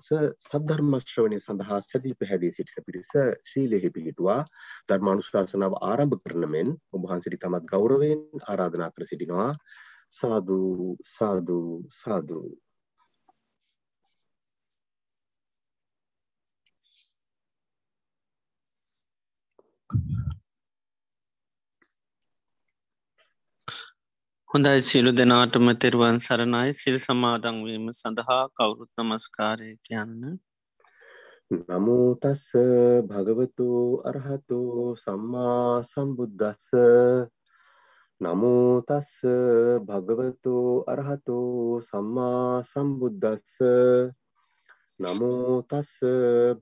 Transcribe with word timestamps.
වහන්ස 0.00 0.34
සද්ධර්මශ්‍රවනය 0.44 1.38
සඳහා 1.38 1.78
සැදී 1.82 2.14
පැහැදී 2.14 2.50
සිටින 2.50 2.84
පිරිස 2.84 3.08
ශීලෙහි 3.44 3.90
පිහිටුවා 3.90 4.38
ධර්මානුශාසනාව 4.88 5.74
ආරම්භ 5.82 6.16
කරන 6.22 6.44
මෙන් 6.46 6.70
ඔබහන්සිටි 6.92 7.38
තමත් 7.38 7.64
ගෞරවයෙන් 7.66 8.22
ආරාධනා 8.44 8.90
කර 8.90 9.04
සිටිනවා. 9.04 9.50
සාධූ 10.12 10.96
සාධූ 11.08 11.72
සාධූ 11.92 12.48
හොඳයි 24.50 24.80
සිලු 24.80 25.10
දෙනාටම 25.12 25.66
තෙරුවන් 25.76 26.18
සරණයි. 26.18 26.72
සිල් 26.72 26.94
සමාදංවීම 26.98 27.86
සඳහා 27.92 28.44
කවුරුත් 28.50 28.90
නමස්කාරය 28.98 29.70
කියන්න. 29.78 30.22
නමුතස්ස 31.68 32.44
භගවතු 33.04 33.66
අරහතු 34.02 34.60
සම්මා 34.96 35.84
සම්බුද්ධස්ස 35.84 36.68
නමුතස්ස 38.20 39.10
භගවතු 39.84 40.54
අරහතු 40.86 41.36
සම්මා 41.82 42.62
සම්බුද්ධස්ස 42.64 43.52
නමුතස්ස 45.00 45.92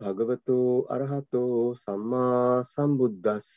භගවතු 0.00 0.58
අරහතු 0.90 1.44
සම්මා 1.76 2.50
සම්බුද්ධස්ස 2.64 3.54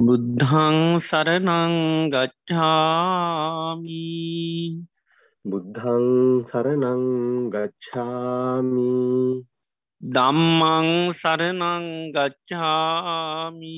බුද්ධං 0.00 0.96
සරනං 0.96 2.08
ගච්ඡාමි. 2.08 4.00
බුද්ධං 5.44 6.06
සරනං 6.48 7.04
ගච්ඡාමි. 7.52 9.44
දම්මං 10.00 10.88
සරනං 11.12 11.84
ගච්ඡාමි. 12.16 13.76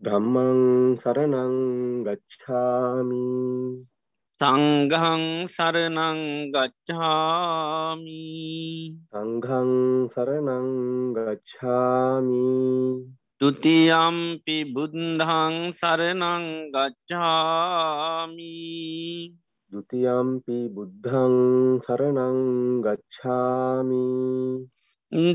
ධම්මං 0.00 0.60
සරනං 0.96 1.54
ගච්ඡාමි. 2.08 3.28
සංඝං 4.40 5.44
සරනං 5.44 6.18
ගච්ඡාමි. 6.56 8.24
සංඝං 9.12 9.70
සරනං 10.08 10.66
ගච්ඡාමි 11.12 12.48
තුතියම්පි 13.40 14.64
බුද්ධං 14.72 15.54
සරණං 15.70 16.44
ගච්ඡාමි 16.72 18.56
දුතියම්පි 19.72 20.58
බුද්ධං 20.72 21.34
සරණං 21.84 22.38
ගච්ඡාමි 22.80 24.08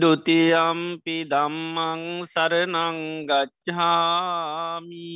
දුතියම්පි 0.01 1.17
දම්මං 1.29 2.01
සරණං 2.25 2.97
ගච්ඡාමි 3.29 5.13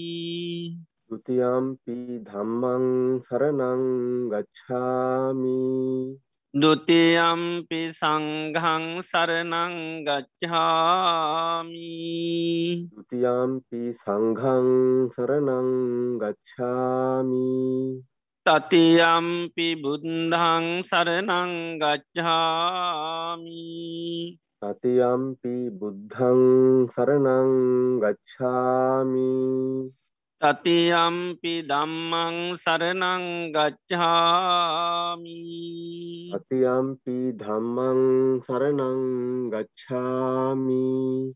දුතියම්පි 1.10 1.98
ධම්මං 2.22 2.86
සරණං 3.26 3.84
ගච්ඡාමි 4.30 5.58
දුතියම්පි 6.56 7.92
සංගං 7.92 9.04
සරණං 9.04 10.08
ගච්ඡාමි। 10.08 11.84
දුතියම්පි 12.96 13.92
සංගං 13.92 14.68
සරණං 15.12 15.70
ගච්ඡාමි। 16.16 17.52
තතියම්පි 18.48 19.68
බුද්ධං 19.84 20.80
සරණං 20.80 21.76
ගච්ඡාමි। 21.76 23.68
තතියම්පි 24.64 25.56
බුද්ධං 25.76 26.42
සරණං 26.88 27.52
ගච්ඡාමි। 28.00 29.32
තතියම්පි 30.36 31.64
දම්මං 31.64 32.60
සරණං 32.60 33.56
ගච්ඡාමි. 33.56 35.40
අතියම්පි 36.36 37.32
ධම්මං 37.40 38.00
සරණං 38.44 39.02
ගච්ඡාමි. 39.48 41.32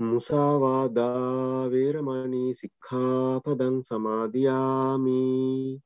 මුසාවාදා 0.00 1.70
වේරමණී 1.70 2.54
සික්ඛාපදං 2.54 3.82
සමාදියාමි. 3.82 5.80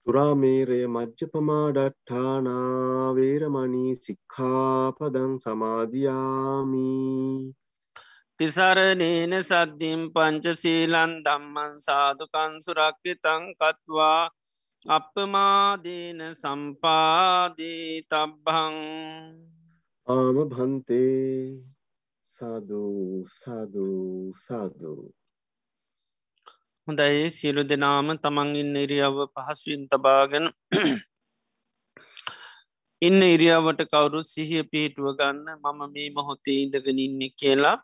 සුරාමේරය 0.07 0.89
මජ්්‍යපමාඩට්ඨානා 0.89 3.15
වේරමණී 3.15 3.95
සික්ඛාපදං 3.99 5.39
සමාදියාමි 5.39 7.55
තිසරනේන 8.39 9.33
සද්ධිම් 9.41 10.00
පංචසීලන් 10.11 11.12
දම්මන් 11.22 11.75
සාධකන් 11.81 12.55
සුරක්්‍යතං 12.61 13.45
කත්වා 13.55 14.22
අපමාදීන 14.87 16.19
සම්පාදී 16.34 18.03
තබ්බං 18.05 18.75
ආම 20.06 20.37
භන්තේ 20.49 21.62
සාධූ 22.28 23.23
සාධූ 23.34 24.34
සාධූ 24.41 25.05
හොඳයි 26.88 27.31
සියලු 27.31 27.62
දෙනාම 27.64 28.14
තමන් 28.19 28.53
ඉන්න 28.56 28.76
ඉරියාව 28.76 29.19
පහසුවෙන් 29.29 29.88
තබාගෙන 29.88 30.47
ඉන්න 33.03 33.23
ඉරියාවට 33.25 33.88
කවුරුත් 33.88 34.26
සිහිය 34.26 34.69
පිහිටුව 34.69 35.09
ගන්න 35.17 35.49
මම 35.56 35.81
මේ 35.91 36.12
මොහොතේ 36.12 36.61
ඉඳගෙන 36.61 37.00
ඉන්න 37.00 37.26
කියලා 37.35 37.79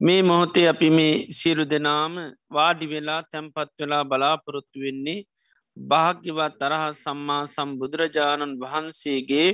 මේ 0.00 0.22
මොහොතේ 0.22 0.66
අපි 0.68 0.88
මේ 0.90 1.12
සියලු 1.30 1.64
දෙනාම 1.64 2.14
වාඩි 2.50 2.86
වෙලා 2.86 3.22
තැන්පත් 3.24 3.70
වෙලා 3.78 4.04
බලාපොරොත්තු 4.04 4.78
වෙන්නේ 4.80 5.20
භාග්‍යවත් 5.76 6.58
තරහ 6.60 6.82
සම්මා 6.94 7.44
සම්බුදුරජාණන් 7.46 8.58
වහන්සේගේ 8.60 9.50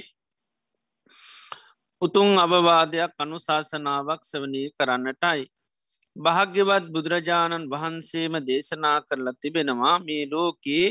උතුන් 2.03 2.31
අවවාදයක් 2.39 3.13
අනුශාසනාවක් 3.19 4.23
සවනී 4.23 4.73
කරන්නටයි. 4.77 5.43
භාග්‍යවත් 6.17 6.85
බුදුරජාණන් 6.89 7.71
වහන්සේම 7.71 8.35
දේශනා 8.43 8.99
කරලා 9.03 9.39
තිබෙනවා 9.43 9.97
මේ 9.99 10.25
ලෝකයේ 10.27 10.89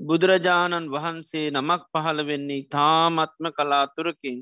බුදුරජාණන් 0.00 0.90
වහන්සේ 0.90 1.46
නමක් 1.50 1.82
පහළ 1.92 2.20
වෙන්නේ 2.26 2.68
තාමත්ම 2.68 3.44
කලාතුරකින්. 3.50 4.38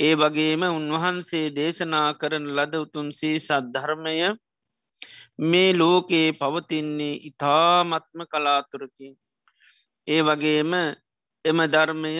ඒ 0.00 0.14
වගේම 0.14 0.62
උන්වහන්සේ 0.70 1.46
දේශනා 1.50 2.08
කරන 2.14 2.46
ලද 2.56 2.74
උතුන්සේ 2.76 3.36
සද්ධර්මය 3.38 4.16
මේ 5.42 5.70
ලෝකයේ 5.72 6.32
පවතින්නේ 6.32 7.20
ඉතාමත්ම 7.22 8.20
කලාතුරකින්. 8.26 9.14
ඒ 10.08 10.20
වගේම 10.22 10.72
එම 11.44 11.58
ධර්මය 11.66 12.12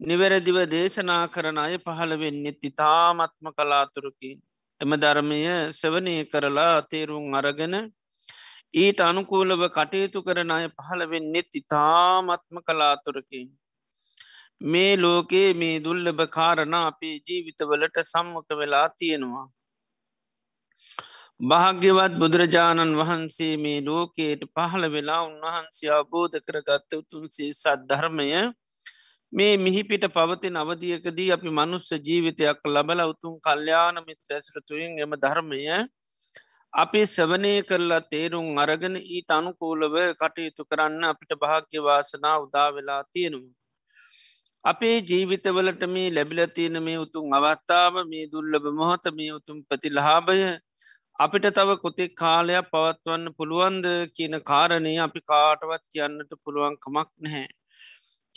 නිවැරදිව 0.00 0.58
දේශනා 0.66 1.24
කරන 1.28 1.58
අය 1.58 1.74
පහළ 1.78 2.12
වෙන්නෙත් 2.16 2.60
ඉතාමත්ම 2.62 3.46
කලාතුරකින්. 3.50 4.36
එම 4.80 4.92
ධර්මය 4.96 5.40
සවනය 5.72 6.16
කරලා 6.26 6.76
තේරුම් 6.82 7.34
අරගෙන 7.34 7.74
ඊට 8.74 9.00
අනුකූලව 9.00 9.62
කටයුතු 9.70 10.18
කරන 10.20 10.50
අය 10.50 10.66
පහළ 10.70 11.02
වෙන්නෙත් 11.06 11.50
ඉතාමත්ම 11.54 12.56
කලාතුරකින්. 12.60 13.48
මේ 14.64 14.96
ලෝකයේ 14.96 15.54
මේ 15.54 15.80
දුල්ලභ 15.80 16.22
කාරණ 16.28 16.74
අපේ 16.76 17.16
ජීවිතවලට 17.20 17.96
සම්මක 18.02 18.48
වෙලා 18.56 18.88
තියෙනවා. 18.90 19.46
භාග්‍යවත් 21.42 22.12
බුදුරජාණන් 22.14 22.92
වහන්සේ 22.94 23.54
මේ 23.56 23.80
ලෝකයට 23.80 24.42
පහළ 24.50 24.84
වෙලා 24.88 25.22
උන්වහන්සේ 25.22 25.90
අබෝධ 25.92 26.36
කරගත්ත 26.40 26.94
උතුන්සේ 26.94 27.48
සද්ධර්මය 27.52 28.28
මේ 29.32 29.54
මිහිපිට 29.56 30.06
පවතින 30.10 30.56
අවධියකදී 30.56 31.32
අපි 31.32 31.50
මනුස්ස 31.50 31.88
ජීවිතයක් 32.00 32.60
ලබල 32.66 33.02
උතුම් 33.04 33.34
කල්්‍යාන 33.40 33.98
මිත්‍ර 34.06 34.36
ඇසරතුයෙන් 34.36 34.94
එම 34.98 35.16
ධර්මය 35.16 35.60
අපි 36.72 37.02
සවනය 37.06 37.52
කරලා 37.62 38.00
තේරුම් 38.06 38.46
අරගෙන 38.58 38.96
ඊට 39.08 39.30
අනුකූලව 39.30 39.96
කටයුතු 40.20 40.62
කරන්න 40.64 41.04
අපිට 41.04 41.34
භාග්‍යවාසනා 41.42 42.36
උදා 42.38 42.68
වෙලා 42.70 43.02
තියෙනවා. 43.12 43.61
අපේ 44.64 44.96
ජීවිතවලට 45.02 45.82
මේ 45.88 46.10
ලැබිලතියන 46.10 46.76
මේ 46.82 46.98
උතුම් 46.98 47.32
අවත්තාව 47.32 47.94
මේ 48.06 48.26
දුල්ලබ 48.32 48.66
මොහොත 48.72 49.06
මේ 49.16 49.30
උතුම් 49.32 49.56
ප්‍රතිලහාභය 49.64 50.36
අපිට 51.18 51.46
තව 51.50 51.70
කොතෙක් 51.76 52.12
කාලයක් 52.16 52.68
පවත්වන්න 52.70 53.34
පුළුවන්ද 53.38 53.86
කියන 54.16 54.36
කාරණය 54.42 54.92
අපි 54.98 55.20
කාටවත් 55.24 55.84
කියන්නට 55.92 56.30
පුළුවන් 56.42 56.76
කමක් 56.78 57.10
නැහැ. 57.18 57.48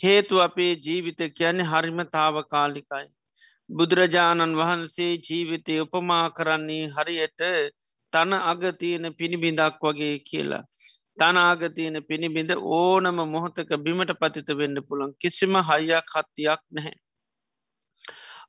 හේතු 0.00 0.40
අපේ 0.40 0.72
ජීවිත 0.78 1.22
කියන්නේ 1.32 1.70
හරිම 1.72 2.02
තාවකාලිකයි. 2.08 3.06
බුදුරජාණන් 3.70 4.58
වහන්සේ 4.58 5.12
ජීවිතය 5.20 5.80
උපමා 5.80 6.26
කරන්නේ 6.32 6.84
හරියට 6.90 7.40
තන 8.12 8.32
අගතියන 8.44 9.12
පිණිබිඳක් 9.18 9.82
වගේ 9.82 10.16
කියලා. 10.20 10.64
තනාගතියන 11.18 11.96
පිණිබිඳ 12.02 12.50
ඕනම 12.74 13.18
මොහොතක 13.26 13.70
බිමට 13.78 14.12
පතිත 14.20 14.48
වෙන්න 14.54 14.78
පුළන් 14.88 15.12
කිසිම 15.16 15.54
හයියක් 15.62 16.14
හත්තියක් 16.14 16.62
නැහැ. 16.70 16.94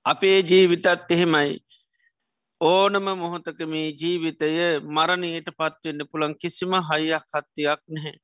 අපේ 0.06 0.38
ජීවිතත් 0.44 0.88
එහෙමයි 1.10 1.58
ඕනම 2.62 3.08
මොහොතක 3.16 3.60
මේ 3.66 3.90
ජීවිතය 3.94 4.54
මරණයට 4.90 5.50
පත්වෙන්න 5.54 6.02
පුළන් 6.12 6.34
කිසිම 6.36 6.74
හයියක් 6.84 7.26
හත්තියක් 7.34 7.82
නැහැ. 7.90 8.16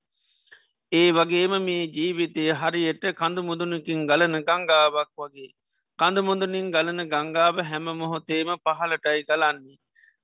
ඒ 0.91 1.09
වගේම 1.11 1.53
මේ 1.61 1.83
ජීවිතය 1.87 2.45
හරියට 2.53 3.03
කඳු 3.13 3.41
මුදුනකින් 3.43 4.07
ගලන 4.07 4.35
ගංගාවක් 4.41 5.11
වගේ. 5.17 5.51
කඳු 5.99 6.21
මුදුනින් 6.23 6.71
ගලන 6.71 7.01
ගංගාව 7.07 7.61
හැම 7.63 7.85
මොහොතේම 7.95 8.49
පහලටයි 8.59 9.21
ගලන්නේ. 9.23 9.77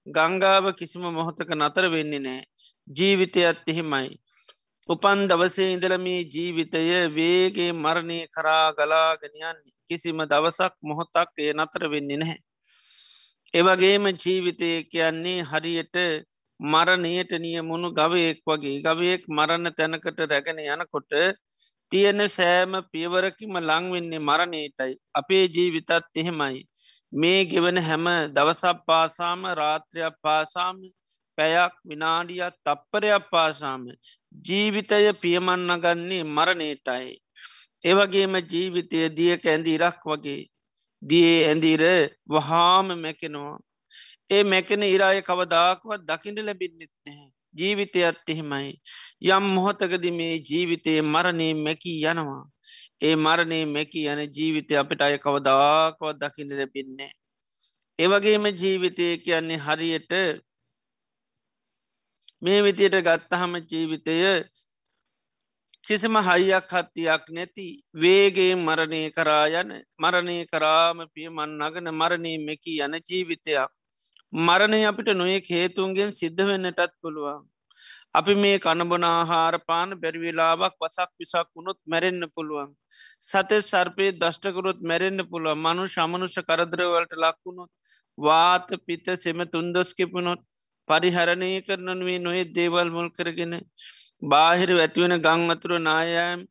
ගංගාව 0.07 0.65
කිසිම 0.73 1.03
මොහොතක 1.11 1.49
නතර 1.55 1.85
වෙන්නේ 1.89 2.19
නෑ. 2.19 2.43
ජීවිතයත් 2.89 3.67
එහෙමයි. 3.67 4.09
උපන් 4.89 5.19
දවසේ 5.29 5.69
ඉඳල 5.73 5.95
මේ 5.99 6.21
ජීවිතය 6.27 6.83
වේගේ 7.11 7.71
මරණය 7.75 8.19
කරා 8.29 8.67
ගලාගෙනයන්නේ 8.73 9.75
කිසිම 9.89 10.19
දවසක් 10.25 10.73
මොහොතක් 10.83 11.29
ඒ 11.39 11.51
නතර 11.53 11.83
වෙන්නේ 11.91 12.17
නැහැ. 12.17 12.39
එවගේම 13.53 14.05
ජීවිතය 14.15 14.71
කියන්නේ 14.85 15.39
හරියට 15.43 15.95
මරණයට 16.59 17.31
නියමුණු 17.39 17.89
ගවයෙක් 17.91 18.39
වගේ 18.45 18.81
ගවයෙක් 18.81 19.21
මරණ 19.29 19.71
තැනකට 19.71 20.19
රැගෙන 20.23 20.59
යනකොට 20.65 21.11
තියෙන 21.91 22.21
සෑම 22.29 22.73
පියවරකිම 22.91 23.53
ලංවෙන්නේ 23.61 24.19
මරණයටයි 24.21 24.93
අපේ 25.13 25.45
ජීවිතත් 25.47 25.91
එහෙමයි 26.15 26.59
මේ 27.13 27.41
ගෙවන 27.45 27.77
හැම 27.79 28.05
දවසක් 28.29 28.77
පාසාම 28.85 29.41
රාත්‍රයක් 29.53 30.15
පාසාම 30.21 30.75
පැයක් 31.39 31.73
විනාඩියත් 31.89 32.55
තප්පරයක් 32.65 33.25
පාසාම 33.31 33.83
ජීවිතය 34.45 35.09
පියමන්න 35.23 35.71
ගන්නේ 35.83 36.23
මරණයටයි. 36.27 37.09
ඒවගේම 37.85 38.35
ජීවිතය 38.51 38.99
දියක 39.17 39.43
ඇඳ 39.45 39.67
ඉරක් 39.67 39.99
වගේ 40.05 40.41
දිය 41.01 41.31
ඇඳීර 41.43 41.83
වහාම 42.27 42.87
මැකෙනවා. 42.97 43.57
ඒ 44.29 44.43
මැකෙන 44.43 44.83
ඉරාය 44.85 45.19
කවදාක්වත් 45.21 46.01
දකිට 46.07 46.39
ලැබින්නෙත් 46.47 46.93
නැහැ. 47.05 47.29
ජීවිතයත් 47.55 48.27
එහෙමයි. 48.27 48.73
යම් 49.27 49.45
මොහොතකද 49.55 50.05
මේ 50.11 50.35
ජීවිතයේ 50.49 51.01
මරණය 51.03 51.47
මැකී 51.57 51.97
යනවා. 52.03 52.43
ඒ 53.01 53.15
මරණය 53.17 53.59
මැකී 53.67 54.05
යන 54.07 54.21
ජීවිතය 54.35 54.73
අපිට 54.77 55.01
අය 55.01 55.17
කවදාක්වත් 55.17 56.19
දකින්න 56.21 56.51
ලැබින්නේ. 56.51 57.11
ඒවගේම 57.99 58.45
ජීවිතය 58.61 59.07
කියන්නේ 59.25 59.63
හරියට 59.65 60.13
මේ 62.41 62.59
විතියට 62.61 62.95
ගත්තහම 63.01 63.53
ජීවිතය 63.63 64.15
කිසිම 65.83 66.15
හයියක් 66.19 66.71
හත්තියක් 66.71 67.23
නැති 67.29 67.67
වේගේ 67.95 68.53
මරණය 68.57 69.01
කරා 69.11 69.45
යන 69.53 69.69
මරණය 69.97 70.37
කරාම 70.45 70.99
පියමන් 71.09 71.57
නගන 71.59 71.87
මරණය 71.93 72.33
මෙකි 72.39 72.73
යන 72.79 72.95
ජීවිතයක්. 73.01 73.69
මරණය 74.33 74.79
අපිට 74.85 75.09
නොයෙක් 75.13 75.47
හේතුන්ගෙන් 75.49 76.11
සිද්ධ 76.13 76.43
වෙන්නටත් 76.43 76.93
පුළුවන්. 76.97 77.41
අපි 78.13 78.33
මේ 78.35 78.59
කණබනාහාරපාන 78.59 79.89
බැරිවෙලාවක් 79.97 80.75
වසක් 80.79 81.09
විසක් 81.19 81.47
වුණොත් 81.49 81.79
මැරෙන්න්න 81.85 82.25
පුළුවන්. 82.29 82.69
සතේ 83.21 83.61
සර්පය 83.63 84.07
දෂ්ටකරුත් 84.13 84.79
මැරෙන්න්න 84.83 85.27
පුළුව 85.27 85.57
මනු 85.57 85.83
ශමනුෂ 85.87 86.37
කරදරවලට 86.43 87.13
ලක්වුණොත් 87.17 87.71
වාත 88.17 88.69
පිත 88.85 89.05
සෙම 89.17 89.39
තුන්දොස් 89.47 89.93
කිපුණොත් 90.89 91.01
පරිහරණය 91.03 91.61
කරනනුවේ 91.61 92.19
නොේ 92.19 92.43
දේවල් 92.45 92.89
මුල් 92.89 93.09
කරගෙන 93.09 93.61
බාහිර 94.21 94.69
ඇතිවෙන 94.69 95.21
ගං 95.21 95.51
අතුර 95.51 95.79
නායෑම් 95.79 96.47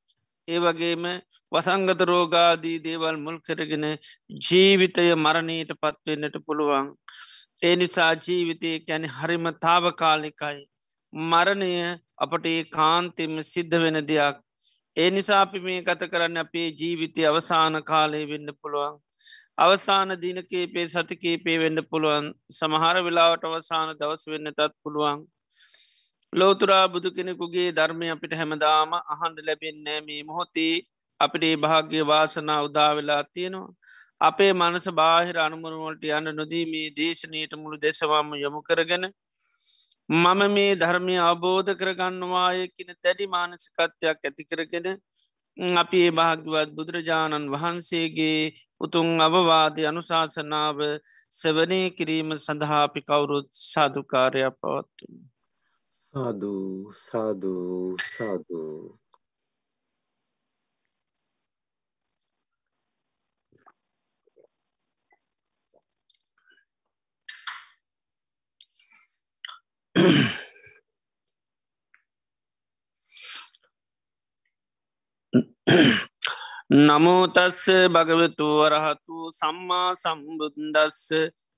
ඒ 0.48 0.58
වගේම 0.58 1.04
වසංගත 1.52 2.00
රෝගාදී 2.00 2.78
දේවල් 2.78 3.16
මුල් 3.16 3.40
කරගෙන 3.40 3.98
ජීවිතය 4.30 5.14
මරණයට 5.14 5.72
පත්වෙන්නට 5.72 6.36
පුළුවන්. 6.46 6.94
ඒ 7.62 7.76
නිසා 7.76 8.14
ජීවිතය 8.14 8.80
ගැන 8.80 9.04
හරිම 9.04 9.46
තාවකාලිකයි. 9.60 10.66
මරණය 11.12 12.00
අපට 12.16 12.46
ඒ 12.46 12.64
කාන්තෙම 12.64 13.42
සිද්ධ 13.42 13.76
වෙන 13.76 14.06
දෙයක්. 14.06 14.36
ඒ 14.96 15.10
නිසා 15.10 15.40
අපි 15.40 15.60
මේ 15.60 15.82
ගත 15.82 16.10
කරන්න 16.10 16.36
අපේ 16.36 16.68
ජීවිතය 16.70 17.26
අවසාන 17.26 17.82
කාලය 17.82 18.28
වෙන්න 18.30 18.50
පුළුවන්. 18.62 19.07
අවසාන 19.58 20.10
දිනකේපේ 20.16 20.86
සතිකේපේ 20.88 21.56
වෙන්න 21.58 21.80
පුළුවන් 21.84 22.26
සමහර 22.50 22.96
වෙලාවට 23.02 23.46
අවසාන 23.46 23.88
දවස් 23.96 24.24
වෙන්නටත් 24.26 24.74
පුළුවන්. 24.82 25.24
ලෝතුරා 26.32 26.84
බුදු 26.88 27.10
කෙනෙකුගේ 27.10 27.68
ධර්මය 27.72 28.08
අපිට 28.10 28.34
හැමදාම 28.34 28.92
අහන්ඩ 28.94 29.38
ලැබෙන්නෑ 29.42 30.00
මේ 30.02 30.20
මොහොතේ 30.22 30.74
අපිට 31.20 31.44
ඒ 31.44 31.56
භාග්‍ය 31.56 32.02
වාසනා 32.04 32.60
උදා 32.62 32.90
වෙලා 32.94 33.22
තියෙනවා. 33.26 33.74
අපේ 34.20 34.52
මනස 34.52 34.86
බාහිර 34.92 35.36
අනුමරුවලට 35.38 36.04
යන්න 36.10 36.34
නොදී 36.34 36.64
මේ 36.66 36.86
දේශනයට 36.92 37.52
මුළු 37.56 37.76
දෙසවාම 37.78 38.30
යොමු 38.36 38.60
කරගෙන 38.62 39.04
මම 40.08 40.40
මේ 40.50 40.70
ධර්මය 40.76 41.16
අවබෝධ 41.22 41.72
කරගන්නවාය 41.74 42.62
කියන 42.68 42.94
තැඩි 42.96 43.26
මානසිකත්වයක් 43.28 44.18
ඇති 44.22 44.44
කරගෙන 44.44 44.86
අපි 45.76 45.98
ඒ 46.00 46.12
භාග්‍යවත් 46.12 46.70
බුදුරජාණන් 46.72 47.52
වහන්සේගේ 47.54 48.40
උතුන් 48.80 49.08
අවවාදය 49.20 49.82
අනුශාසනාව 49.86 50.78
සවනය 51.32 51.80
කිරීම 51.96 52.30
සඳහා 52.36 52.82
අපි 52.82 53.00
කවුරුත් 53.02 53.48
සාධකාරයක් 53.64 54.54
පවත්තුම. 54.60 55.14
සාදු 56.14 56.54
සාදු 57.02 57.54
සාදු 58.06 58.62
නමෝතස්ස 76.70 77.64
භගවතු 77.88 78.48
වරහතු 78.60 79.16
සම්මා 79.32 79.90
සම්බුන්දස්ස 79.96 81.04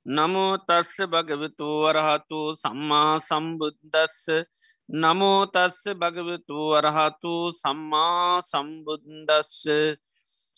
නමෝ 0.07 0.57
තස්ස 0.59 0.97
භගවතු 1.07 1.67
වරහතු 1.83 2.57
සම්මා 2.57 3.21
සම්බුද්දස්ස. 3.21 4.47
නමෝතස්ස 4.89 5.83
භගවතු 5.95 6.57
වරහතු 6.73 7.53
සම්මා 7.53 8.41
සම්බුද්දස්ස. 8.43 9.67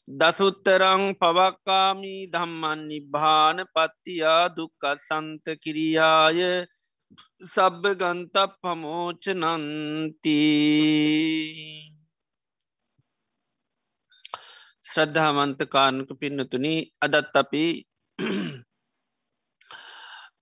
දසුත්තරං 0.08 1.02
පවක්කාමී 1.14 2.28
ධම්මන් 2.28 2.80
නිබ්භාන 2.88 3.58
පත්තියා 3.66 4.44
දුක්ක 4.48 4.82
සන්ත 4.98 5.44
කිරියාය 5.58 6.40
සබ්බ 7.44 7.82
ගන්තප 7.94 8.50
පමෝච 8.62 9.24
නන්ති 14.92 14.98
ශ්‍රද්ධාවන්ත 14.98 15.60
කාරණක 15.68 16.10
පින්නතුනි 16.20 16.74
අදත් 17.00 17.36
අපි 17.36 17.64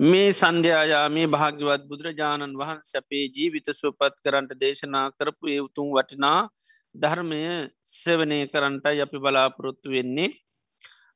මේ 0.00 0.32
සන්ධ්‍යයාමේ 0.32 1.26
භාග්‍යවත් 1.26 1.82
බුදුරජාණන් 1.86 2.58
වහන්ස 2.58 2.92
අපේ 2.94 3.24
ජීවිත 3.28 3.68
සුවපත් 3.72 4.14
කරන්ට 4.24 4.52
දේශනා 4.54 5.06
කරපු 5.10 5.44
ඒ 5.46 5.60
උතුම් 5.60 5.88
වටිනා 5.92 6.48
ධර්මය 6.94 7.70
සෙවනය 7.82 8.48
කරන්ටයි 8.48 9.00
අපි 9.00 9.18
බලාපොරොත්තු 9.18 9.90
වෙන්නේ. 9.90 10.30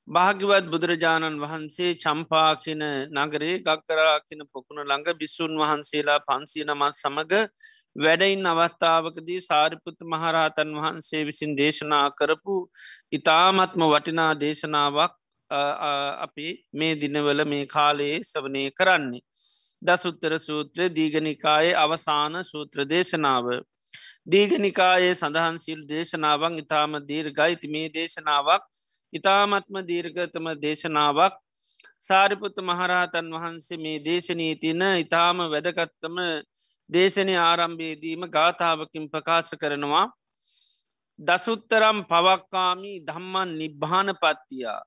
භාග්‍යවත් 0.08 0.66
බුදුරජාණන් 0.66 1.40
වහන්සේ 1.40 1.92
චම්පාකින 1.96 2.82
නගරේ 3.16 3.54
ගක්කරාකින 3.60 4.42
පොකුණ 4.46 4.82
ළඟ 4.82 5.16
බිස්සුන් 5.16 5.54
වහන්සේලා 5.56 6.18
පන්සිය 6.20 6.64
නමත් 6.64 6.94
සමඟ 6.94 7.32
වැඩයින් 7.96 8.46
අවස්ථාවකදී 8.46 9.40
සාරිපුත් 9.40 9.98
මහරහතන් 10.04 10.76
වහන්සේ 10.76 11.24
විසින් 11.24 11.56
දේශනා 11.56 12.06
කරපු 12.12 12.56
ඉතාමත්ම 13.12 13.86
වටිනා 13.86 14.32
දේශනාවක් 14.36 15.16
අපි 16.20 16.48
මේ 16.72 16.94
දිනවල 16.96 17.44
මේ 17.46 17.66
කාලයේ 17.66 18.22
සවනය 18.24 18.70
කරන්නේ. 18.72 19.24
දසුත්තර 19.82 20.32
සූත්‍ර 20.40 20.80
දීගනිකායේ 20.90 21.76
අවසාන 21.76 22.44
සූත්‍ර 22.44 22.78
දේශනාව. 22.86 23.46
දීගනිකායේ 24.26 25.14
සඳහන් 25.14 25.58
සිල් 25.58 25.80
දේශනාවන් 25.86 26.58
ඉතාම 26.58 26.92
දීර් 27.02 27.26
ගයිති 27.32 27.68
මේ 27.68 27.88
දේශනාවක් 27.90 28.64
ඉතාමත්ම 29.14 29.76
දීර්ගතම 29.82 30.46
දේශනාවක්. 30.58 31.34
සාරිපුත්ත 32.00 32.56
මහරහතන් 32.60 33.28
වහන්සේ 33.34 33.78
මේ 33.78 33.98
දේශනීතින 34.00 34.82
ඉතාම 34.96 35.38
වැදගත්තම 35.48 36.16
දේශනය 36.90 37.34
ආරම්භයේදීම 37.40 38.22
ගාථාවකින් 38.30 39.04
ප්‍රකාශ 39.08 39.54
කරනවා. 39.56 40.06
දසුත්තරම් 41.18 41.98
පවක්කාමී 42.04 42.98
ධම්මන් 43.02 43.50
නිබ්භාන 43.56 44.08
පත්තියා 44.16 44.80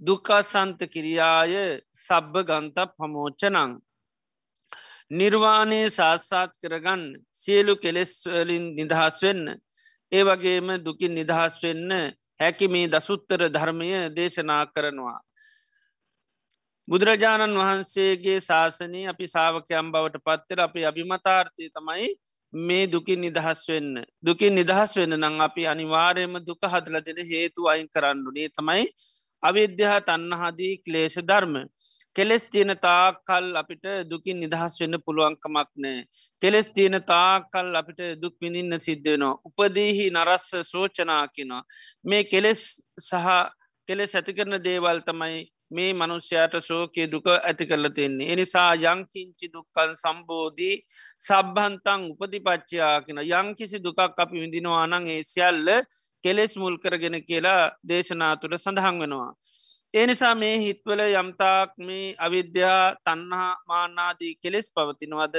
දුකසන්ත 0.00 0.80
කිරියාය 0.88 1.54
සබ්බ 1.96 2.34
ගන්ත 2.42 2.86
පමෝචනං 2.92 3.72
නිර්වාණය 5.10 5.80
සාත්සාත් 5.90 6.52
කරගන්න 6.56 7.02
සියලු 7.34 7.74
කෙලෙස්වලින් 7.76 8.64
නිදහස් 8.74 9.20
වෙන්න 9.22 9.44
ඒ 10.12 10.22
වගේම 10.22 10.68
දුකින් 10.80 11.14
නිදහස් 11.14 11.54
වෙන්න 11.62 11.92
හැකි 12.44 12.68
මේ 12.68 12.88
දසුත්තර 12.88 13.46
ධර්මය 13.50 13.90
දේශනා 14.12 14.64
කරනවා. 14.68 15.20
බුදුරජාණන් 16.88 17.58
වහන්සේගේ 17.58 18.38
ශාසනය 18.40 19.02
අපි 19.08 19.26
සාාවකයම් 19.28 19.90
බවට 19.92 20.24
පත්තර 20.24 20.60
අපි 20.60 20.80
අභිමතාර්ථය 20.84 21.68
තමයි 21.70 22.08
මේ 22.52 22.86
දුකින් 22.86 23.20
නිදහස් 23.20 23.60
වෙන්න. 23.68 23.92
දුකින් 24.22 24.54
නිදහස් 24.54 24.96
වෙන්න 24.96 25.16
නං 25.16 25.40
අපි 25.40 25.66
අනිවාරයම 25.66 26.34
දුක 26.42 26.62
හදල 26.64 26.96
දෙන 27.02 27.20
හේතු 27.26 27.68
අයින් 27.68 27.88
කරන්නුනේ 27.88 28.48
තමයි 28.50 28.84
අවිද්‍යා 29.44 29.98
තන්නහදී 30.00 30.74
ක්ලේෂ 30.84 31.16
ධර්ම. 31.22 31.54
කෙලෙස් 32.16 32.44
තියෙන 32.46 32.72
තාකල් 32.78 33.46
අපිට 33.56 33.86
දුකින් 34.10 34.38
නිදහස් 34.40 34.74
වෙන්න 34.80 34.96
පුළුවන්කමක් 35.06 35.70
නෑ. 35.76 36.04
කෙලෙස් 36.42 36.68
තියෙන 36.68 36.98
තාකල් 37.04 37.68
අපිට 37.74 38.00
දුක් 38.22 38.34
පිඳින්න 38.40 38.80
සිද්ධයනවා. 38.80 39.34
උපදීහි 39.46 40.06
නරස්ස 40.10 40.52
සෝචනා 40.64 41.24
කිනවා. 41.28 41.62
මේ 42.04 42.24
කෙලෙස් 42.24 42.62
සහ 43.00 43.26
කෙලෙස් 43.88 44.14
ඇති 44.14 44.32
කරන 44.32 44.56
දේවල් 44.60 45.00
තමයි 45.00 45.42
මේ 45.70 45.92
මනුෂ්‍යයට 45.92 46.54
ශෝකය 46.60 47.06
දුක 47.08 47.26
ඇති 47.28 47.66
කරල 47.66 47.88
තින්නේ. 47.88 48.30
එනිසා 48.32 48.70
යංකින්චි 48.84 49.46
දුක්කල් 49.48 49.90
සම්බෝධී 49.96 50.76
සබ්හන්තං 51.20 52.02
උපතිපච්චයා 52.12 52.96
කියෙන 53.02 53.20
යංකිසි 53.40 53.78
දුකක් 53.80 54.00
අපි 54.00 54.42
විඳිනවා 54.42 54.86
නං 54.86 55.06
ඒ 55.08 55.22
සියල්ල 55.24 55.68
කෙලෙස් 56.24 56.56
මුල් 56.56 56.76
කරගෙන 56.78 57.16
කියලා 57.22 57.62
දේශනාතුට 57.84 58.56
සඳහන් 58.56 59.00
වෙනවා. 59.00 59.30
ඒ 59.94 60.06
නිසා 60.06 60.34
මේ 60.34 60.54
හිත්වල 60.58 61.00
යම්තාක් 61.14 61.72
මේ 61.80 62.06
අවිද්‍යා 62.18 62.94
තන්නහා 63.04 63.50
මානාදී 63.68 64.32
කෙලෙස් 64.36 64.68
පවතිනවද? 64.72 65.36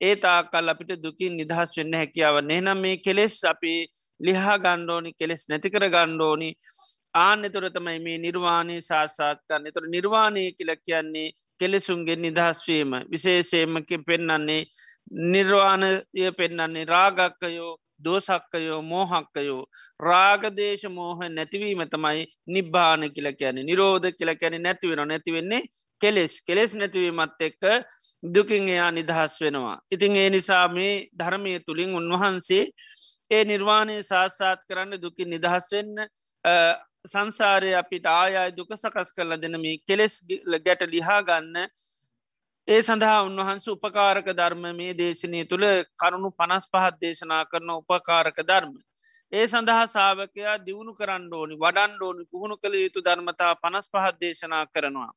ඒ 0.00 0.14
තාකල් 0.18 0.68
අපිට 0.68 0.92
දුකින් 0.98 1.36
නිදහස් 1.36 1.78
වෙන්න 1.78 1.96
හැකියාව 1.96 2.36
එහනම් 2.40 2.78
මේ 2.78 2.96
කෙලෙස් 2.98 3.38
අපි 3.44 3.74
ලිහා 4.20 4.58
ගණ්ඩෝනි 4.58 5.12
කෙලෙස් 5.14 5.42
නැතිකර 5.48 5.88
ගණ්ඩෝනි 5.88 6.50
ආන 7.14 7.44
එතුරතමයි 7.44 7.98
මේ 8.00 8.18
නිර්වාණය 8.18 8.76
සාසාත් 8.82 9.40
කරන්න. 9.40 9.72
තුර 9.72 9.86
නිර්වාණය 9.88 10.44
කියල 10.52 10.72
කියන්නේ 10.78 11.34
කෙලෙසුන්ගේ 11.60 12.16
නිදහස්වීම 12.18 12.92
විශේෂයමකින් 13.10 14.04
පෙන්නන්නේ 14.04 14.62
නිර්වාණය 15.26 15.90
පෙන්නන්නේ 16.38 16.84
රාගක්කයෝ 16.86 17.72
දෝසක්කයෝ 18.00 18.80
මෝහක්කයෝ 18.84 19.62
රාගදේශ 20.00 20.86
මෝහ 20.90 21.18
නැතිවීම 21.30 21.82
තමයි 21.86 22.26
නිබ්භාන 22.48 23.10
කියල 23.10 23.28
කියන 23.32 23.58
නිරෝධ 23.62 24.08
කියල 24.12 24.32
කැන 24.36 24.62
නැතිවෙන 24.62 25.02
නැතිවෙන්නේ 25.06 25.62
කෙලෙස්. 26.00 26.40
කෙලෙස් 26.40 26.74
නැතිවීමත් 26.74 27.40
එක්ක 27.40 27.62
දුකින් 28.24 28.68
එයා 28.68 28.90
නිදහස් 28.90 29.40
වෙනවා. 29.40 29.80
ඉතින් 29.90 30.16
ඒ 30.16 30.30
නිසා 30.30 30.68
මේ 30.68 31.08
ධර්මය 31.12 31.60
තුළින් 31.60 31.94
උන්වහන්සේ 31.94 32.64
ඒ 33.30 33.44
නිර්වාණය 33.44 34.02
සාත්සාත් 34.02 34.60
කරන්න 34.68 35.00
දුකින් 35.02 35.30
නිදහස් 35.30 35.72
වෙන්න 35.72 35.96
සංසාරය 37.04 37.72
අපිට 37.74 38.06
ආයයි 38.08 38.56
දුක 38.56 38.70
සකස් 38.74 39.12
කරල 39.12 39.36
දෙනම 39.36 39.64
කෙලෙස් 39.88 40.14
ගැට 40.60 40.82
ලිහා 40.86 41.20
ගන්න 41.22 41.68
ඒ 42.68 42.82
සඳහා 42.82 43.18
උන්වහන්ස 43.22 43.66
උපකාරක 43.68 44.28
ධර්ම 44.32 44.64
මේ 44.72 44.94
දේශනය 44.94 45.40
තුළ 45.44 45.66
කරුණු 45.94 46.30
පනස් 46.32 46.64
පහත් 46.66 46.96
දේශනා 47.00 47.44
කරන 47.44 47.70
උපකාරක 47.72 48.38
ධර්ම. 48.42 48.72
ඒ 49.32 49.46
සඳහා 49.46 49.84
සාාවකයා 49.86 50.56
දියුණු 50.60 50.94
කරන්න 50.94 51.28
ඕනි 51.32 51.54
වඩන් 51.56 52.02
ඕනි 52.02 52.24
පුහුණු 52.24 52.56
කළ 52.56 52.74
යුතු 52.76 53.00
ධර්මතා 53.00 53.52
පනස් 53.56 53.86
පහත් 53.88 54.14
දේශනා 54.20 54.64
කරනවා. 54.68 55.12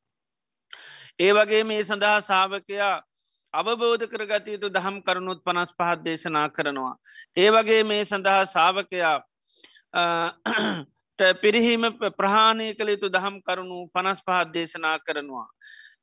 ඒ 1.20 1.32
වගේ 1.34 1.64
මේ 1.64 1.82
සඳහා 1.84 2.22
සාාවකයා 2.22 2.96
අවබෝධ 3.54 4.06
කරගත 4.08 4.48
යුතු 4.48 4.70
දහම් 4.70 5.02
කරුණුත් 5.02 5.44
පනස් 5.44 5.74
පහත් 5.74 6.00
දේශනා 6.04 6.48
කරනවා. 6.50 6.96
ඒ 7.38 7.50
වගේ 7.50 7.84
මේ 7.84 8.06
සඳහා 8.06 8.46
සාාවකයා 8.48 9.18
පිරිහීම 11.42 11.84
ප්‍රහාණය 12.14 12.74
කළ 12.76 12.90
යුතු 12.90 13.10
දහම් 13.10 13.42
කරුණු 13.42 13.88
පනස් 13.90 14.20
පහත් 14.22 14.54
දේශනා 14.54 14.98
කරනවා. 15.00 15.48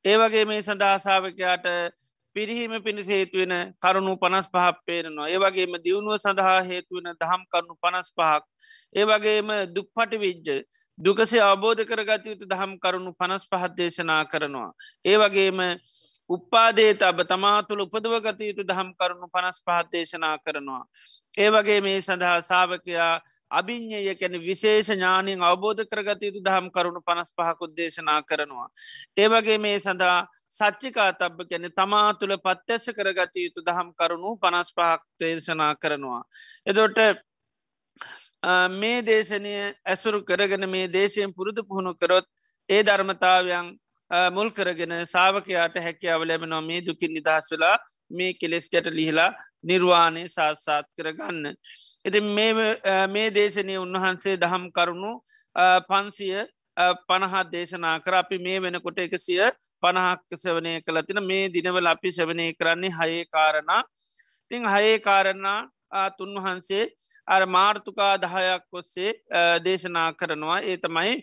ඒවගේ 0.06 0.44
මේ 0.44 0.62
සඳහාසාාවකයාට 0.62 1.66
පිරිහීම 2.36 2.72
පිණිස 2.80 3.08
හේතුවෙන 3.08 3.52
කරුණු 3.76 4.12
පනස් 4.16 4.48
පහක් 4.48 4.76
පේරනවා 4.84 5.28
ඒවගේම 5.28 5.76
දියුණුව 5.80 6.18
සඳහා 6.18 6.58
හේතුවෙන 6.62 7.08
දහම් 7.14 7.44
කරුණු 7.48 7.76
පනස් 7.78 8.08
පහක් 8.12 8.42
ඒවගේම 8.94 9.52
දුක්පටි 9.70 10.18
විජ්ජ 10.18 10.50
දුකසේ 10.98 11.42
අවබෝධ 11.42 11.84
කරගත 11.84 12.26
යුතු 12.26 12.46
දහම් 12.46 12.74
කරුණු 12.78 13.12
පනස් 13.14 13.46
පහත් 13.46 13.72
දේශනා 13.74 14.22
කරනවා. 14.26 14.70
ඒවගේම 15.04 15.62
උපාදේ 16.30 16.92
අබ 17.02 17.24
තමා 17.24 17.56
තුළ 17.62 17.80
උපදවගත 17.80 18.40
යුතු 18.42 18.62
දහම් 18.64 18.90
කරුණු 18.94 19.28
පනස් 19.28 19.62
පහත් 19.62 19.92
දේශනා 19.92 20.36
කරනවා. 20.38 20.84
ඒවගේ 21.38 21.80
මේ 21.80 21.98
සඳහා 22.00 22.38
සාාවකයා 22.42 23.14
අභිං්ඥය 23.50 24.14
කැන 24.14 24.34
විශේෂ 24.40 24.90
ඥානයෙන් 24.90 25.42
අවබෝධ 25.42 25.84
කරගත 25.84 26.22
යුතු 26.22 26.40
දහම් 26.40 26.70
කරුණු 26.70 27.00
පනස් 27.02 27.30
පහකුත් 27.32 27.72
දේශනා 27.72 28.20
කරනවා. 28.22 28.68
ඒවගේ 29.16 29.58
මේ 29.58 29.78
සඳහා 29.78 30.26
සච්චිකා 30.50 31.12
තබ්බ 31.14 31.48
කැනෙ 31.48 31.70
තමා 31.70 32.14
තුළ 32.14 32.36
පත්්‍යශ 32.38 32.90
කරගත 32.92 33.36
යුතු 33.36 33.62
දහම් 33.62 33.94
කරුණු 33.94 34.36
පනස් 34.38 34.72
පහක් 34.72 35.00
දේශනා 35.18 35.72
කරනවා. 35.76 36.22
එදොට 36.66 36.98
මේ 38.72 39.02
දේශනය 39.02 39.54
ඇසුරු 39.84 40.24
කරගෙන 40.24 40.68
මේ 40.68 40.86
දේශයෙන් 40.90 41.32
පුරුදු 41.32 41.62
පුහුණු 41.64 41.94
කරොත් 41.94 42.26
ඒ 42.68 42.82
ධර්මතාවයන් 42.82 43.66
මුල් 44.30 44.50
කරගෙන 44.50 44.94
සාාවකයාට 45.06 45.76
හැකියාව 45.78 46.22
ලැබෙනවා 46.24 46.60
මේ 46.62 46.80
දුකින් 46.82 47.12
නිදහස් 47.12 47.50
වෙලා 47.52 47.76
මේ 48.10 48.34
කෙලෙස් 48.34 48.68
ගැට 48.68 48.86
ලිහිලා 48.88 49.30
නිර්වාණය 49.66 50.24
සාත්සාත් 50.28 50.86
කරගන්න. 50.94 51.54
ඉති 52.04 52.20
මේ 53.08 53.28
දේශනය 53.30 53.76
උන්වහන්සේ 53.76 54.36
දහම් 54.36 54.64
කරුණු 54.70 55.12
පන්සිය 55.84 56.44
පණහත් 57.08 57.52
දේශනා 57.52 57.96
කර 58.00 58.14
අපි 58.14 58.38
මේ 58.38 58.58
වෙනකොට 58.58 58.98
එකසිය 58.98 59.42
පණහක් 59.82 60.36
සවනය 60.36 60.74
කළතින 60.82 61.20
මේ 61.22 61.48
දිනවල 61.48 61.86
අපි 61.86 62.10
සවනය 62.10 62.46
කරන්නේ 62.54 62.92
හයේ 62.92 63.24
කාරණා 63.28 63.82
තිං 64.50 64.64
හයේ 64.66 64.98
කාරණා 65.00 65.58
තුන්වහන්සේ 66.18 66.84
අර 67.28 67.42
මාර්තුකා 67.48 68.14
දහයක් 68.18 68.64
ඔස්සේ 68.72 69.12
දේශනා 69.64 70.08
කරනවා 70.12 70.60
ඒ 70.62 70.76
තමයි 70.78 71.14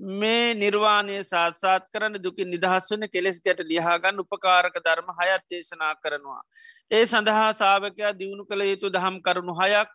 මේ 0.00 0.54
නිර්වාණය 0.54 1.22
සාත්සාත් 1.24 1.88
කරන 1.88 2.18
දුකින් 2.18 2.50
නිදහස් 2.50 2.90
වන 2.90 3.08
කෙලෙස් 3.08 3.40
ගැට 3.40 3.60
ලියහාගන්න 3.62 4.20
උපකාරක 4.20 4.74
ධර්ම 4.78 5.08
හයත් 5.12 5.44
දේශනා 5.48 5.94
කරනවා. 5.96 6.42
ඒ 6.90 7.06
සඳහා 7.06 7.54
සාාවකයා 7.54 8.12
දියුණු 8.14 8.44
කළ 8.44 8.62
යුතු 8.62 8.90
දහම් 8.90 9.16
කරුණු 9.20 9.54
හයක් 9.54 9.88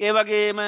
ඒ 0.00 0.12
වගේම 0.12 0.60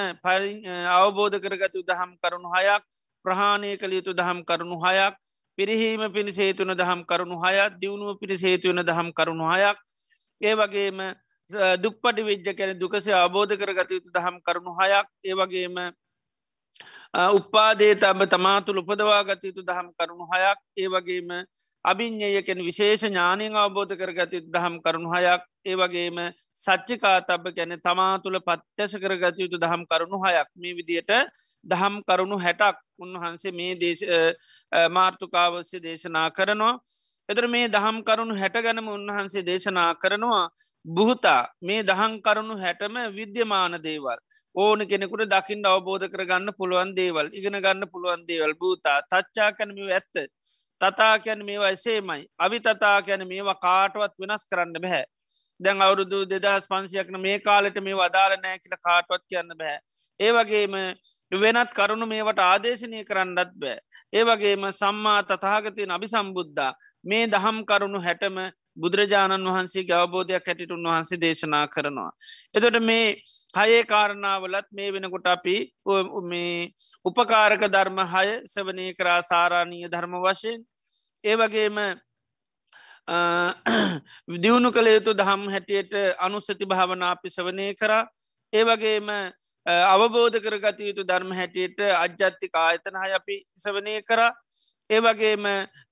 අවබෝධ 0.90 1.38
කරගතු 1.38 1.82
දහම් 1.82 2.16
කරුණු 2.18 2.48
හයක් 2.50 2.82
ප්‍රහාණය 3.24 3.76
කළ 3.76 3.92
යුතු 3.92 4.12
දහම් 4.12 4.40
කරුණු 4.42 4.78
හයක් 4.78 5.14
පිරිහීම 5.58 6.02
පිණිසේතුන 6.10 6.72
දහම් 6.74 7.04
කරුණු 7.04 7.36
හයත් 7.38 7.76
දියුණුව 7.76 8.16
පිණිසේතුවන 8.18 8.80
දහම් 8.82 9.12
කරුණු 9.12 9.46
හයක් 9.46 9.76
ඒ 10.40 10.54
වගේම 10.54 11.04
දුක්පටි 11.78 12.22
විද්‍ය 12.22 12.54
කැන 12.54 12.72
දුකසේ 12.76 13.14
අබෝධ 13.16 13.54
කරගත 13.54 13.90
යුතු 13.90 14.08
දහම් 14.10 14.40
කරුණු 14.40 14.72
හයක් 14.74 15.06
ඒ 15.22 15.34
වගේම 15.34 15.76
උපාදේ 17.32 17.94
තබ 17.96 18.26
තමා 18.26 18.60
තුළ 18.60 18.78
උපදවා 18.78 19.22
ගත 19.24 19.42
යුතු 19.44 19.62
දහම් 19.62 19.88
කරුණු 19.98 20.26
හයක්. 20.26 20.58
ඒ 20.76 20.88
වගේම 20.88 21.30
අභිං්ඥයකෙන් 21.84 22.60
විශේෂ 22.60 23.04
ඥානයෙන් 23.04 23.54
අවබෝධ 23.54 23.94
කරගත 23.94 24.32
යුතු 24.32 24.50
දහම් 24.50 24.80
කරුණු 24.80 25.10
හයක්. 25.10 25.42
ඒ 25.64 25.76
වගේම 25.76 26.18
සච්චිකා 26.56 27.20
තබ 27.20 27.54
ගැන 27.56 27.76
තමා 27.80 28.18
තුළ 28.18 28.38
පත්්‍යශ 28.40 28.96
කරගත 28.98 29.38
යුතු 29.38 29.58
දහම් 29.58 29.86
කරුණු 29.86 30.18
හයක්. 30.24 30.48
මේ 30.56 30.74
විදියට 30.74 31.12
දහම් 31.64 32.02
කරුණු 32.02 32.36
හැටක් 32.38 32.78
උන්වහන්සේ 32.98 33.52
මේ 33.52 33.74
දේශ 33.76 34.04
මාර්ථකාවස්්‍ය 34.90 35.78
දේශනා 35.80 36.28
කරනවා. 36.30 36.78
එතර 37.28 37.44
මේ 37.46 37.68
දහම් 37.68 37.98
කරුණු 38.02 38.34
හැට 38.36 38.56
ගැනම 38.58 38.88
උන්වහන්සේ 38.88 39.42
දේශනා 39.42 39.88
කරනවා 39.96 40.42
බුහතා 40.84 41.40
මේ 41.62 41.80
දහං 41.82 42.14
කරුණු 42.20 42.56
හැටම 42.58 42.96
විද්‍යමාන 43.12 43.76
දේවල්. 43.80 44.18
ඕන 44.54 44.86
කෙනෙකුට 44.86 45.24
දකිින් 45.26 45.66
අවබෝධ 45.66 46.06
කරගන්න 46.08 46.56
පුළුවන් 46.58 46.94
දේවල් 46.94 47.32
ඉගෙන 47.32 47.58
ගන්න 47.58 47.90
පුළුවන් 47.90 48.26
දේවල්. 48.28 48.52
භූතා 48.54 48.98
තච්චා 49.04 49.50
කැනම 49.52 49.78
ඇත්ත. 49.90 50.14
තතා 50.80 51.14
කැන 51.20 51.44
මේවා 51.44 51.70
එසේමයි. 51.70 52.22
අවි 52.38 52.60
තතා 52.60 52.98
කැන 53.02 53.28
මේවා 53.28 53.58
කාටවත් 53.58 54.14
වෙනස් 54.20 54.46
කරන්න 54.50 54.78
බැහැ 54.78 55.04
දැන් 55.60 55.80
අවුරුදු 55.80 56.18
දෙදස් 56.26 56.66
පන්සියක්න 56.68 57.20
මේ 57.20 57.38
කාලට 57.40 57.76
මේ 57.80 57.96
වදාල 57.96 58.32
නෑ 58.38 58.58
කියල 58.58 58.76
කාටවත් 58.80 59.24
කියන්න 59.28 59.54
බැහැ 59.54 59.78
ඒවගේම 60.20 60.74
වෙනත් 61.32 61.70
කරුණු 61.70 62.06
මේවට 62.06 62.40
ආදේශනය 62.40 63.04
කරන්නත් 63.04 63.52
බෑ. 63.54 63.78
ඒවගේම 64.12 64.66
සම්මා 64.72 65.22
තතාගතයෙන් 65.24 65.90
අභි 65.90 66.08
සම්බුද්ධා 66.08 66.72
මේ 67.04 67.26
දහම් 67.26 67.58
කරුණු 67.64 68.00
හැටම 68.00 68.38
බුදුරජාණන් 68.76 69.48
වහන්සේ 69.48 69.84
අවබෝධයක් 69.94 70.46
හැටිට 70.46 70.70
උන්වහන්සේ 70.70 71.18
දේශනා 71.18 71.66
කරනවා. 71.66 72.10
එතොට 72.54 72.78
මේ 72.80 73.06
හයේ 73.54 73.82
කාරණාවලත් 73.84 74.68
මේ 74.72 74.92
වෙනකොට 74.92 75.26
අපි 75.26 75.56
මේ 76.22 76.70
උපකාරක 77.04 77.62
ධර්ම 77.68 78.00
හය 78.06 78.28
සවනය 78.46 78.86
කරා 78.94 79.20
සාරාණීය 79.22 79.88
ධර්ම 79.88 80.18
වශයෙන්. 80.20 80.60
ඒ 81.24 81.36
වගේම 81.36 81.78
දියුණු 84.36 84.72
කළ 84.72 84.88
යුතු 84.88 85.12
දහම් 85.12 85.48
හැටියට 85.48 85.94
අනුස්සති 86.18 86.66
භාවනා 86.66 87.10
අපි 87.10 87.30
සවනය 87.30 87.74
කරා. 87.74 88.04
ඒ 88.52 88.64
වගේම 88.64 89.08
අවබෝධ 89.66 90.38
කරගත 90.38 90.80
යුතු 90.80 91.04
ධර්ම 91.04 91.32
හැටියට 91.32 91.80
අජ්ජත්තික 91.80 92.52
ආයතන 92.54 92.96
හය 92.96 93.12
අපි 93.12 93.36
සවනය 93.56 94.02
කර. 94.02 94.20
ඒ 94.90 95.00
වගේම 95.00 95.44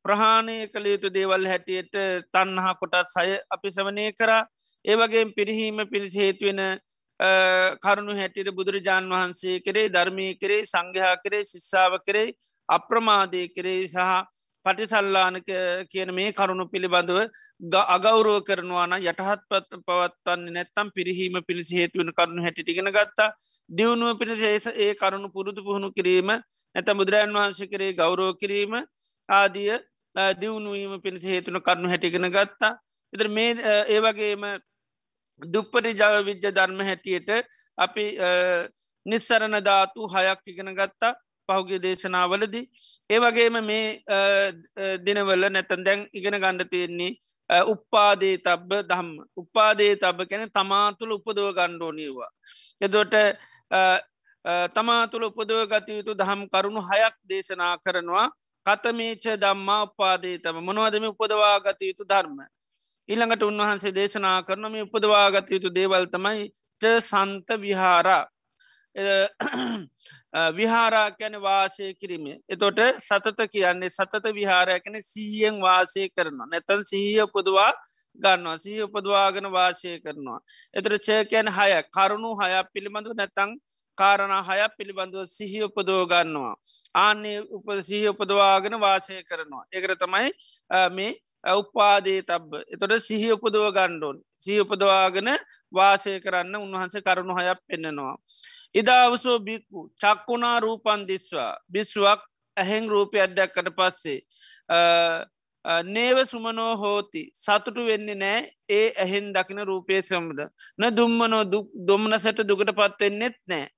ප්‍රහාණය 0.04 0.68
කළ 0.68 0.86
යුතු 0.86 1.08
දේවල් 1.10 1.46
හැටියට 1.46 1.92
තන්නහා 2.30 2.74
කොටත් 2.74 3.08
සය 3.08 3.38
අපි 3.50 3.68
සවනය 3.70 4.12
කර. 4.12 4.44
ඒ 4.84 4.96
වගේ 4.96 5.24
පිරිහීම 5.32 5.88
පිරිසි 5.88 6.18
හේතුවෙන 6.18 6.60
කරුණු 7.80 8.14
හැටියට 8.14 8.52
බුදුරජාණන් 8.52 9.10
වහන්සේ 9.10 9.60
කරේ 9.60 9.88
ධර්මය 9.88 10.28
කරේ 10.36 10.62
සංඝයා 10.64 11.16
කරේ 11.18 11.42
ශිස්සාාව 11.44 11.98
කරේ 12.02 12.34
අප්‍රමාදය 12.68 13.48
කරේ 13.48 13.86
සහ 13.86 13.98
පටිසල්ලාන 14.66 15.36
කියන 15.86 16.10
මේ 16.14 16.32
කරුණු 16.32 16.64
පිළිබඳව 16.66 17.74
අගෞරුව 17.88 18.38
කරනවාන 18.42 18.94
යටහත් 19.00 19.42
පත් 19.50 19.80
පවත්වන්නේ 19.82 20.54
නැත්තම් 20.54 20.90
පිරිහීම 20.90 21.38
පිණිසි 21.42 21.78
හේතුවන 21.78 22.12
කරුණු 22.12 22.42
හැටිගෙන 22.42 22.90
ගත්තා. 22.90 23.30
දියුණුව 23.70 24.18
පිණිස 24.18 24.42
ඒ 24.76 24.90
කරුණු 24.94 25.28
පුරුදු 25.30 25.60
පුහුණු 25.60 25.88
කිරීම 25.92 26.30
නැත 26.74 26.92
බුදුරජන් 26.92 27.34
වහන්ස 27.34 27.60
කරේ 27.68 27.92
ගෞරෝ 27.94 28.32
කිරීම 28.34 28.74
ආදිය 29.30 29.72
දියුණුවීම 30.34 30.94
පිණිසි 31.00 31.28
හේතුන 31.28 31.60
කරුණු 31.60 31.88
හැටිගෙන 31.88 32.28
ගත්තා. 32.30 32.72
එතර 33.12 33.28
මේ 33.30 33.50
ඒවගේම 33.88 34.46
දුප්පටි 35.42 35.92
ජව 35.94 36.24
විද්‍ය 36.24 36.48
ධර්ම 36.50 36.80
හැටියට 36.82 37.30
අපි 37.78 38.06
නිස්සරණ 39.06 39.58
ධාතු 39.60 40.08
හයක් 40.08 40.42
ඉගෙන 40.46 40.74
ගත්තා. 40.74 41.14
පහුගේ 41.48 41.82
දේශනාවලද. 41.86 42.54
ඒ 43.10 43.18
වගේම 43.18 43.56
මේ 43.64 43.84
දිනවල 45.06 45.44
නැතන් 45.50 45.84
දැන් 45.86 46.06
ඉගෙන 46.12 46.38
ගණ්ඩ 46.42 46.70
තියෙන්නේ 46.72 47.10
උපාදේ 47.66 48.36
තබ්බ 48.38 48.70
දහම් 48.90 49.10
උපාදේ 49.36 49.92
තබ 49.96 50.28
කැන 50.30 50.48
තමාතුළ 50.50 51.16
උපදව 51.18 51.48
ගණ්ඩෝනීවා 51.58 52.30
එදොට 52.80 53.14
තමා 54.74 55.02
තුළ 55.08 55.24
උපදව 55.24 55.66
ගතයුතු 55.72 56.14
දහම් 56.14 56.40
කරුණු 56.52 56.80
හයක් 56.82 57.16
දේශනා 57.30 57.74
කරනවා. 57.84 58.28
කතමේච 58.66 59.24
දම්මා 59.42 59.82
උපාදේ 59.84 60.36
තම 60.38 60.58
මොනවදම 60.66 61.04
උපදවා 61.10 61.56
ගතයුතු 61.60 62.04
ධර්ම? 62.04 62.38
ඊළඟට 63.08 63.42
උන්වහන්සේ 63.42 63.94
දේශනා 63.94 64.38
කරනම 64.42 64.74
උපදවා 64.84 65.26
ගතයුතු 65.34 65.68
දේවල් 65.76 66.06
තමයි 66.06 66.44
ච 66.80 66.84
සන්ත 67.00 67.48
විහාරා. 67.62 68.24
විහාරා 70.52 71.08
කැන 71.12 71.38
වාසය 71.40 71.94
කිරීම 71.94 72.26
එතොට 72.48 72.80
සතත 73.00 73.48
කියන්නේ 73.48 73.90
සතත 73.90 74.24
විහාරයකැන 74.32 75.02
සීයෙන් 75.04 75.58
වාසය 75.60 76.08
කරනවා 76.10 76.48
නැතන් 76.48 76.84
සීහ 76.84 77.26
පුදවා 77.28 77.72
ගන්නවා 78.20 78.58
සී 78.58 78.82
උපදවාගෙන 78.82 79.46
වාසය 79.50 80.00
කරනවා. 80.00 80.40
එතර 80.74 80.98
චයකයන් 80.98 81.48
හය 81.48 81.70
කරුණු 81.90 82.30
හයක් 82.36 82.66
පිළිබඳව 82.72 83.14
නැතං 83.14 83.50
කාරණ 83.98 84.34
හයක් 84.40 84.76
පිළිබඳව 84.78 85.26
සිහි 85.28 85.62
උපදෝ 85.62 86.06
ගන්නවා. 86.06 86.54
ආන්නේ 86.96 87.38
උප 87.50 87.66
සිහි 87.82 88.08
උපදවාගෙන 88.08 88.76
වාසය 88.78 89.22
කරනවා. 89.24 89.64
ඒකර 89.72 89.96
තමයි 89.96 90.30
මේ 90.90 91.12
උපාදේ 91.52 92.22
තබ 92.22 92.62
එතොට 92.68 92.96
සිහි 93.00 93.32
උපදුව 93.32 93.66
ගණ්ඩෝන් 93.70 94.18
සී 94.38 94.60
උපදවාගෙන 94.60 95.30
වාසය 95.72 96.20
කරන්න 96.20 96.56
උන්වහන්සේ 96.56 97.02
කරුණු 97.02 97.34
හයක් 97.34 97.60
පෙන්න්නනවා. 97.66 98.16
ඉදාවසෝ 98.74 99.38
බික්කු 99.38 99.80
චක්කුණා 100.00 100.60
රූපන් 100.60 101.06
දිස්වා. 101.08 101.58
බිස්ුවක් 101.70 102.20
ඇහෙන් 102.56 102.88
රූපය 102.88 103.20
අධ්‍යක්කට 103.20 103.68
පස්සේ 103.78 104.18
නේව 105.86 106.18
සුමනෝ 106.26 106.76
හෝති. 106.76 107.22
සතුටු 107.34 107.86
වෙන්නේ 107.86 108.14
නෑ 108.14 108.40
ඒ 108.68 108.86
ඇහෙන් 108.96 109.32
දකින 109.34 109.64
රූපය 109.64 110.02
සම්බද 110.02 110.40
න 110.78 110.96
දුම්මනෝ 110.96 111.44
දුම්නසට 111.88 112.42
දුකට 112.48 112.72
පත්වෙන්නෙත් 112.72 113.36
නෑ. 113.46 113.68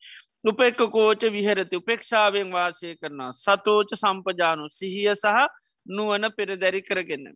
උපෙක්ක 0.44 0.80
කෝච 0.90 1.22
විහරති. 1.32 1.76
උපේක්ෂාවෙන් 1.76 2.52
වාසය 2.52 2.96
කරනවා. 2.96 3.32
සතෝච 3.34 3.90
සම්පජානු. 3.94 4.68
සිහිය 4.70 5.14
සහ 5.14 5.48
නුවන 5.86 6.30
පෙරදැරි 6.36 6.82
කරගන්න. 6.82 7.34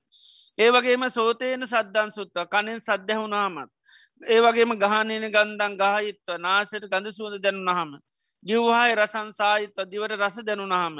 ඒ 0.59 0.71
වගේම 0.71 1.11
සෝතයන 1.11 1.67
සද්ධන් 1.67 2.11
සුත්ව. 2.13 2.47
කනෙන් 2.47 2.81
සද්ධහුණාමත් 2.81 3.78
ඒ 4.21 4.41
වගේම 4.41 4.75
ගහනන 4.75 5.31
ගන්දන් 5.31 5.75
ගහහිත්ව 5.77 6.39
නාසට 6.39 6.85
ගඳ 6.85 7.13
සුවඳ 7.13 7.39
දැනුනහම. 7.41 7.95
ගිව්හායි 8.43 8.95
රසන්සාහිත්ව 8.97 9.87
දිවට 9.87 10.17
රස 10.17 10.37
දැනුනහම. 10.43 10.97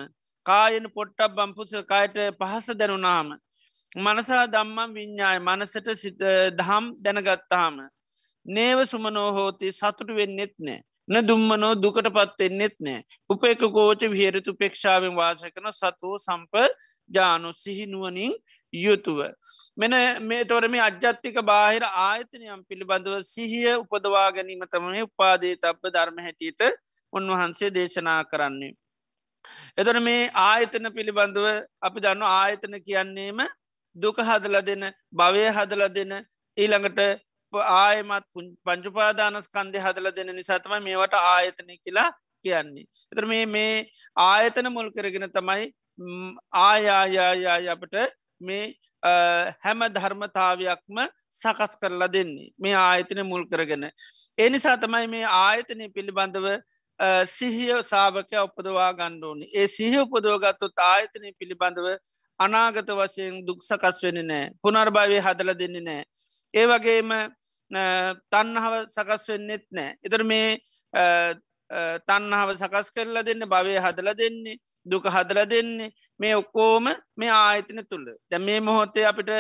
කායන 0.47 0.87
පොට්ටක් 0.91 1.35
බම්පුස 1.35 1.73
කායට 1.85 2.19
පහස 2.39 2.67
දැනුනාම. 2.75 3.35
මනසා 3.97 4.45
දම්මම් 4.47 4.95
විඤ්ඥාය 4.95 5.39
මනසට 5.41 5.89
දහම් 6.53 6.85
දැනගත්තාම. 6.99 7.81
නේව 8.47 8.85
සුමනෝහෝති 8.87 9.73
සතුට 9.73 10.11
වෙන්නෙත් 10.11 10.55
නෑ. 10.59 10.83
න 11.09 11.15
දුම්මනෝ 11.23 11.75
දුකට 11.77 12.09
පත්වෙන්නෙත් 12.11 12.77
නෑ. 12.81 13.03
උපේක 13.31 13.61
කෝච 13.71 14.03
විහරතු 14.09 14.55
පේක්ෂාවෙන් 14.55 15.17
වාසකන 15.17 15.73
සතුව 15.73 16.15
සම්ප 16.19 16.55
ජානු 17.11 17.53
සිහිනුවනින් 17.55 18.33
යුතුව. 18.73 19.21
මෙන 19.77 19.93
මේ 20.23 20.45
තොර 20.45 20.69
මේ 20.69 20.81
අජ්‍යත්තික 20.81 21.37
බාහිර 21.43 21.85
ආයතනයම් 21.85 22.65
පිළිබඳව 22.65 23.23
සිහිය 23.25 23.75
උපදවා 23.75 24.29
ගැනීම 24.33 24.65
තමයි 24.67 25.03
උපාදේ 25.03 25.55
තබ්බ 25.57 25.85
ධර්ම 25.91 26.19
හැටියට 26.19 26.63
උන්වහන්සේ 27.13 27.71
දේශනා 27.71 28.25
කරන්නේ. 28.25 28.75
එතොන 29.77 30.03
මේ 30.03 30.31
ආයතන 30.43 30.91
පිළිබඳව 30.93 31.47
අපි 31.83 31.99
දන්න 32.01 32.27
ආයතන 32.33 32.75
කියන්නේම 32.81 33.41
දුක 33.97 34.19
හදල 34.21 34.61
දෙන 34.63 34.85
භවය 35.13 35.49
හදල 35.51 35.83
දෙන 35.89 36.13
ඊළඟට 36.57 37.01
ආයමත් 37.53 38.27
පංචුපාදානස්කන්දය 38.65 39.79
හදල 39.79 40.09
දෙන 40.13 40.35
නිසාතම 40.37 40.73
මේවට 40.81 41.15
ආයතනය 41.15 41.77
කියලා 41.79 42.11
කියන්නේ. 42.45 42.87
එතර 43.13 43.27
මේ 43.27 43.47
මේ 43.47 43.75
ආයතන 44.17 44.69
මුල් 44.69 44.91
කරගෙන 44.91 45.29
තමයි 45.31 45.73
ආයායායා 46.63 47.59
අපට 47.75 47.95
මේ 48.41 48.75
හැම 49.63 49.81
ධර්මතාවයක්ම 49.95 50.99
සකස් 51.31 51.77
කරලා 51.81 52.13
දෙන්නේ. 52.13 52.51
මේ 52.59 52.75
ආයතන 52.75 53.23
මුල් 53.27 53.47
කරගෙන. 53.47 53.91
එනිසා 54.39 54.77
තමයි 54.77 55.07
මේ 55.09 55.25
ආයතනය 55.25 55.89
පිළිබඳව 55.95 56.47
සිහිය 57.27 57.83
සාභකය 57.85 58.37
උපදවා 58.43 58.93
ගණ්ඩෝනි 58.93 59.51
ඒ 59.55 59.67
සිහ 59.69 59.95
උපදෝගත්තුත් 60.01 60.79
ආයතනය 60.85 61.33
පිළිබඳව 61.39 61.89
අනාගත 62.41 62.91
වශයෙන් 62.91 63.45
දුක් 63.47 63.63
සකස් 63.63 64.03
වෙන 64.05 64.23
නෑ. 64.27 64.51
පුනර්භාවය 64.63 65.21
හදල 65.21 65.55
දෙන්නේ 65.55 65.85
නෑ. 65.89 66.05
ඒ 66.55 66.67
වගේම 66.67 67.11
තන්නහාව 68.33 68.75
සකස් 68.89 69.29
වෙන්නෙත් 69.29 69.65
නෑ. 69.71 69.95
එතර 70.07 70.25
මේ 70.25 70.61
තන්නහාව 72.03 72.55
සකස් 72.55 72.91
කරලා 72.91 73.25
දෙන්න 73.25 73.47
භවය 73.47 73.77
හදල 73.79 74.11
දෙන්නේ 74.15 74.59
දුක 74.87 75.05
හදල 75.07 75.41
දෙන්නේ 75.47 75.91
මේ 76.21 76.35
ඔක්කෝම 76.35 76.89
මේ 77.17 77.33
ආයතන 77.33 77.83
තුළ 77.85 78.07
දැ 78.27 78.41
මේ 78.41 78.61
මොහොත්තේ 78.61 79.05
අපිට 79.05 79.33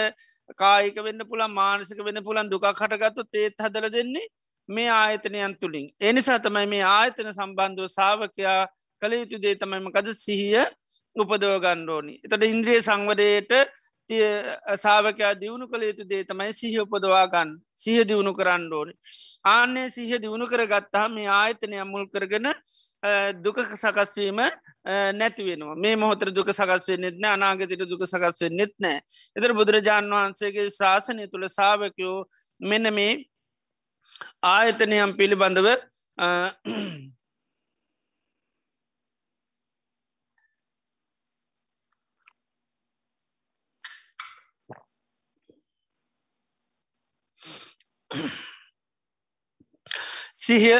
කායික 0.56 0.98
වෙන්න 1.02 1.24
පුළන් 1.24 1.52
මානසික 1.52 2.02
වෙන්න 2.04 2.22
පුළන් 2.22 2.50
දුකක් 2.50 2.66
හටගත්තු 2.72 3.28
තේත් 3.28 3.56
හදල 3.58 3.88
දෙන්නේ 3.90 4.26
මේ 4.68 4.88
ආයතනයන් 4.92 5.56
තුළින් 5.56 5.86
එනිසා 6.02 6.38
තමයි 6.40 6.66
මේ 6.66 6.84
ආයතන 6.88 7.32
සම්බන්ධව 7.32 7.88
සාාවකයා 7.90 8.60
කළ 9.02 9.14
යුතු 9.14 9.38
දේ 9.38 9.54
තමයිම 9.56 9.90
කද 9.90 10.16
සිහිය 10.16 10.64
උපදව 11.16 11.54
ගණ්ඩෝනි 11.58 12.14
එතට 12.24 12.44
ඉන්ද්‍රිය 12.44 12.80
සංවරයට 12.80 13.52
සාාවකයා 14.08 15.32
දියුණු 15.34 15.68
කළ 15.68 15.82
යුතු 15.82 16.04
දේ 16.04 16.22
තමයි 16.24 16.52
සිහ 16.52 16.74
උපදවාගන්න 16.82 17.50
සිහ 17.78 17.98
දියුණු 18.04 18.32
කරන්න 18.34 18.72
ඕනි. 18.72 18.92
ආන්නේ 19.46 19.90
සිහ 19.90 20.10
දියුණු 20.16 20.46
කර 20.46 20.66
ගත්තා 20.66 21.06
මේ 21.08 21.28
ආයතනය 21.32 21.84
මුල් 21.84 22.06
කරගෙන 22.06 22.48
දුක 23.38 23.58
සකස්වීම 23.76 24.40
නැතිවෙනවා 25.14 25.76
මේ 25.76 25.96
මොහොතර 25.96 26.30
දුක 26.30 26.50
සකස්වේ 26.50 26.98
නෙත්න 26.98 27.24
අනාගතයට 27.26 27.84
දුක 27.84 28.02
සකස්වේ 28.06 28.50
නෙත් 28.50 28.74
නෑ 28.78 29.00
එතර 29.36 29.52
බුදුරජාණන් 29.52 30.12
වහන්සේගේ 30.12 30.68
ශාසනය 30.70 31.28
තුළ 31.28 31.46
සාාවකයෝ 31.48 32.16
මෙන්න 32.60 32.94
මේ 32.94 33.12
ආයතනයම් 34.44 35.14
පිළිබඳව 35.14 35.68
සිහිය 50.34 50.78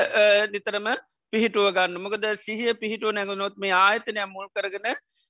නිතරම 0.53 0.87
පිහිටුව 1.33 1.73
ගන්න. 1.77 2.01
මොකද 2.01 2.25
සිහිය 2.39 2.75
පිහිටුව 2.75 3.13
නැගනොත් 3.13 3.57
මේ 3.59 3.73
ආයතනය 3.73 4.25
මුල් 4.27 4.49
කරගෙන 4.55 4.87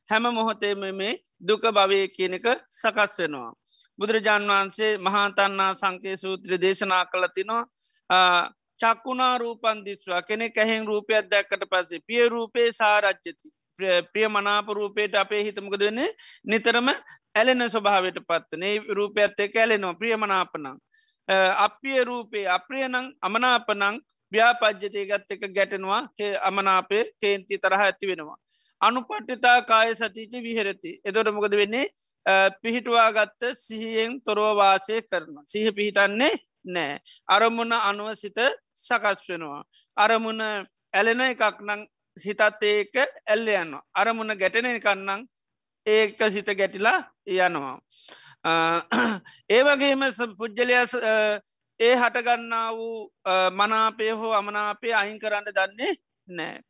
හැම 0.09 0.25
මොහොතේම 0.37 0.85
මේ 1.01 1.19
දුක 1.41 1.63
භවය 1.79 2.01
කියන 2.17 2.35
එක 2.39 2.47
සකස් 2.71 3.19
වෙනවා. 3.21 3.53
බුදුරජාන් 3.99 4.47
වහන්සේ 4.51 4.93
මහාතන්නා 4.99 5.75
සංකේ 5.75 6.17
සූත්‍ර 6.17 6.61
දේශනා 6.65 7.05
කළ 7.07 7.27
තිනවා 7.35 7.65
චක්කුණා 8.81 9.39
රූපන් 9.39 9.79
දිස්වා. 9.85 10.23
කෙනෙ 10.23 10.51
කැහෙන් 10.51 10.87
රූපයක් 10.87 11.31
දැක්කට 11.31 11.65
පස්සේ 11.73 12.05
පිය 12.07 12.29
රූපේ 12.29 12.69
සාරච්චති 12.73 13.33
ප්‍රිය 14.13 14.29
මනාප 14.29 14.69
රූපයට 14.79 15.15
අපේ 15.15 15.43
හිතමකද 15.47 15.81
වෙන්නේ? 15.81 16.15
නිතරම 16.45 16.89
ඇලෙන 17.35 17.71
ස්වභාවට 17.71 18.19
පත්වනේ 18.29 18.75
රූපයත් 18.99 19.41
එක 19.41 19.57
ඇලෙනවා. 19.57 19.99
ප්‍රියමනාපනං 20.01 20.67
අපිය 21.29 22.05
රූපේ 22.05 22.47
අප්‍රියනං 22.49 22.97
අමනාපනං 23.23 23.97
ව්‍යාපජ්ජතය 24.33 25.07
ගත් 25.07 25.31
එක 25.31 25.43
ගැටෙනවා 25.55 26.03
අමනාපේ 26.43 27.05
කේන්ති 27.21 27.59
තරහ 27.59 27.81
ඇති 27.81 28.07
වෙනවා. 28.07 28.39
අනුපට්ටිතා 28.81 29.63
කාය 29.63 29.95
සතිච 29.95 30.33
විහරති. 30.43 31.01
එතොට 31.05 31.35
මොකද 31.35 31.57
වෙන්නේ? 31.57 31.87
පිහිටවා 32.63 33.13
ගත්ත 33.13 33.57
සිහියෙන් 33.57 34.21
තොරෝවාසය 34.23 35.03
කරන 35.03 35.37
සිහ 35.47 35.67
පිහිටන්නේ 35.73 36.35
නෑ 36.67 37.01
අරමුණ 37.29 37.73
අනුව 37.73 38.15
සිත 38.15 38.39
සකස් 38.77 39.21
වෙනවා. 39.29 39.63
අරමුණ 39.97 40.41
ඇලෙන 40.93 41.21
එකක් 41.23 41.61
නං 41.61 41.83
සිතත් 42.17 42.43
ඒක 42.63 42.95
ඇල්ල 43.27 43.49
යන්න 43.55 43.75
අරමුණ 43.95 44.39
ගැටෙන 44.41 44.69
කන්නං 44.79 45.23
ඒක 45.87 46.21
සිත 46.33 46.49
ගැටිලා 46.53 46.99
යනවා. 47.27 47.77
ඒ 49.51 49.63
වගේම 49.63 50.03
පුද්ගලයස් 50.39 50.95
ඒ 51.81 51.95
හටගන්නා 51.97 52.69
වූ 52.75 53.11
මනාපය 53.53 54.11
හෝ 54.13 54.33
අමනාපය 54.33 54.95
අයින් 54.95 55.19
කරන්න 55.19 55.51
දන්නේ 55.55 55.93
නෑ. 56.29 56.61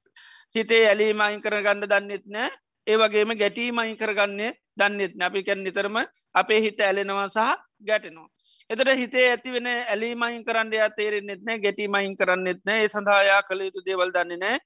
හිතේ 0.54 0.88
ඇලීම 0.88 1.20
අයින් 1.20 1.42
කර 1.42 1.62
ගන්න 1.62 1.84
දන්නෙත් 1.84 2.26
නෑ. 2.26 2.50
ඒ 2.86 2.96
වගේම 2.96 3.36
ගැටීම 3.38 3.78
අයින් 3.78 3.96
කරගන්නේ 3.96 4.52
දන්නෙත් 4.78 5.14
නැපි 5.16 5.44
කැන් 5.44 5.64
නිතරම 5.64 5.96
අපේ 6.34 6.60
හිත 6.60 6.80
ඇලෙනවා 6.80 7.28
සහ 7.28 7.56
ගැටනවා. 7.84 8.28
එතට 8.70 8.90
හිතේ 8.96 9.28
ඇති 9.30 9.52
වෙන 9.52 9.66
ඇලීමයින් 9.66 10.44
කරන්න 10.44 10.72
යා 10.72 10.90
තේරෙන්න්නෙත් 10.90 11.42
නෑ 11.42 11.58
ගැටීමයින් 11.58 12.16
කරන්නෙත් 12.16 12.60
නෑ. 12.64 12.82
ඒ 12.82 12.88
සඳහායා 12.88 13.42
කළ 13.42 13.64
යුතු 13.66 13.84
දේවල් 13.86 14.12
දන්නේ 14.12 14.40
නෑ. 14.44 14.58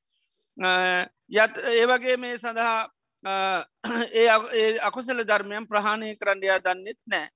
යත් 1.30 1.54
ඒවගේ 1.74 2.16
මේ 2.16 2.38
සඳහා 2.38 2.88
ඒ 3.24 4.78
අකුසල 4.80 5.22
ධර්මයන් 5.24 5.68
ප්‍රහණය 5.68 6.16
කරන්නයා 6.16 6.58
දන්නෙත් 6.58 7.00
නෑ. 7.06 7.28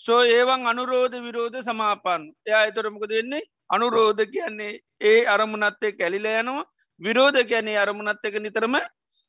සෝ 0.00 0.22
ඒවන් 0.26 0.66
අනුරෝධ 0.66 1.16
විරෝධ 1.26 1.58
සමාපන් 1.60 2.22
එයා 2.46 2.64
එතොරමකද 2.66 3.12
වෙන්නේ 3.18 3.48
අනුරෝධ 3.70 4.22
කියන්නේ 4.32 4.80
ඒ 5.00 5.20
අරමුණත්තේ 5.26 5.92
කැලිල 5.92 6.26
යනවා 6.32 6.64
විරෝධ 7.00 7.40
කියන්නේ 7.44 7.78
අරමුණත් 7.78 8.24
එක 8.24 8.36
නිතරම 8.40 8.76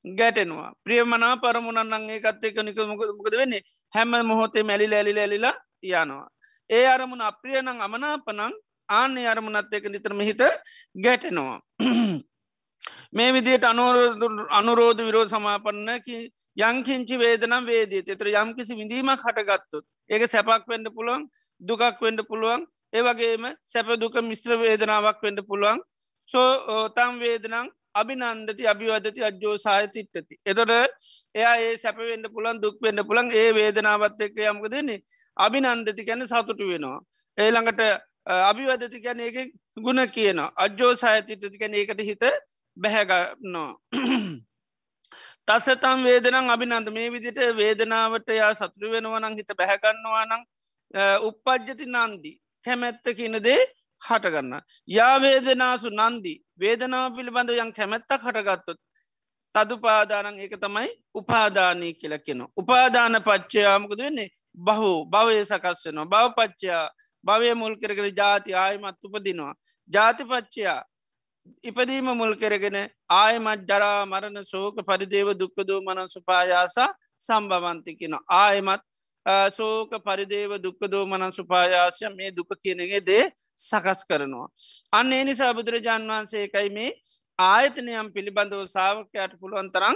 ගැටෙනවා 0.05 0.71
ප්‍රියමනා 0.83 1.35
පරමුණන් 1.37 2.09
ඒකත් 2.09 2.43
එක 2.43 2.57
නිකමකද 2.59 3.37
වෙන්නේ 3.37 3.63
හැම 3.93 4.13
මොහොතේ 4.25 4.63
මැලි 4.63 4.87
ඇලි 4.91 5.19
ඇලිලා 5.19 5.55
යනවා. 5.83 6.27
ඒ 6.69 6.85
අරමුණ 6.87 7.21
අප්‍රියනං 7.21 7.67
අමනාපනං 7.67 8.53
ආන්නේ 8.89 9.27
අරමුණත් 9.27 9.73
එක 9.73 9.85
නිතරම 9.89 10.19
හිත 10.21 10.41
ගැටෙනවා. 10.95 11.59
මේ 13.13 13.31
විදියට 13.35 13.65
අනුරෝධ 14.59 15.01
විරෝධ 15.07 15.33
සමාපන්නකි 15.33 16.17
යංකිංචි 16.69 17.19
වේදනම් 17.23 17.65
වේදී 17.65 18.03
තෙතර 18.09 18.27
යම්කිසි 18.33 18.79
විඳීමක් 18.79 19.25
හටගත්තුත් 19.25 19.85
ඒක 20.09 20.23
සැපක් 20.27 20.65
වෙන්ඩ 20.67 20.89
පුළුවන් 20.95 21.27
දුකක් 21.61 22.01
වෙන්ඩ 22.01 22.21
පුළුවන්. 22.29 22.65
ඒවගේම 22.93 23.45
සැප 23.65 23.87
දුක 24.01 24.15
මිශ්‍ර 24.23 24.57
වේදනාවක් 24.63 25.23
වෙන්ඩ 25.25 25.41
පුළුවන්. 25.49 25.79
සෝ 26.29 26.89
තම් 26.97 27.19
වේදනං 27.23 27.69
අභිනන්දති 27.95 28.67
අභිවදති 28.67 29.21
අජ්‍යෝ 29.29 29.55
සාහිතිට්ටති. 29.57 30.35
එතොට 30.45 30.71
එයා 31.35 31.55
ඒ 31.65 31.75
සැපවෙන්ඩ 31.77 32.27
පුළන් 32.35 32.61
දුක් 32.63 32.77
වෙන්ඩ 32.85 33.01
පුළන් 33.09 33.29
ඒ 33.41 33.49
වේදනාවත් 33.59 34.23
එක්ක 34.27 34.39
යමක 34.45 34.65
දෙන්නේ 34.73 35.03
අභිනන්දති 35.37 36.07
ගැන 36.07 36.25
සතුටු 36.27 36.69
වෙනවා. 36.71 36.99
ඒළඟට 37.37 37.81
අභිවදති 38.49 39.03
ගැන 39.05 39.19
ඒක 39.19 39.37
ගුණ 39.77 40.01
කියන 40.15 40.39
අජ්‍යෝ 40.65 40.91
සාහිතිටති 40.95 41.61
ගැන 41.61 41.79
ඒකට 41.81 42.01
හිත 42.09 42.23
බැහැගන්නවා. 42.77 43.71
තස්සතම් 45.47 46.03
වේදනම් 46.07 46.49
අභිනන්ද 46.49 46.89
මේ 46.97 47.11
විදිට 47.11 47.39
වේදනාවට 47.57 48.29
යා 48.39 48.53
සතුරු 48.53 48.91
වෙනවනං 48.93 49.37
හිත 49.37 49.51
බැහැගන්නවා 49.59 50.25
නං 50.25 50.43
උපපජ්ජති 51.27 51.85
නන්දි 51.87 52.31
කැමැත්ත 52.65 53.05
කියනදේ 53.19 53.59
හටගන්න. 54.01 54.53
යාවේදනාසු 54.87 55.89
නන්දී 55.91 56.37
වේදනාව 56.59 57.15
පිළිබඳ 57.17 57.49
යන් 57.55 57.73
කැමැත්තක් 57.73 58.21
හටගත්තොත් 58.25 58.79
තදුපාදානන් 59.55 60.39
ඒක 60.39 60.55
තමයි 60.59 60.89
උපාදානී 61.15 61.93
කියලක්කෙන. 61.93 62.41
උපාදාන 62.57 63.15
පච්චයාමකද 63.27 63.99
වෙන්නේ 63.99 64.29
බහු 64.57 64.91
භවය 65.05 65.45
සකස් 65.45 65.85
වෙනවා 65.85 66.11
බවපච්චයා 66.13 66.87
භවය 67.23 67.53
මුල් 67.55 67.75
කරගෙන 67.81 68.09
ජාති 68.17 68.55
ආයමත් 68.55 69.05
උපදිනවා. 69.05 69.53
ජාතිපච්චයා 69.89 70.81
ඉපදීම 71.63 72.07
මුල් 72.13 72.33
කරගෙන 72.35 72.77
ආයමත් 73.11 73.61
ජරා 73.65 74.05
මරණ 74.05 74.45
සෝක 74.45 74.75
පරිදේව 74.83 75.29
දුක්කදූ 75.35 75.79
මන 75.81 76.09
සුපායාසා 76.09 76.89
සම්භවන්තිකෙන 77.19 78.15
ආයමත් 78.37 78.83
සෝක 79.51 79.91
පරිදේව 80.01 80.59
දුක්කදෝ 80.59 81.05
මනන් 81.05 81.31
සුපායාසය 81.31 82.09
මේ 82.11 82.31
දුක 82.31 82.49
කියනගේ 82.57 83.01
දේ 83.01 83.31
සකස් 83.59 84.03
කරනවා. 84.03 84.47
අන්න 84.91 85.13
ඒ 85.13 85.23
නිසා 85.23 85.53
බුදුරජාන් 85.53 86.03
වහන්සේ 86.03 86.43
එකයි 86.43 86.69
මේ 86.69 86.91
ආයතනයම් 87.39 88.11
පිළිබඳව 88.11 88.63
සාාවකයට 88.67 89.39
පුළුවන් 89.39 89.71
තරම් 89.71 89.95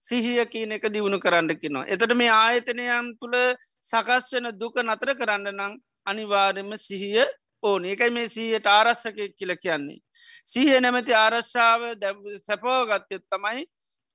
සිහිය 0.00 0.44
කියන 0.46 0.72
එක 0.72 0.86
දියුණු 0.88 1.18
කරන්න 1.18 1.50
කිනවා. 1.56 1.86
එතට 1.86 2.14
මේ 2.14 2.30
ආයතනයම් 2.30 3.14
තුළ 3.20 3.36
සකස් 3.82 4.32
වෙන 4.32 4.50
දුක 4.54 4.74
නතර 4.78 5.14
කරන්න 5.14 5.50
නං 5.50 5.74
අනිවාර්යම 6.06 6.70
සිහිය 6.78 7.26
ඕන 7.62 7.84
ඒකයි 7.84 8.10
මේ 8.10 8.28
සීහයට 8.28 8.66
ආරශ්සක 8.68 9.18
කියල 9.38 9.52
කියන්නේ. 9.56 10.00
සීහ 10.44 10.80
නැමැති 10.80 11.14
ආරශ්ාව 11.14 11.80
සැපෝගත්තයත් 12.46 13.24
තමයි 13.28 13.64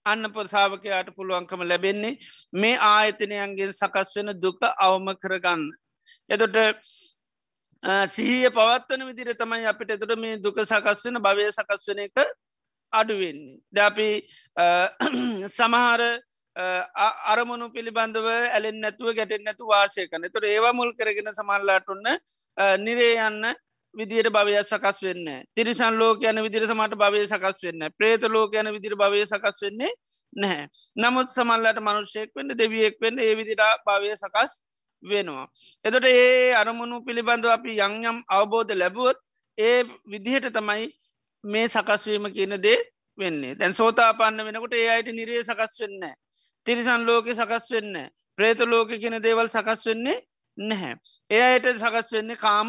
අන්න 0.06 0.32
පොසාාවකයාට 0.32 1.10
පුළුවන්කම 1.18 1.62
ලැබෙන්නේ 1.64 2.14
මේ 2.54 2.78
ආයතනයන්ගේ 2.90 3.72
සකස් 3.72 4.16
වෙන 4.18 4.34
දුක 4.42 4.62
අවම 4.80 5.08
කරගන්න. 5.16 5.64
එතොට 6.30 6.58
සිහිය 8.10 8.50
පවත්වන 8.52 9.08
විදිර 9.10 9.34
තමයි 9.36 9.66
අපිට 9.66 9.96
එතුට 9.98 10.16
මේ 10.18 10.38
දුක 10.40 10.62
සකස් 10.64 11.06
වෙන 11.06 11.22
භවය 11.22 11.50
සකස් 11.52 11.90
වන 11.90 12.06
එක 12.06 12.18
අඩුවෙන්නේ. 12.94 13.60
ද 13.72 13.78
අපි 13.80 14.10
සමහර 15.50 16.02
අරමුණු 17.32 17.68
පිළිබඳව 17.72 18.28
ඇලෙන් 18.30 18.80
නැතුව 18.80 19.14
ගැටෙන් 19.14 19.44
නැතු 19.44 19.68
වාසය 19.68 20.08
කන 20.08 20.30
තුර 20.32 20.46
ඒවා 20.46 20.74
මුල් 20.74 20.94
කරගෙන 20.94 21.34
සමල්ලාට 21.34 21.90
ඔන්න 21.90 22.08
නිරේ 22.78 23.16
යන්න 23.20 23.54
විදියට 23.96 24.30
භවය 24.30 24.58
සකස් 24.64 25.04
වෙන්න 25.04 25.28
තිරිසන් 25.56 25.98
ලෝක 25.98 26.24
යන 26.24 26.44
විදිර 26.44 26.68
සමට 26.68 26.96
භවය 26.96 27.26
සකස් 27.26 27.64
වෙන්න 27.64 27.90
ප්‍රේත 27.98 28.28
ලෝක 28.30 28.56
යන 28.56 28.72
විදිර 28.76 28.96
භවය 28.96 29.26
සකස් 29.26 29.62
වෙන්නේ 29.62 29.92
නැහැ 30.34 30.68
නමුත් 30.98 31.32
සමල්ලට 31.32 31.80
මනුෂ්‍යයෙක් 31.80 32.32
වෙන්න 32.36 32.56
දෙවියෙක් 32.56 32.98
වෙන්න 33.02 33.20
ඒ 33.20 33.36
විදිට 33.36 33.62
භවය 33.86 34.16
සකස් 34.16 34.62
වෙනවා. 35.04 35.48
එතොට 35.86 36.06
ඒ 36.06 36.54
අරමුණු 36.54 37.04
පිළිබඳව 37.06 37.50
අපි 37.50 37.78
යංයම් 37.80 38.18
අවබෝධ 38.30 38.74
ලැබුවොත් 38.74 39.18
ඒ 39.58 39.84
විදිහට 40.06 40.52
තමයි 40.52 40.86
මේ 41.44 41.68
සකස්වීම 41.68 42.28
කියන 42.34 42.56
දේ 42.58 42.78
වෙන්නේ 43.18 43.56
තැන් 43.56 43.74
සෝතාපන්න 43.74 44.46
වෙනකොට 44.46 44.74
ඒ 44.74 44.90
අයට 44.90 45.10
නිරේ 45.10 45.44
සකස් 45.44 45.80
වෙන්න. 45.82 46.04
තිරිසන් 46.66 47.06
ලෝක 47.06 47.28
සකස් 47.30 47.72
වෙන්න. 47.72 47.96
ප්‍රේත 48.38 48.60
ලෝක 48.64 48.90
කියන 48.94 49.18
දේවල් 49.22 49.48
සකස් 49.48 49.86
වෙන්නේ 49.86 50.24
නැහැ. 50.58 50.96
ඒ 51.30 51.42
අයට 51.44 51.68
සකස් 51.74 52.12
වෙන්නේ 52.12 52.38
කාම 52.38 52.68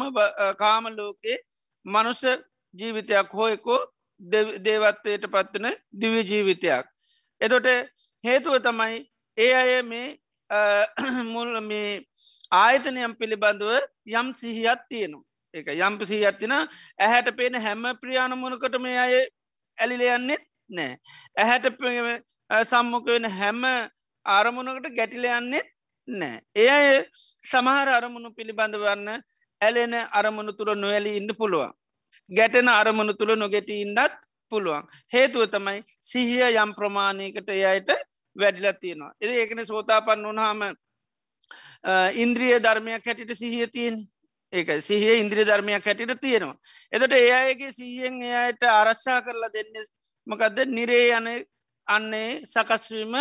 කාම 0.57 0.89
ලෝකේ 0.93 1.37
මනුස්ස 1.85 2.23
ජීවිතයක් 2.73 3.33
හෝයකෝ 3.33 3.79
දේවත්වයට 4.65 5.27
පත්වන 5.27 5.67
දිවි 5.93 6.23
ජීවිතයක්. 6.23 6.85
එතොට 7.41 7.67
හේතුව 8.23 8.59
තමයි 8.61 9.05
ඒ 9.37 9.53
අය 9.55 9.81
මේ 9.83 10.07
මුල් 11.25 11.61
මේ 11.61 12.03
ආයතනයම් 12.53 13.13
පිළිබඳව 13.15 13.71
යම් 14.13 14.27
සිහියත් 14.33 14.81
තියෙනවා 14.89 15.25
එක 15.53 15.67
යම් 15.69 15.99
සිහියත්තින 16.01 16.53
ඇහැට 16.53 17.29
පේන 17.37 17.55
හැම 17.57 17.83
ප්‍රියාණමුණකට 18.01 18.77
මේ 18.79 18.97
අය 18.97 19.15
ඇලිලයන්නෙත් 19.77 20.43
නෑ 20.69 20.91
ඇහැට 21.35 21.65
සම්මක 22.63 23.05
වෙන 23.07 23.29
හැම 23.31 23.63
ආරමුණකට 24.25 24.95
ගැටිලයන්නෙත් 24.95 25.67
නෑ. 26.07 26.41
ඒ 26.55 26.69
අය 26.69 26.87
සමහර 27.43 27.89
අරමුණු 27.89 28.31
පිළිබඳවන්න 28.31 29.09
ඇලෙන 29.61 29.93
අරමුණු 30.11 30.53
තුළ 30.53 30.75
නොවැලි 30.75 31.17
ඉන්න 31.17 31.31
පුළුවන්. 31.35 31.71
ගැටෙන 32.29 32.69
අරමුණු 32.69 33.13
තුළ 33.13 33.35
නොගෙට 33.35 33.69
ඉන්නත් 33.69 34.13
පුළුවන්. 34.51 34.83
හේතුව 35.13 35.47
තමයි 35.47 35.83
සිහිය 36.01 36.55
යම් 36.55 36.73
ප්‍රමාණයකට 36.73 37.49
එයට 37.49 37.89
වැඩිල 38.35 38.67
තියෙනවා. 38.73 39.13
එ 39.21 39.27
ඒකන 39.39 39.65
සෝතාපන්න 39.65 40.27
වනහම 40.27 40.61
ඉන්ද්‍රිය 42.15 42.59
ධර්මයක් 42.59 43.05
හැටිට 43.05 43.33
සිහිය 43.35 43.67
තියෙන් 43.67 43.97
ඒක 44.53 44.69
සිහිය 44.81 45.19
ඉන්ද්‍රිය 45.21 45.45
ධර්මයක් 45.45 45.85
හැටිට 45.85 46.21
තියෙනවා. 46.21 46.55
එතට 46.93 47.13
ඒ 47.13 47.31
අයගේ 47.33 47.71
සිහියෙන් 47.71 48.21
එයට 48.21 48.63
ආරශ්ා 48.63 49.21
කරලා 49.21 49.53
දෙන්න 49.53 49.75
මකදද? 50.27 50.57
නිරේ 50.67 51.11
යන 51.17 51.27
අන්නේ 51.87 52.41
සකස්වීම 52.45 53.15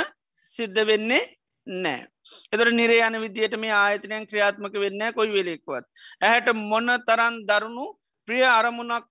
සිද්ධ 0.47 0.87
වෙන්නේ 0.87 1.23
නෑ 1.67 2.07
එතට 2.53 2.73
නිරේ 2.73 3.03
යන 3.07 3.21
විදියට 3.21 3.57
මේ 3.59 3.75
ආයතනයන් 3.75 4.29
ක්‍රියාත්මක 4.31 4.81
වෙන්න 4.85 5.07
කොයි 5.15 5.33
වෙලෙක්වත් 5.33 5.87
ඇහැට 6.21 6.53
මොන්න 6.65 6.95
තරන් 7.09 7.43
දරුණු 7.49 7.87
ප්‍රිය 8.29 8.45
අරමුණක් 8.51 9.07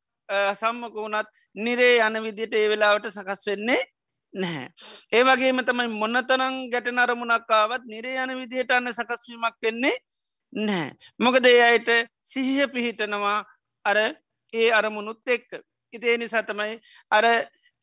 සම්මක 0.54 0.96
වුණත් 0.96 1.30
නිරේ 1.56 2.00
යන 2.02 2.24
විදියට 2.24 2.54
ඒ 2.54 2.70
වෙලාවට 2.70 3.12
සකස් 3.12 3.46
වෙන්නේ 3.48 3.82
නැහැ. 4.34 4.68
ඒ 5.12 5.24
වගේම 5.24 5.62
තමයි 5.62 5.88
මොන්නතරං 5.94 6.56
ගැට 6.72 6.90
නරමුණක්කාවත් 6.90 7.86
නිරේ 7.86 8.24
යන 8.24 8.36
විදිහට 8.40 8.72
අන්න 8.72 8.92
සකස්වීමක් 8.92 9.58
වෙන්නේ 9.64 9.96
නැහැ. 10.54 10.92
මොකද 11.20 11.46
ඒ 11.46 11.62
අයට 11.64 11.90
සිහිය 12.24 12.68
පිහිටනවා 12.68 13.38
අර 13.86 13.98
ඒ 14.54 14.72
අරමුණුත් 14.72 15.28
එක්ක. 15.28 15.62
ඉතිේ 15.94 16.18
නිසා 16.18 16.44
තමයි 16.44 16.80
අර 17.12 17.26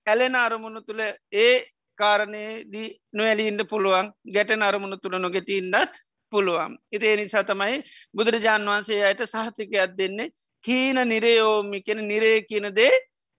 ඇලෙන 0.07 0.37
අරමුණු 0.37 0.81
තුළ 0.83 1.01
ඒ 1.33 1.55
කාරණයේදී 1.99 2.89
නොවැලීන්ට 3.13 3.69
පුළුවන් 3.69 4.13
ගැට 4.35 4.51
අරමුණු 4.63 4.97
තුළ 4.97 5.19
නොගෙටඉන්නත් 5.19 5.95
පුළුවන්. 6.33 6.73
ඉතිේ 6.93 7.17
නිසා 7.17 7.45
තමයි 7.45 7.83
බුදුරජාණන් 8.17 8.69
වහන්සේ 8.69 9.05
අයට 9.05 9.23
සහතිකයක් 9.25 9.97
දෙන්නේ 9.99 10.33
කීන 10.65 10.99
නිරයෝමි 11.05 11.83
කෙන 11.83 12.01
නිරේ 12.09 12.43
කියන 12.43 12.69
දේ 12.75 12.93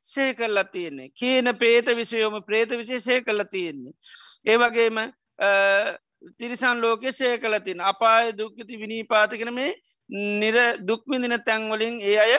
සේ 0.04 0.34
කල්ලා 0.34 0.63
තියෙන්නේ 0.66 1.10
කියන 1.12 1.48
පේත 1.56 1.88
විසයෝම 1.96 2.36
ප්‍රේත 2.44 2.72
විශේ 2.72 3.00
සේ 3.00 3.22
කල්ලා 3.22 3.46
තියෙන්නේ. 3.46 3.94
ඒවගේම 4.46 4.98
තිරිසන් 6.38 6.82
ලෝකෙ 6.82 7.12
සේ 7.12 7.38
කල 7.38 7.58
තින් 7.60 7.82
අපාය 7.82 8.34
දුක්ගති 8.34 8.80
විනීපාතකෙන 8.80 9.54
මේ 9.54 9.72
නිර 10.39 10.58
දුක්මිදින 10.88 11.38
තැන්වලින් 11.46 12.02
ඒ 12.02 12.18
අය 12.18 12.34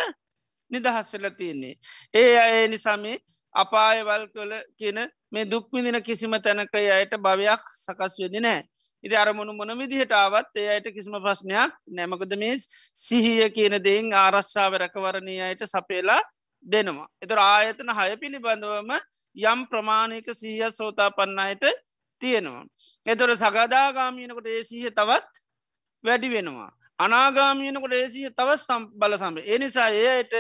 නිදහස් 0.70 1.12
වෙල 1.12 1.31
තියෙන්නේ. 1.31 1.74
ඒ 2.14 2.38
අය 2.38 2.68
නිසාමේ 2.68 3.16
අපායවල් 3.55 4.24
කළ 4.29 4.53
කියන 4.79 4.98
මේ 5.34 5.44
දුක්මිදින 5.46 5.98
කිසිම 6.02 6.34
තැනක 6.44 6.74
අයට 6.74 7.14
භවයක් 7.18 7.62
සකස් 7.76 8.14
වෙදි 8.22 8.40
නෑ. 8.40 8.60
ඉති 9.04 9.16
අරමුණු 9.16 9.52
මොන 9.52 9.72
විදිහටාවත් 9.78 10.56
ඒ 10.56 10.68
අයට 10.74 10.86
කිසිම 10.96 11.16
ප්‍රශ්නයක් 11.24 11.72
නැමකද 11.88 12.36
මේ 12.36 12.54
සිහිය 12.98 13.48
කියන 13.56 13.76
දෙයින් 13.86 14.12
ආරශ්ාව 14.14 14.78
රැකවරණය 14.82 15.34
අයට 15.48 15.64
සපේලා 15.66 16.20
දෙනවා. 16.64 17.08
එතර 17.22 17.38
ආයතන 17.40 17.90
හය 17.98 18.10
පිළිබඳවම 18.22 18.92
යම් 19.36 19.66
ප්‍රමාණයක 19.66 20.30
සීහ 20.34 20.70
සෝතා 20.72 21.10
පන්නයට 21.10 21.64
තියෙනවා. 22.22 22.64
එතොට 23.06 23.36
සගදාගාමීනකොට 23.36 24.48
ඒසිහ 24.48 24.86
තවත් 24.90 25.44
වැඩි 26.04 26.30
වෙනවා. 26.30 26.70
අනාගාමීනකොට 26.98 27.94
ඒසිහ 27.94 28.30
තවත් 28.30 28.60
සම් 28.60 28.82
බල 28.94 29.18
සම්බ. 29.18 29.38
එනිසා 29.46 29.88
ඒයට 29.90 30.34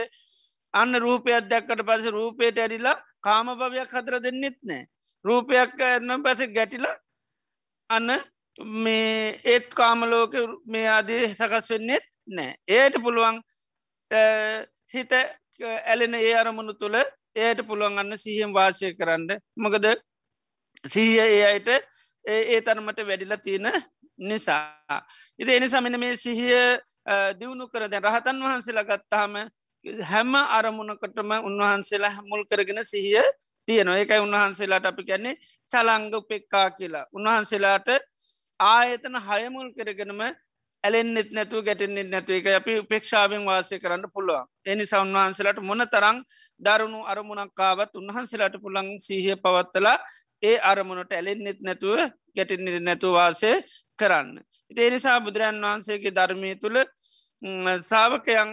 අන්න 0.74 1.00
රූපයක් 1.00 1.50
දැක්කට 1.50 1.82
පස 1.82 2.06
රූපයට 2.10 2.58
ඇරිලා 2.58 2.96
කාම 3.24 3.46
භවයක් 3.60 3.90
හතර 3.90 4.20
දෙන්නෙත් 4.20 4.58
නෑ. 4.62 4.84
රූපයක් 5.24 5.80
එන්නම් 5.88 6.24
පැස 6.24 6.40
ගැටිලා 6.56 6.96
අන්න 7.90 8.10
මේ 8.84 9.40
ඒත් 9.44 9.68
කාමලෝක 9.74 10.34
මේ 10.66 10.86
ආදී 10.88 11.22
සකස් 11.30 11.70
වෙන්නෙත් 11.70 12.06
නෑ. 12.28 12.56
ඒයට 12.68 12.96
පුළුවන් 13.04 13.40
හිත 14.94 15.12
ඇලෙන 15.60 16.14
ඒ 16.16 16.34
අරමුණු 16.34 16.74
තුළ 16.74 16.96
එයට 17.36 17.66
පුළුවන් 17.66 17.98
අන්න 17.98 18.18
සිහියම් 18.18 18.52
වාසය 18.52 18.94
කරන්න 18.94 19.30
මකද 19.56 19.86
සීහ 20.86 21.18
ඒ 21.20 21.42
අයට 21.46 21.68
ඒ 22.24 22.60
තරමට 22.60 23.06
වැඩිලා 23.06 23.38
තියෙන 23.38 23.68
නිසා. 24.18 25.00
ඉති 25.38 25.52
එනිසා 25.52 25.80
මෙන 25.80 26.00
මේ 26.00 26.16
සිහිය 26.16 26.78
දියුණු 27.38 27.68
කර 27.68 27.88
දැ 27.88 28.00
රහතන් 28.00 28.42
වහන්සේලා 28.42 28.88
ගත්තාම 28.90 29.34
හැම 30.02 30.34
අරමුණකටම 30.34 31.30
උන්වහන්සේලා 31.40 32.22
මුල් 32.22 32.44
කරගෙන 32.44 32.80
සිහිය 32.84 33.24
තියනවා. 33.68 33.96
ඒකයි 33.96 34.20
උන්වහන්සේලාට 34.20 34.86
අපි 34.86 35.02
කැන්නේ 35.04 35.38
චලංග 35.70 36.14
උපෙක්කා 36.14 36.68
කියලා. 36.70 37.06
උන්වහන්සේලාට 37.12 37.88
ආයතන 38.60 39.16
හයමුල් 39.20 39.68
කරගෙනම 39.72 40.20
ඇලෙන්න්නෙත් 40.84 41.30
නැතුව 41.32 41.64
ගැටෙන්න්නෙත් 41.64 42.08
නැතුව 42.08 42.34
එක 42.34 42.48
අපි 42.52 42.72
උපේක්ෂාවෙන් 42.78 43.42
වාසය 43.42 43.76
කරන්න 43.78 44.04
පුළුවන්. 44.08 44.44
එනි 44.66 44.84
සවන්වහන්සලට 44.84 45.60
මොන 45.60 45.82
තරං 45.86 46.18
දරුණු 46.60 47.00
අරමුණක්කාවත් 47.04 47.92
උන්වහන්සේලාට 47.94 48.56
පුළන් 48.60 48.88
සීහය 48.98 49.36
පවත්තලා 49.36 49.98
ඒ 50.42 50.56
අරමුණට 50.62 51.12
ඇලෙන්න්නෙත් 51.12 51.60
නැතුව 51.60 51.96
ගැටෙන්නෙ 52.36 52.80
නැතුව 52.80 53.12
වාසය 53.12 53.52
කරන්න. 53.98 54.28
ඒ 54.70 54.88
නිසා 54.90 55.18
බුදුරන් 55.20 55.60
වහන්සේගේ 55.62 56.12
ධර්මය 56.12 56.50
තුළ 56.56 56.78
සාාවකයන් 57.82 58.50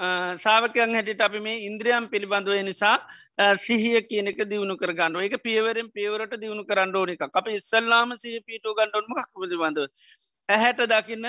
සාාවකයන් 0.00 0.94
හැටිට 0.94 1.20
අපි 1.20 1.40
මේ 1.40 1.56
ඉන්ද්‍රියම් 1.60 2.04
පිළිබඳුව 2.08 2.56
නිසා 2.62 2.96
සිහිය 3.58 4.00
කියනක 4.02 4.40
දියුණු 4.44 4.76
කර 4.76 4.92
ගන්නඩුව 4.92 5.26
එක 5.26 5.36
පියවරෙන් 5.42 5.88
පියවරට 5.90 6.40
දියුණු 6.40 6.64
කරන්න 6.64 6.96
ඕන 6.96 7.10
එක 7.10 7.22
අප 7.32 7.48
ඉස්සල්ලාම 7.50 8.16
සහ 8.16 8.40
පිටු 8.42 8.72
ගණ්ඩොන්ම 8.72 9.12
පිළිබඳව? 9.34 9.88
ඇහැට 10.48 10.80
දකින්න 10.86 11.28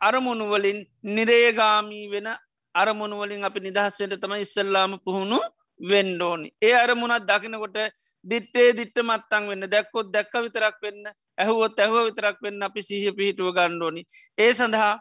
අරමුණුවලින් 0.00 0.80
නිරේගාමී 1.10 2.06
වෙන 2.08 2.28
අරමුණුවලින් 2.74 3.44
අපි 3.44 3.60
නිදහස්වට 3.60 4.16
තම 4.16 4.34
ඉස්සල්ලාම 4.38 4.96
පුහුණු 5.00 5.40
වෙන්ඩෝනි 5.80 6.48
ඒ 6.62 6.74
අරමුණත් 6.74 7.28
දකිනකොට 7.28 7.78
දිට්ටේ 8.24 8.72
දිට්ට 8.72 8.98
මත්තං 9.02 9.48
වෙන්න 9.50 9.68
දැක්කොත් 9.68 10.08
දැක්ක 10.08 10.34
විතරක් 10.38 10.80
වෙන්න 10.82 11.12
ඇහුවොත් 11.38 11.78
ඇහුව 11.78 12.08
විතරක් 12.08 12.40
වෙන්න 12.40 12.62
අපි 12.62 12.80
සිහිය 12.82 13.12
පිහිටුව 13.12 13.52
ගණ්ඩෝනි 13.52 14.02
ඒ 14.38 14.50
සඳහා 14.54 14.92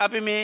අපි 0.00 0.20
මේ 0.20 0.42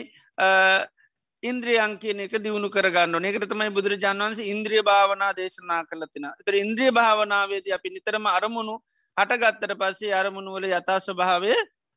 ඉන්ද්‍රියන් 1.42 1.92
කියන 1.96 2.20
එක 2.20 2.34
දියුණු 2.38 2.68
කරගන්න 2.68 3.26
එකට 3.26 3.44
තමයි 3.46 3.70
බුදුරජාන් 3.70 4.18
වන්සේ 4.20 4.48
ඉන්ද්‍රිය 4.48 4.82
භාවනා 4.82 5.32
දේශනා 5.34 5.82
කලතින 5.84 6.26
තර 6.40 6.54
ඉන්ද්‍රිය 6.56 6.90
භාවනාවේද 6.92 7.68
අපි 7.70 7.90
නිතරම 7.90 8.26
අරමුණු 8.28 8.74
හටගත්තර 9.16 9.72
පස්සේ 9.74 10.12
අරමුණු 10.14 10.52
වල 10.52 10.66
යථස්ව 10.70 11.16
භාවය 11.16 11.54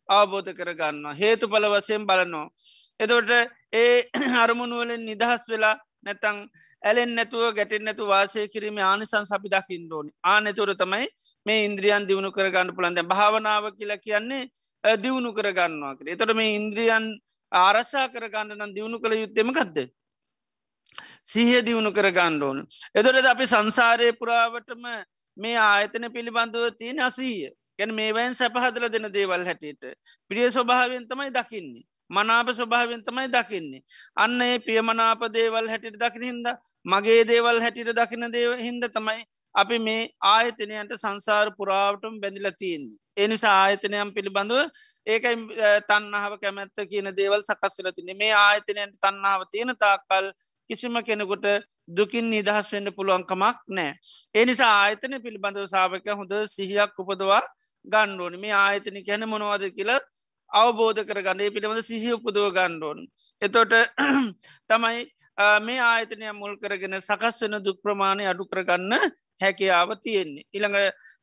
අවබෝධ 0.09 0.51
කරගන්න 0.51 1.15
හේතු 1.15 1.47
පල 1.47 1.67
වසයෙන් 1.67 2.05
බලනවා. 2.05 2.47
එතොට 2.99 3.31
ඒ 3.73 4.07
අරමුණුවලින් 4.43 5.03
නිදහස් 5.03 5.43
වෙලා 5.47 5.75
නැතං 6.03 6.39
ඇලෙන් 6.83 7.11
නැතුව 7.13 7.43
ගැටෙන් 7.53 7.83
නැතු 7.83 8.07
වාසය 8.07 8.47
කිරීම 8.47 8.79
ආනිසන් 8.81 9.25
සපි 9.25 9.47
දකිින් 9.49 9.91
ඕනි. 9.91 10.11
ආනෙතුර 10.25 10.71
තමයි 10.75 11.05
මේ 11.45 11.59
ඉන්ද්‍රියන් 11.65 12.07
දියුණු 12.07 12.31
කරගන්න 12.31 12.71
පුළන්ද 12.71 13.03
භාවනාව 13.05 13.69
කියලා 13.73 13.99
කියන්නේ 13.99 14.43
දියුණු 14.83 15.29
කරගන්නවා 15.33 15.93
එතොට 16.07 16.33
මේ 16.33 16.55
ඉන්ද්‍රියන් 16.55 17.05
ආරශ්ා 17.55 18.07
කරගන්න 18.09 18.55
නම් 18.55 18.71
දියුණු 18.71 18.99
කළ 18.99 19.15
යුත්තෙමකක්ද. 19.15 19.77
සිහ 21.23 21.49
දියුණු 21.61 21.91
කර 21.91 22.09
ගණ්ඩෝන. 22.11 22.59
එදොරද 22.93 23.25
අපි 23.25 23.45
සංසාරය 23.47 24.11
පුරාවටම 24.13 24.85
මේ 25.37 25.57
ආයතන 25.63 26.05
පිළිබඳව 26.09 26.65
තියෙන 26.73 26.99
අසීය 27.01 27.49
ගැන 27.79 27.91
මේවැන් 27.91 28.35
සැපහදල 28.35 28.85
දෙන 28.87 29.09
දේවල් 29.09 29.45
හැටියට 29.45 29.83
ප්‍රිය 30.31 30.47
ස්වභාවෙන් 30.49 31.07
තමයි 31.07 31.31
දකින්නේ 31.31 31.83
මනාප 32.09 32.47
ස්වභාවෙන් 32.51 33.01
තමයි 33.01 33.27
දකින්නේ 33.29 33.81
අන්න 34.15 34.41
ඒ 34.41 34.59
ප්‍රියමනාප 34.59 35.21
දේවල් 35.29 35.67
හැටිට 35.67 35.97
දකින 35.97 36.23
හින්ද 36.23 36.47
මගේ 36.85 37.23
දේවල් 37.25 37.61
හැටිට 37.61 37.93
දකින 37.93 38.29
දේව 38.29 38.51
හින්ද 38.59 38.85
තමයි 38.89 39.25
අපි 39.55 39.79
මේ 39.79 40.01
ආයතනයන්ට 40.29 40.93
සංසාර 41.03 41.47
පුරාවටම 41.59 42.15
බැඳිල 42.23 42.49
තියන්නේ. 42.61 42.97
එනිසා 43.17 43.55
ආයතනයම් 43.63 44.13
පිළිබඳව 44.15 44.59
ඒකයි 45.07 45.35
තන්නාව 45.89 46.33
කැමැත්ත 46.43 46.77
කියන 46.91 47.09
දේවල් 47.19 47.41
සකස්වලතින 47.49 48.11
මේ 48.17 48.33
ආයතනයට 48.39 48.95
තන්නාව 49.05 49.45
තියෙන 49.51 49.73
තාකල් 49.85 50.31
කිසිම 50.69 50.97
කෙනෙකුට 51.09 51.45
දුකින් 51.97 52.29
නිදහස් 52.29 52.71
වෙන්න 52.73 52.89
පුළුවන්කමක් 52.97 53.57
නෑ. 53.69 53.91
එනිසා 54.35 54.73
ආයතන 54.81 55.19
පිළිබඳව 55.25 55.67
සාාවක 55.73 56.07
හොඳ 56.19 56.33
සිහියක් 56.55 56.99
උපදවා 57.03 57.43
ගණ්ඩෝන 57.85 58.39
මේ 58.39 58.53
ආයතන 58.57 58.99
කැන 59.07 59.29
මොනවද 59.29 59.65
කියලා 59.77 59.99
අවබෝධ 60.51 61.01
කර 61.09 61.19
ගණඩේ 61.25 61.53
පිළිබඳ 61.55 61.83
සිහි 61.89 62.13
උපදුව 62.17 62.47
ගණ්ඩෝන්. 62.57 62.99
එතොට 63.41 63.73
තමයි 64.69 65.03
මේ 65.67 65.81
ආයතනය 65.81 66.31
මුල් 66.33 66.55
කරගෙන 66.57 66.97
සකස් 67.01 67.41
වෙන 67.43 67.57
දුක් 67.67 67.81
ප්‍රමාණය 67.83 68.25
අඩු 68.31 68.45
කරගන්න 68.45 68.93
හැකියාව 69.41 69.89
තියෙන්නේ. 70.01 70.45
ඉළඟ 70.53 70.77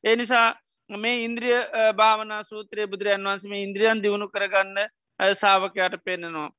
එනිසා 0.05 0.49
මේ 0.90 1.25
ඉන්ද්‍රිය 1.25 1.59
භාවනා 1.96 2.42
සූත්‍රය 2.42 2.87
බුදුරයන් 2.87 3.25
වන්සම 3.25 3.53
ඉන්ද්‍රියන් 3.57 4.03
දියුණු 4.03 4.29
කරගන්න 4.29 4.79
සාාවකයට 5.20 6.05
පෙන්නවා. 6.05 6.51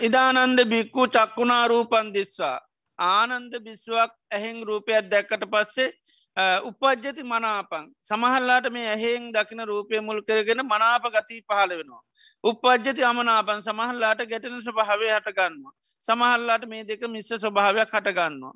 ඉදානන්ද 0.00 0.58
බික්කු 0.64 1.08
චක්කුණා 1.08 1.68
රූපන් 1.68 2.12
දිස්වා 2.14 2.58
ආනන්ද 2.98 3.52
බිස්වක් 3.60 4.12
ඇහෙන් 4.30 4.62
රූපයක් 4.62 5.10
දැක්කට 5.10 5.44
පස්සේ 5.46 5.92
උපද්ජති 6.36 7.22
මනාපං 7.24 7.86
සමහල්ලාට 8.02 8.66
මේ 8.70 8.88
ඇහෙෙන් 8.88 9.32
දකින 9.32 9.62
රූපය 9.66 10.00
මුල් 10.00 10.20
කරගෙන 10.22 10.60
මනාප 10.64 11.04
ගතිී 11.14 11.42
පහල 11.42 11.72
වෙනවා. 11.78 12.02
උපද්ජති 12.44 13.04
අමනාපන් 13.04 13.62
සමහල්ලාට 13.62 14.20
ගැටෙන 14.28 14.60
ස්වභාවය 14.60 15.08
හටගන්නවා. 15.08 15.72
සමහල්ලාට 16.04 16.68
මේ 16.68 16.84
දෙක 16.84 17.02
මිස්ස 17.08 17.32
ස්වභාවයක් 17.36 17.88
හටගන්නවා. 17.90 18.54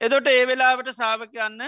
එදොට 0.00 0.26
ඒ 0.28 0.46
වෙලාවට 0.46 0.92
සාාවකයන්න 0.92 1.62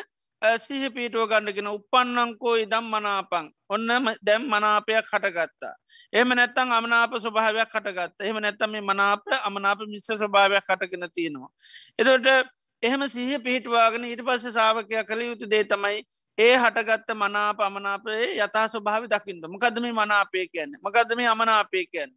සිහ 0.59 0.89
පීටුව 0.91 1.29
ගණඩගෙන 1.29 1.69
උපන්නංකෝ 1.69 2.57
ඉදම් 2.57 2.89
මනාපං 2.95 3.47
ඔන්න 3.69 3.89
දැම් 4.23 4.43
මනාපයක් 4.49 5.05
හටගත්තා. 5.05 5.75
එම 6.13 6.29
නැත්තං 6.29 6.73
අමනාප 6.73 7.13
ස්වභාවයක් 7.21 7.73
හටගත්ත 7.75 8.21
එහම 8.21 8.41
නැත්තම 8.41 8.71
මේ 8.71 8.81
මනාප 8.83 9.25
අමනාප 9.43 9.85
මිස්ස 9.87 10.09
ස්වභාවයක් 10.13 10.65
හටගෙන 10.67 11.11
තියෙනවා. 11.11 11.51
එදොට 11.99 12.49
එහෙම 12.87 13.03
සිහ 13.09 13.39
පිහිටවාගෙන 13.41 14.05
ඊට 14.05 14.23
පස්ස 14.23 14.55
සාාවකය 14.55 15.03
කළ 15.03 15.23
යුතු 15.23 15.47
දේ 15.47 15.65
තමයි 15.65 15.99
ඒ 16.39 16.55
හටගත්ත 16.57 17.11
මනාප 17.15 17.61
අමනාපයේ 17.61 18.29
යතා 18.39 18.67
ස්වභාවි 18.69 19.09
දකිින්ට 19.09 19.45
මකදම 19.47 19.87
මනාපය 19.95 20.47
කියන්න 20.49 20.79
මකදම 20.79 21.21
අමනාපය 21.27 21.85
කියන්න. 21.87 22.13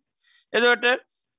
එදට 0.53 0.85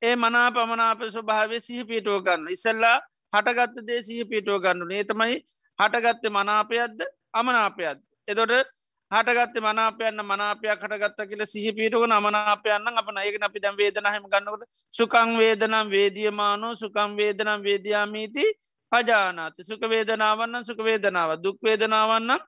ඒ 0.02 0.16
මනා 0.16 0.48
පමනාප 0.50 1.00
ස්වභාවය 1.08 1.60
සිහ 1.60 1.80
පිටුව 1.84 2.20
ගන්න 2.22 2.50
ඉසල්ලා 2.50 2.98
හටගත්ත 3.32 3.86
දේ 3.86 4.02
සිහ 4.02 4.20
පිටුව 4.24 4.60
ගන්නු 4.60 4.92
ඒ 4.92 5.04
තමයි 5.04 5.40
හටගත්ත 5.78 6.24
මනාපයක්ද 6.30 7.00
අමනාපයක්ද. 7.32 7.98
එදොට 8.28 8.70
හටගත්ත 9.10 9.56
මනාපයන්න 9.58 10.22
මනාපයක් 10.22 10.70
හටගත්ත 10.76 11.20
කියල 11.26 11.42
සිහිපීටුව 11.44 12.04
නමනාපයන්න 12.06 12.84
අපන 12.94 13.16
ඒක 13.18 13.42
අපි 13.42 13.58
දැම් 13.58 13.76
වේදනහම 13.76 14.26
ගන්නකට 14.26 14.68
සුකං 14.92 15.32
වේදනම් 15.36 15.90
වේදියමානෝ 15.90 16.74
සුකම් 16.76 17.16
වේදනම් 17.18 17.60
වේදයාමීති 17.60 18.44
පජානාති 18.92 19.64
සුක 19.64 19.82
වේදනාවන්න 19.86 20.64
සුක 20.64 20.80
වේදනාව 20.80 21.36
දුක් 21.42 21.58
වේදනාවන්න 21.62 22.38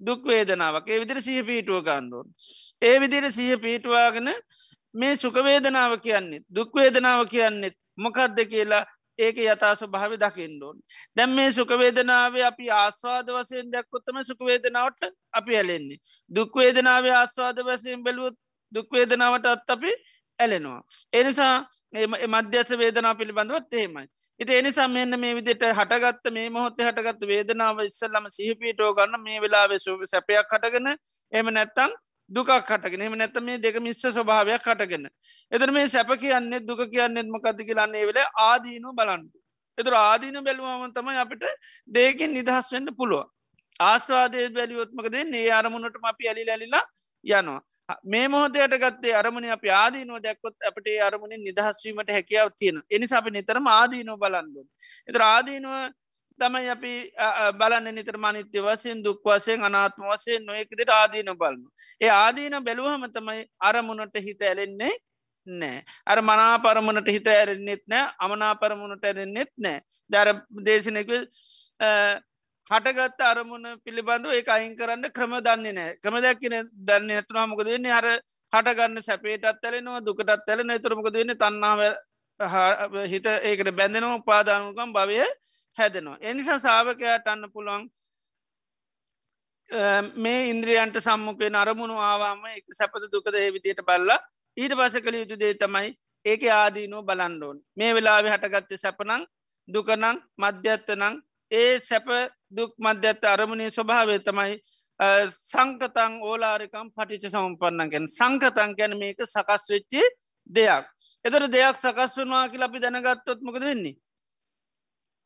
දුක් 0.00 0.24
වේදනාවක් 0.24 0.88
ඒ 0.88 0.98
විදිර 0.98 1.20
සිහ 1.20 1.42
පීටුව 1.42 1.82
ගණ්ඩුවන්. 1.82 2.28
ඒ 2.82 2.96
විදිර 3.00 3.32
සිහ 3.32 3.56
පීටවාගෙන 3.56 4.28
මේ 4.94 5.16
සුකවේදනාව 5.16 5.92
කියන්නේ 6.00 6.44
දුක්වේදනාව 6.50 7.28
කියන්නෙත් 7.28 7.76
මොකක්ද 7.96 8.38
කියලා 8.44 8.84
ඒක 9.18 9.36
යතාස 9.36 9.80
භාව 9.86 10.12
දකිින්ඩෝන්. 10.16 10.76
දැම් 11.16 11.30
මේ 11.30 11.52
සුකවේදනාවේ 11.52 12.44
අපි 12.44 12.70
ආස්වාද 12.72 13.26
වසයෙන් 13.28 13.70
දැක්කොත්තම 13.72 14.22
සුකවේදනාවට 14.22 15.02
අපි 15.32 15.56
ඇලෙන්නේ. 15.56 16.00
දුක්වේදනාවේ 16.30 17.14
ආස්වාද 17.14 17.58
වසයෙන් 17.60 18.02
බැලුවත් 18.02 18.36
දුක්වේදනාවට 18.72 19.46
අත් 19.46 19.70
අපි 19.70 19.92
ඇලෙනවා. 20.40 20.80
එනිසා 21.12 21.54
මධ්‍යස 22.28 22.70
වේදනා 22.78 23.14
පිළිබඳවත් 23.14 23.74
එහෙමයි. 23.74 24.06
ඉති 24.40 24.52
එනිසා 24.54 24.88
මෙන්න 24.88 25.20
මේ 25.20 25.34
විදිට 25.34 25.64
හටගත්ත 25.70 26.32
මේ 26.32 26.50
මොහොතේ 26.50 26.86
හටගත්ත 26.88 27.26
වේදනාව 27.26 27.82
ඉස්සල්ලම 27.86 28.28
සිහිපීටෝ 28.30 28.92
ගන්න 28.94 29.26
මේ 29.26 29.40
වෙලාවෙ 29.40 29.78
සැපයක් 29.82 30.54
හටගෙන 30.54 30.88
එම 31.32 31.52
නැත්තං 31.56 31.98
දුකක් 32.30 32.52
කටගෙන 32.62 33.02
එම 33.02 33.14
නැත 33.14 33.36
මේ 33.42 33.58
දෙක 33.58 33.76
මිස්ස 33.80 34.02
ස්වභාවයක් 34.08 34.62
කටගෙන. 34.62 35.10
එතර 35.52 35.72
මේ 35.72 35.88
සැප 35.88 36.14
කියන්නේ 36.22 36.62
දුක 36.62 36.82
කියන්නෙත් 36.92 37.28
මොකද 37.28 37.60
කියලන්නේ 37.68 38.06
වෙල 38.06 38.20
ආදීනු 38.40 38.94
බලන්ඩු. 38.94 39.36
එතුර 39.78 39.94
ආදීන 39.96 40.38
බැලුවම 40.46 40.94
තමයි 40.94 41.20
අපිට 41.24 41.44
දේකින් 41.88 42.32
නිදහස් 42.32 42.72
වෙන්න 42.72 42.94
පුළුව. 42.96 43.26
ආස්වාදය 43.80 44.48
බැලියොත්මකද 44.56 45.14
ඒ 45.16 45.50
අරමුණටම 45.50 46.10
අපි 46.12 46.28
ඇලි 46.28 46.46
ඇලිලා 46.48 46.84
යනවා. 47.24 47.60
මේ 48.04 48.28
මොහොතයට 48.28 48.76
ගත්තේ 48.76 49.14
අරමණ 49.14 49.50
අප 49.50 49.64
ආදීනුව 49.74 50.22
දැක්කොත් 50.22 50.56
අපට 50.62 50.86
අරමුණ 51.02 51.36
නිදහස්වීමට 51.38 52.10
හැකියාව 52.10 52.52
තියෙන 52.56 52.82
එනිසා 52.90 53.18
අපි 53.18 53.30
නිතරම 53.30 53.66
ආදීනෝ 53.68 54.16
බලන්දුන්. 54.16 54.68
එත 55.08 55.16
ආදීනුව 55.16 55.92
තමයි 56.38 56.70
අපි 56.70 56.94
බලන්න 57.58 57.94
නිතර 57.94 58.16
මනිත්‍ය 58.18 58.58
වසයෙන් 58.60 59.04
දුක් 59.04 59.20
වසයෙන් 59.24 59.62
අනාත්ම 59.62 60.02
වසයෙන් 60.06 60.46
නොයකදිට 60.46 60.90
ආදීන 60.90 61.30
බලනු. 61.36 61.68
ඒ 62.00 62.10
ආදීන 62.14 62.58
බැලුවහම 62.64 63.06
තමයි 63.10 63.46
අරමුණට 63.60 64.16
හිත 64.18 64.42
ඇලෙන්නේ 64.42 64.94
නෑ. 65.46 65.84
අර 66.06 66.22
මනා 66.22 66.58
පරමුණට 66.58 67.08
හිත 67.08 67.26
ඇරෙන්න්නෙත් 67.26 67.82
නෑ 67.86 68.12
අමනා 68.18 68.54
පරමුණට 68.56 69.04
ඇරෙන්න්නෙත් 69.04 69.52
නෑ. 69.58 69.80
දර 70.10 70.28
දේශනක 70.64 71.10
හටගත් 72.70 73.20
අරමුණ 73.22 73.66
පිළිබඳව 73.84 74.32
ඒ 74.32 74.42
අයින් 74.48 74.74
කරන්න 74.76 75.06
ක්‍රම 75.10 75.32
දන්නේ 75.40 75.72
නෑ 75.72 75.96
ක්‍රම 75.96 76.16
දැක්කන 76.24 76.54
දන්න 76.80 77.10
ඇතුනා 77.12 77.46
මොකද 77.46 77.66
වෙන්නේ? 77.66 77.92
හර 77.92 78.06
හටගන්න 78.52 79.02
සැපේටත් 79.02 79.64
ඇලෙනවා 79.64 80.00
දුකටත් 80.00 80.30
ඇලෙන 80.48 80.74
තුරමකද 80.78 81.14
වෙන්න? 81.14 81.34
තන්නාව 81.36 81.80
හිත 83.06 83.26
ඒකට 83.26 83.70
බැඳෙනවා 83.72 84.20
උපාදානුකම් 84.20 84.92
භවය 84.92 85.18
හැදෙනවා. 85.78 86.18
එනිසා 86.22 86.58
සාාවකයාට 86.58 87.26
අන්න 87.26 87.50
පුළුවන් 87.52 87.88
මේ 90.16 90.50
ඉන්ද්‍රියන්ට 90.50 90.96
සම්මුකේ 90.98 91.50
නරමුණු 91.50 91.96
ආවාම 92.00 92.44
එක 92.52 92.66
සැපත 92.72 93.04
දුකද 93.12 93.34
ඒ 93.34 93.50
විදියට 93.52 93.82
බල්ලා 93.82 94.18
ඊට 94.56 94.74
පස 94.74 94.96
කළ 94.98 95.18
යුතු 95.22 95.40
දේ 95.42 95.54
තමයි 95.54 95.90
ඒක 96.24 96.42
ආදීනුව 96.52 97.02
බලන්ඩෝන් 97.04 97.58
මේ 97.76 97.90
වෙලාවෙ 97.94 98.30
හටගත්ත 98.30 98.80
සැපනං 98.84 99.26
දුකනං 99.68 100.06
මධ්‍යත්තනං 100.38 101.20
ඒ 101.50 101.80
සැප 101.80 102.06
දුක් 102.50 102.72
මධ්‍යත්ත 102.78 103.24
අරමුණේ 103.24 103.70
ස්වභාවය 103.70 104.18
තමයි 104.26 104.60
සංකතං 105.50 106.12
ඕලාරිකම් 106.22 106.88
පටිච 106.96 107.24
සම්පන්නගෙන් 107.32 108.06
සංකතන් 108.08 108.76
ගැන 108.78 108.94
මේක 108.98 109.20
සකස් 109.26 109.64
වෙච්චි 109.72 110.02
දෙයක්. 110.50 110.84
එතර 111.24 111.42
දෙයක් 111.48 111.76
සකස් 111.76 112.16
වනවා 112.18 112.48
කියලා 112.52 112.68
අපි 112.70 112.82
දැනගත්තොත්මකද 112.84 113.64
වෙන්නේ. 113.64 113.96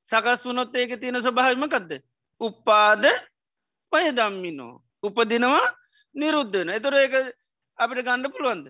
සකස් 0.08 0.46
වනොත් 0.46 0.76
ඒක 0.76 1.00
තියෙන 1.00 1.22
ස්වභාවිමකක්ද. 1.22 1.90
උපාද 2.40 3.04
පය 3.92 4.06
දම්මිනෝ. 4.18 4.74
උපදිනවා 5.02 5.66
නිරුද්ධන. 6.14 6.68
එතොර 6.78 6.94
ඒක 6.94 7.14
අපිට 7.78 8.06
ගණ්ඩ 8.06 8.32
පුළුවන්ද. 8.32 8.66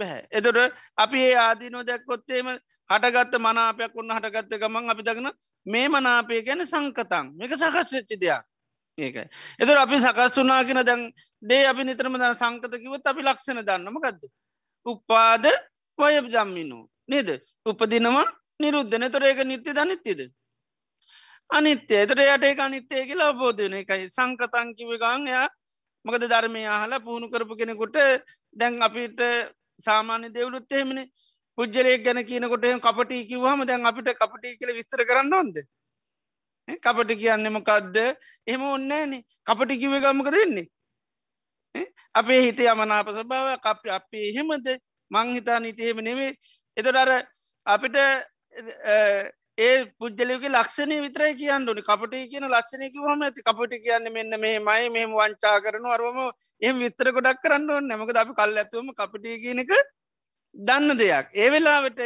බැහැ. 0.00 0.22
එතොට 0.30 0.74
අපි 0.96 1.18
ඒ 1.22 1.36
ආදීනෝ 1.38 1.82
දැක්කොත්තේම 1.84 2.48
හටගත්ත 2.90 3.34
මනාපයක් 3.38 3.96
ඔන්න 3.96 4.14
හටගත්ත 4.16 4.60
ගමන් 4.62 4.90
අපි 4.90 5.02
දගන 5.02 5.28
මේ 5.66 5.88
මනාපය 5.88 6.42
ගැන 6.42 6.66
සංකතන් 6.66 7.32
මේක 7.36 7.52
සකස් 7.52 7.92
වෙච්චි 7.92 8.16
දෙයක්. 8.16 8.44
ඒකයි. 8.98 9.26
එතුර 9.58 9.78
අපි 9.78 10.00
සකස් 10.00 10.38
වනාගෙන 10.38 10.82
දැන් 10.82 11.06
දේ 11.42 11.62
අපි 11.66 11.84
නිතරම 11.84 12.16
ද 12.16 12.34
සංකතකිවත් 12.34 13.06
අපි 13.06 13.22
ලක්ෂණ 13.22 13.62
දන්නමකක්ද. 13.62 14.20
උපාද 14.86 15.46
වය 15.98 16.12
ජම්මිනෝ. 16.28 16.84
නේද. 17.08 17.28
උපදිනවා 17.66 18.26
නිරුද්ධන 18.60 19.10
තොර 19.10 19.24
ඒක 19.24 19.44
නිත්‍ය 19.44 19.72
දනිත්‍යද. 19.72 20.20
අනිත්‍ය 21.50 21.94
එතට 21.94 22.12
යට 22.14 22.44
ඒ 22.44 22.54
අනිත්‍යය 22.58 23.06
කියලා 23.06 23.32
බෝධන 23.34 23.74
එකයි 23.74 24.06
සංකතංකිව 24.08 24.90
ගංයා 24.96 25.46
මොකද 26.04 26.22
ධර්මය 26.24 26.62
හලා 26.64 27.00
පුහුණු 27.00 27.28
කරපු 27.28 27.56
කෙනෙකුට 27.56 27.96
දැන් 28.52 28.82
අපිට 28.82 29.20
සාමාන්‍ය 29.80 30.28
දෙවලුත් 30.30 30.72
එහෙමනි 30.72 31.04
පුද්ජලයක් 31.58 32.04
ගැන 32.04 32.20
කියනකොට 32.24 32.66
කපටි 32.80 33.26
කිවහම 33.30 33.60
දැන් 33.66 33.86
අපිට 33.86 34.10
කපටි 34.14 34.56
කියල 34.58 34.74
විස්තර 34.78 35.04
කරන්න 35.04 35.34
ඕොන්ද? 35.34 35.56
කපට 36.78 37.18
කියන්න 37.20 37.52
මොකක්ද 37.52 37.96
එහෙම 37.96 38.62
ඔන්නෑන 38.68 39.12
කපටි 39.46 39.80
කිව 39.82 39.96
ගමක 39.98 40.28
දෙන්නේ 40.32 40.66
අපේ 42.14 42.40
හිතේ 42.42 42.68
අමනාප 42.68 43.08
සභාව 43.10 43.48
කප 43.58 43.82
අපි 43.98 44.18
එහෙමද? 44.30 44.66
මංහිතා 45.10 45.58
නිටහෙම 45.60 46.00
නෙවේ 46.00 46.32
එතොට 46.76 46.96
අර 46.96 47.10
අපිට 47.66 47.96
ඒ 49.60 49.76
පුද්ගලයගේ 50.00 50.50
ලක්ෂණය 50.50 50.96
විතරයි 51.04 51.34
කියන්න. 51.40 51.68
ඕනි 51.68 51.82
කපට 51.82 52.24
කියන 52.32 52.46
ලක්ෂණයක 52.48 52.94
හම 52.96 53.22
ඇති. 53.26 53.46
කපට 53.48 53.82
කියන්න 53.84 54.12
මෙන්න 54.12 54.40
මේ 54.40 54.58
මයි 54.60 54.90
මෙම 54.96 55.12
වංචා 55.12 55.56
කරන 55.64 55.86
අරුවම 55.94 56.20
එම 56.62 56.84
විතර 56.84 57.12
ගොඩක් 57.12 57.42
කරන්න 57.44 57.70
ඕන්න 57.70 57.88
නැමක 57.88 58.12
අපි 58.16 58.36
කල් 58.40 58.60
ඇතුවම 58.62 58.92
කපට 58.94 59.40
කියනක 59.44 59.72
දන්න 60.54 60.98
දෙයක්. 60.98 61.26
ඒ 61.34 61.50
වෙලාවට 61.50 62.00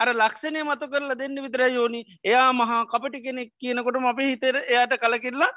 අර 0.00 0.08
ලක්ෂණය 0.12 0.62
මතු 0.62 0.88
කරලා 0.88 1.18
දෙන්න 1.18 1.36
විතර 1.42 1.66
යෝනි 1.70 2.00
එයා 2.24 2.48
මහා 2.52 2.80
කපටි 2.86 3.24
කෙනෙක් 3.26 3.52
කියනකොටම 3.60 4.06
අපි 4.06 4.30
හිතර 4.30 4.56
එයාට 4.64 4.96
කලකිරලා 4.98 5.52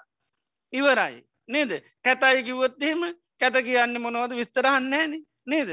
ඉවරයි. 0.73 1.23
නේද? 1.49 1.71
කැතයි 2.03 2.43
කිවොත්තහෙම 2.43 3.01
කැත 3.39 3.57
කියන්න 3.63 4.01
මොනවද? 4.01 4.31
විස්තරහන්නේන 4.35 5.13
නේද 5.47 5.69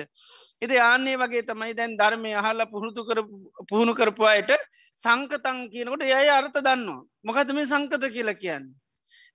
ඉති 0.61 0.77
ආන්නේ 0.81 1.17
වගේ 1.17 1.43
තමයි 1.43 1.75
දැන් 1.75 1.97
ධර්මය 1.97 2.31
අහල්ල 2.35 2.63
පුහුතු 2.67 3.03
කර 3.05 3.21
පුහුණු 3.69 3.95
කරපුවායට 3.95 4.53
සංකතන් 5.01 5.59
කියනකොට 5.73 6.05
යය 6.05 6.31
අර්ථ 6.31 6.59
දන්නවා 6.61 7.03
මොකද 7.23 7.53
මේ 7.53 7.67
සංකත 7.67 8.05
කියලා 8.09 8.37
කියන්න. 8.37 8.65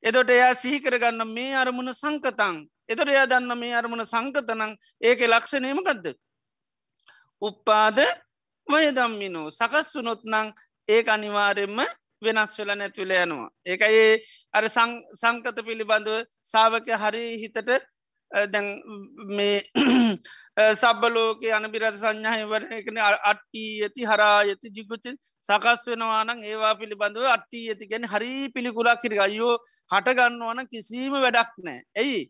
එතොට 0.04 0.30
එයා 0.30 0.54
සිහිකරගන්න 0.56 1.28
මේ 1.28 1.54
අරමුණ 1.56 1.94
සංකතන් 1.94 2.58
එතොට 2.90 3.10
එයා 3.10 3.28
දන්න 3.28 3.60
මේ 3.60 3.76
අරමුණ 3.76 4.06
සංකතනං 4.06 4.74
ඒක 5.02 5.22
ලක්ෂණයමකක්ද. 5.26 6.06
උප්පාද 7.42 8.00
වයදම්මිනෝ 8.68 9.48
සකස් 9.52 9.96
වුනොත් 9.96 10.24
නං 10.26 10.54
ඒ 10.88 11.04
අනිවාරෙන්ම 11.08 11.80
වෙනස් 12.22 12.58
වෙල 12.60 12.72
නැතිවල 12.74 13.14
යනවා. 13.16 13.50
ඒක 13.66 13.82
ඒ 13.84 14.22
අර 14.54 14.66
සංකත 14.70 15.58
පිළිබඳව 15.68 16.26
සාාවක 16.44 16.88
හරි 16.96 17.26
හිතට 17.42 17.70
දැන් 18.32 18.68
මේ 19.30 19.58
සබලෝක 20.74 21.44
අනබිරත 21.52 21.96
සංඥායවරනකන 21.96 22.98
අට්ටී 23.32 23.70
ඇති 23.84 24.06
හරා 24.06 24.34
ඇති 24.40 24.74
ජිගුච 24.76 25.06
සකස් 25.46 25.86
වෙනවානං 25.88 26.44
ඒවා 26.44 26.74
පිළිබඳව 26.76 27.30
අට්ටී 27.36 27.66
ඇති 27.70 27.90
ගැන 27.92 28.06
හරි 28.06 28.34
පිළිකුලා 28.56 28.98
කිරි 28.98 29.20
අයෝ 29.20 29.56
හටගන්නවන 29.92 30.68
කිසිීම 30.68 31.16
වැඩක් 31.18 31.56
නෑ 31.60 31.80
ඇයි 31.96 32.22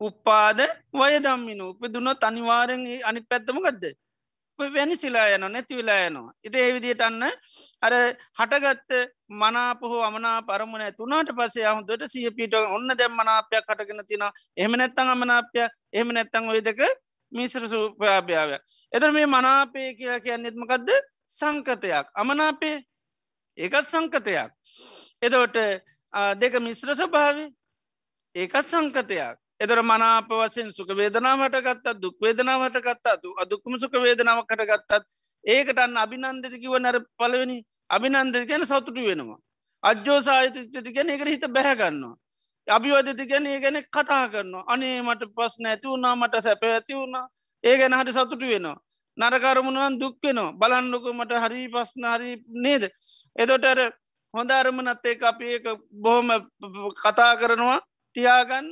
උප්පාද 0.00 0.60
වයදම්මින. 0.92 1.60
උප 1.62 1.80
දුන්නොත් 1.88 2.22
අනිවාරෙන් 2.22 2.84
අනි 3.04 3.20
පැත්තමකක්ද 3.22 3.84
වෙනිසිලා 4.58 5.26
යන 5.34 5.44
නැතිවෙලා 5.52 6.06
යනවා. 6.08 6.32
ඉති 6.44 6.58
ඒවිදිට 6.58 7.00
අන්න 7.00 7.22
අර 7.82 7.94
හටගත්ත 8.38 8.90
මනාපහෝ 9.40 10.02
අමනා 10.02 10.42
පරමුණ 10.42 10.86
තුනාට 10.96 11.30
පසේ 11.38 11.66
අහුතුට 11.66 12.04
සිය 12.08 12.30
පිට 12.30 12.54
ඔන්න 12.54 12.88
දැම් 12.98 13.12
මනාපයක් 13.12 13.66
කටගෙන 13.68 14.02
තින 14.08 14.24
එහම 14.56 14.72
නැත්තං 14.76 15.12
අමනාපය 15.14 15.66
එහම 15.92 16.12
නැත්තං 16.12 16.50
ඔයදක 16.52 16.80
මිශ්‍ර 17.32 17.68
සූපයාභ්‍යාව. 17.68 18.50
එතර 18.92 19.10
මේ 19.12 19.26
මනාපය 19.26 19.82
කිය 19.98 20.20
කියන්නෙත්මකක්ද 20.24 20.88
සංකතයක් 21.30 22.06
අමනාපේ 22.14 22.76
ඒකත් 23.58 23.86
සංකතයක්. 23.86 24.50
එදෝට 25.22 25.56
දෙක 26.40 26.54
මිශ්‍ර 26.60 26.94
ස්වභාවේ 26.94 27.50
ඒකත් 28.34 28.66
සංකතයක්. 28.66 29.36
එතර 29.60 29.82
මනාප 29.82 30.30
වසෙන් 30.30 30.70
සුක 30.72 30.90
වේදනාවට 30.92 31.56
ගත්තත් 31.60 31.96
දුක් 31.96 32.16
වේදනාවට 32.20 32.78
ගත්තාතු 32.80 33.34
අදුක්කම 33.36 33.74
සුක 33.78 33.92
වේදනාවකට 33.98 34.62
ගත්තත් 34.70 35.02
ඒකට 35.44 35.78
අන්න 35.78 35.96
අභිනන්දතිකිව 35.96 36.78
නැර 36.78 36.98
පලවෙනි 37.16 37.58
අභිනන්දති 37.90 38.46
ගැන 38.46 38.64
සතුටු 38.64 39.02
වෙනවා. 39.02 39.38
අජ්‍යෝ 39.82 40.22
සාහිතති 40.22 40.92
ගැන 40.92 41.10
එකට 41.10 41.28
හිත 41.28 41.44
බැහැගන්නවා. 41.48 42.16
අභිවදති 42.68 43.26
ගැන 43.26 43.46
ඒ 43.46 43.60
ගැන 43.60 43.78
කතා 43.86 44.24
කරනවා 44.28 44.64
අනේ 44.66 45.02
මට 45.02 45.30
පස් 45.36 45.54
නැති 45.58 45.88
වුණා 45.88 46.16
මට 46.16 46.42
සැප 46.42 46.62
ඇති 46.64 46.94
වුණා 46.94 47.24
ඒ 47.64 47.76
ගැන 47.76 47.94
හට 47.94 48.12
සතුටු 48.12 48.46
වෙනවා. 48.46 48.76
නරකරමුණුවන් 49.18 50.00
දුක්වෙනවා 50.00 50.52
බලන්නක 50.54 51.06
මට 51.12 51.32
හරි 51.44 51.68
පස්න 51.68 52.04
හරි 52.06 52.30
නේද. 52.56 52.84
එදොටර 53.36 53.80
හොඳ 54.34 54.50
අරමනත් 54.52 55.06
ඒ 55.06 55.16
අපි 55.22 55.48
බොහොම 56.02 56.28
කතා 56.96 57.32
කරනවා 57.36 57.80
තියාගන්න 58.16 58.68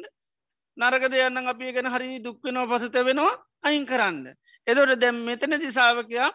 නරක 0.76 1.04
දෙයන්න 1.10 1.38
අපි 1.44 1.72
ගැන 1.72 1.88
හරි 1.88 2.18
දුක්වෙනවා 2.20 2.70
පසුත 2.72 2.96
වෙනවා 3.00 3.34
අයින් 3.62 3.86
කරන්න. 3.86 4.18
එදොට 4.66 5.00
දැම් 5.00 5.16
මෙතන 5.24 5.56
දිසාාවකයා 5.58 6.30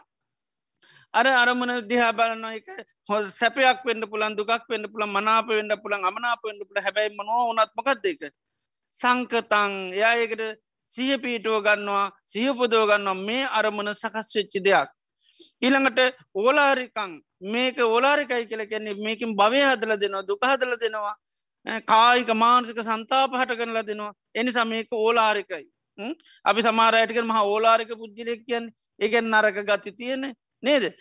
අර 1.13 1.25
අරමන 1.33 1.71
දිහා 1.87 2.11
බලන්න 2.13 2.45
එක 2.57 2.67
හො 3.09 3.15
සැපයක් 3.31 3.83
වෙන්ඩ 3.85 4.09
පුලන් 4.11 4.35
දුකක් 4.35 4.65
වෙන්ඩ 4.69 4.91
පුළ 4.93 5.05
මනාප 5.07 5.47
වෙන්ඩ 5.49 5.75
පුළන් 5.83 6.07
අමනාප 6.09 6.41
වෙන්ඩ 6.43 6.63
පුළ 6.67 6.83
හැබැයි 6.85 7.15
මනෝ 7.17 7.41
උනත්මකක් 7.51 7.89
දෙක. 8.03 8.21
සංකතං 8.93 9.73
එයායකට 9.97 10.41
සිය 10.91 11.13
පීටුව 11.17 11.61
ගන්නවා 11.65 12.05
සියපුදෝ 12.25 12.85
ගන්නවා 12.87 13.23
මේ 13.27 13.43
අරමන 13.51 13.93
සකස් 13.93 14.29
වෙච්චි 14.37 14.59
දෙයක්. 14.59 14.89
ඊළඟට 15.61 15.99
ඕලාරිකං 16.35 17.11
මේක 17.43 17.77
ඕලාරිකයි 17.85 18.47
කියල 18.49 18.63
කැන්නේ 18.65 18.97
මේකින් 19.05 19.35
භවය 19.35 19.61
හදල 19.63 19.93
දෙනවා 20.01 20.27
දුකහදල 20.29 20.73
දෙනවා 20.81 21.15
කායික 21.65 22.29
මානසික 22.35 22.77
සන්තාප 22.79 23.31
හට 23.33 23.57
කරලා 23.57 23.83
දෙනවා. 23.83 24.13
එනි 24.35 24.51
සමයක 24.51 24.87
ඕලාරිකයි. 24.93 25.65
අපි 26.45 26.61
සමාරයටක 26.61 27.23
මහ 27.23 27.41
ඕලාරික 27.43 27.91
පුද්ජිලෙක් 27.95 28.45
කියන් 28.45 28.71
ඒගෙන් 28.99 29.25
නරක 29.25 29.57
ගති 29.63 29.91
තියෙන 29.93 30.33
නේද? 30.63 30.93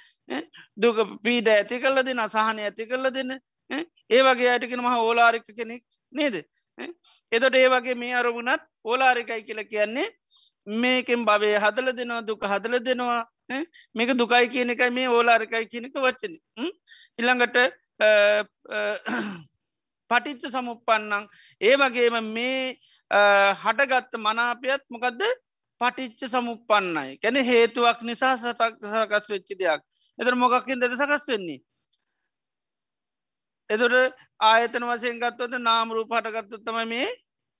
දුක 0.76 0.96
පීඩ 1.22 1.48
ඇති 1.48 1.80
කල්ල 1.80 2.02
දෙන්න 2.02 2.20
අසාහනය 2.20 2.62
ඇති 2.62 2.86
කරල 2.86 3.10
දෙන්න 3.10 3.38
ඒ 4.10 4.22
වගේ 4.22 4.50
අයටකෙන 4.50 4.80
මහ 4.80 4.96
ඕලාරික 4.98 5.46
කෙනෙක් 5.50 5.82
නේද? 6.12 6.44
එතොට 7.32 7.54
ඒ 7.54 7.68
වගේ 7.68 7.94
මේ 7.96 8.14
අරමුණත් 8.14 8.62
ඕලාරිකයි 8.84 9.42
කියල 9.42 9.64
කියන්නේ 9.64 10.08
මේකෙන් 10.66 11.24
භවය 11.24 11.52
හදල 11.56 11.92
දෙනවා 11.92 12.22
දුක 12.22 12.42
හදල 12.44 12.78
දෙනවා 12.80 13.20
මේක 13.94 14.10
දුකයි 14.14 14.48
කියන 14.48 14.70
එකයි 14.70 14.90
මේ 14.90 15.08
ඕලාරිකයි 15.08 15.66
කියනක 15.66 15.94
වච්චන 15.96 16.34
ඉළඟට 17.18 17.56
පටිච්ච 20.10 20.52
සමුපන්නං 20.54 21.28
ඒ 21.60 21.76
වගේම 21.76 22.18
මේ 22.34 22.74
හටගත්ත 23.62 24.20
මනාපයත් 24.26 24.84
මොකදද? 24.90 25.22
පටිච්ච 25.80 26.28
සමුපන්නයි 26.28 27.18
කැන 27.22 27.36
හේතුවක් 27.50 28.02
නිසා 28.02 28.36
සතක් 28.36 28.72
සකස් 28.84 29.26
වෙච්චි 29.32 29.54
දෙයක්. 29.56 29.82
එතර 30.18 30.34
මොකක්කින් 30.36 30.80
දෙද 30.80 30.96
සකස් 30.96 31.28
වෙන්නේ? 31.28 31.60
එතුට 33.70 34.14
ආයතන 34.40 34.86
වසයෙන් 34.90 35.20
ගත්තවද 35.22 35.60
නාමරූ 35.60 36.04
පටගත්තු 36.06 36.58
තම 36.66 36.80
මේ 36.88 37.08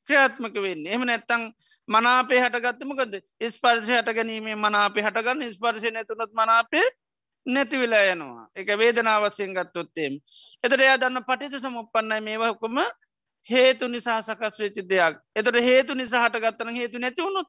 ක්‍රියාත්මක 0.09 0.57
වෙන්න. 0.65 0.87
එහම 0.87 1.05
නැත්තං 1.07 1.43
මනාපේ 1.89 2.41
හටගත්තමකද 2.45 3.15
ස්පර්ශය 3.55 3.95
හට 3.99 4.17
ගැනීමේ 4.19 4.57
මනාපේ 4.57 5.05
හටගන්න. 5.07 5.53
ස්පර්ශය 5.57 5.91
නැතුනත් 5.91 6.33
මනාපේ 6.35 6.87
නැතිවෙලා 7.47 8.05
යනවා. 8.13 8.49
එක 8.57 8.69
වේදනාවසයෙන් 8.79 9.55
ගත්තොත්තේම 9.55 10.19
එතට 10.65 10.81
එයා 10.81 10.99
දන්න 10.99 11.25
පටිච 11.25 11.61
සමුපන්නයි 11.61 12.21
මේවහකොම 12.21 12.83
හේතු 13.49 13.89
නිසා 13.89 14.21
සකස් 14.23 14.61
වෙච්චි 14.61 14.83
දෙයක්. 14.85 15.17
එතට 15.35 15.57
හේතු 15.61 15.95
නිසා 15.95 16.27
හට 16.27 16.43
ගත්තන 16.45 16.77
හේතු 16.77 16.99
නැතිවුණුත් 16.99 17.49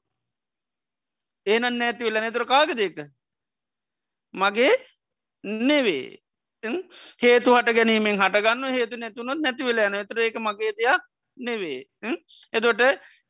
ඒනන් 1.47 1.77
නැති 1.77 2.05
වෙල 2.05 2.13
නැතුර 2.15 2.45
කාග 2.45 2.75
දෙක 2.75 2.97
මගේ 4.33 4.73
නෙවේ. 5.43 6.17
හේතු 7.21 7.55
හට 7.55 7.73
ගැනීමෙන් 7.73 8.17
හටගන්න 8.17 8.69
හේතු 8.71 8.97
නැතුනොත් 8.97 9.39
නැතිවෙලා 9.39 9.87
යන 9.89 10.07
තර 10.07 10.19
ඒක 10.19 10.37
මගේ 10.39 10.73
දෙයක් 10.73 11.01
නෙවේ. 11.37 11.79
එතොට 12.53 12.81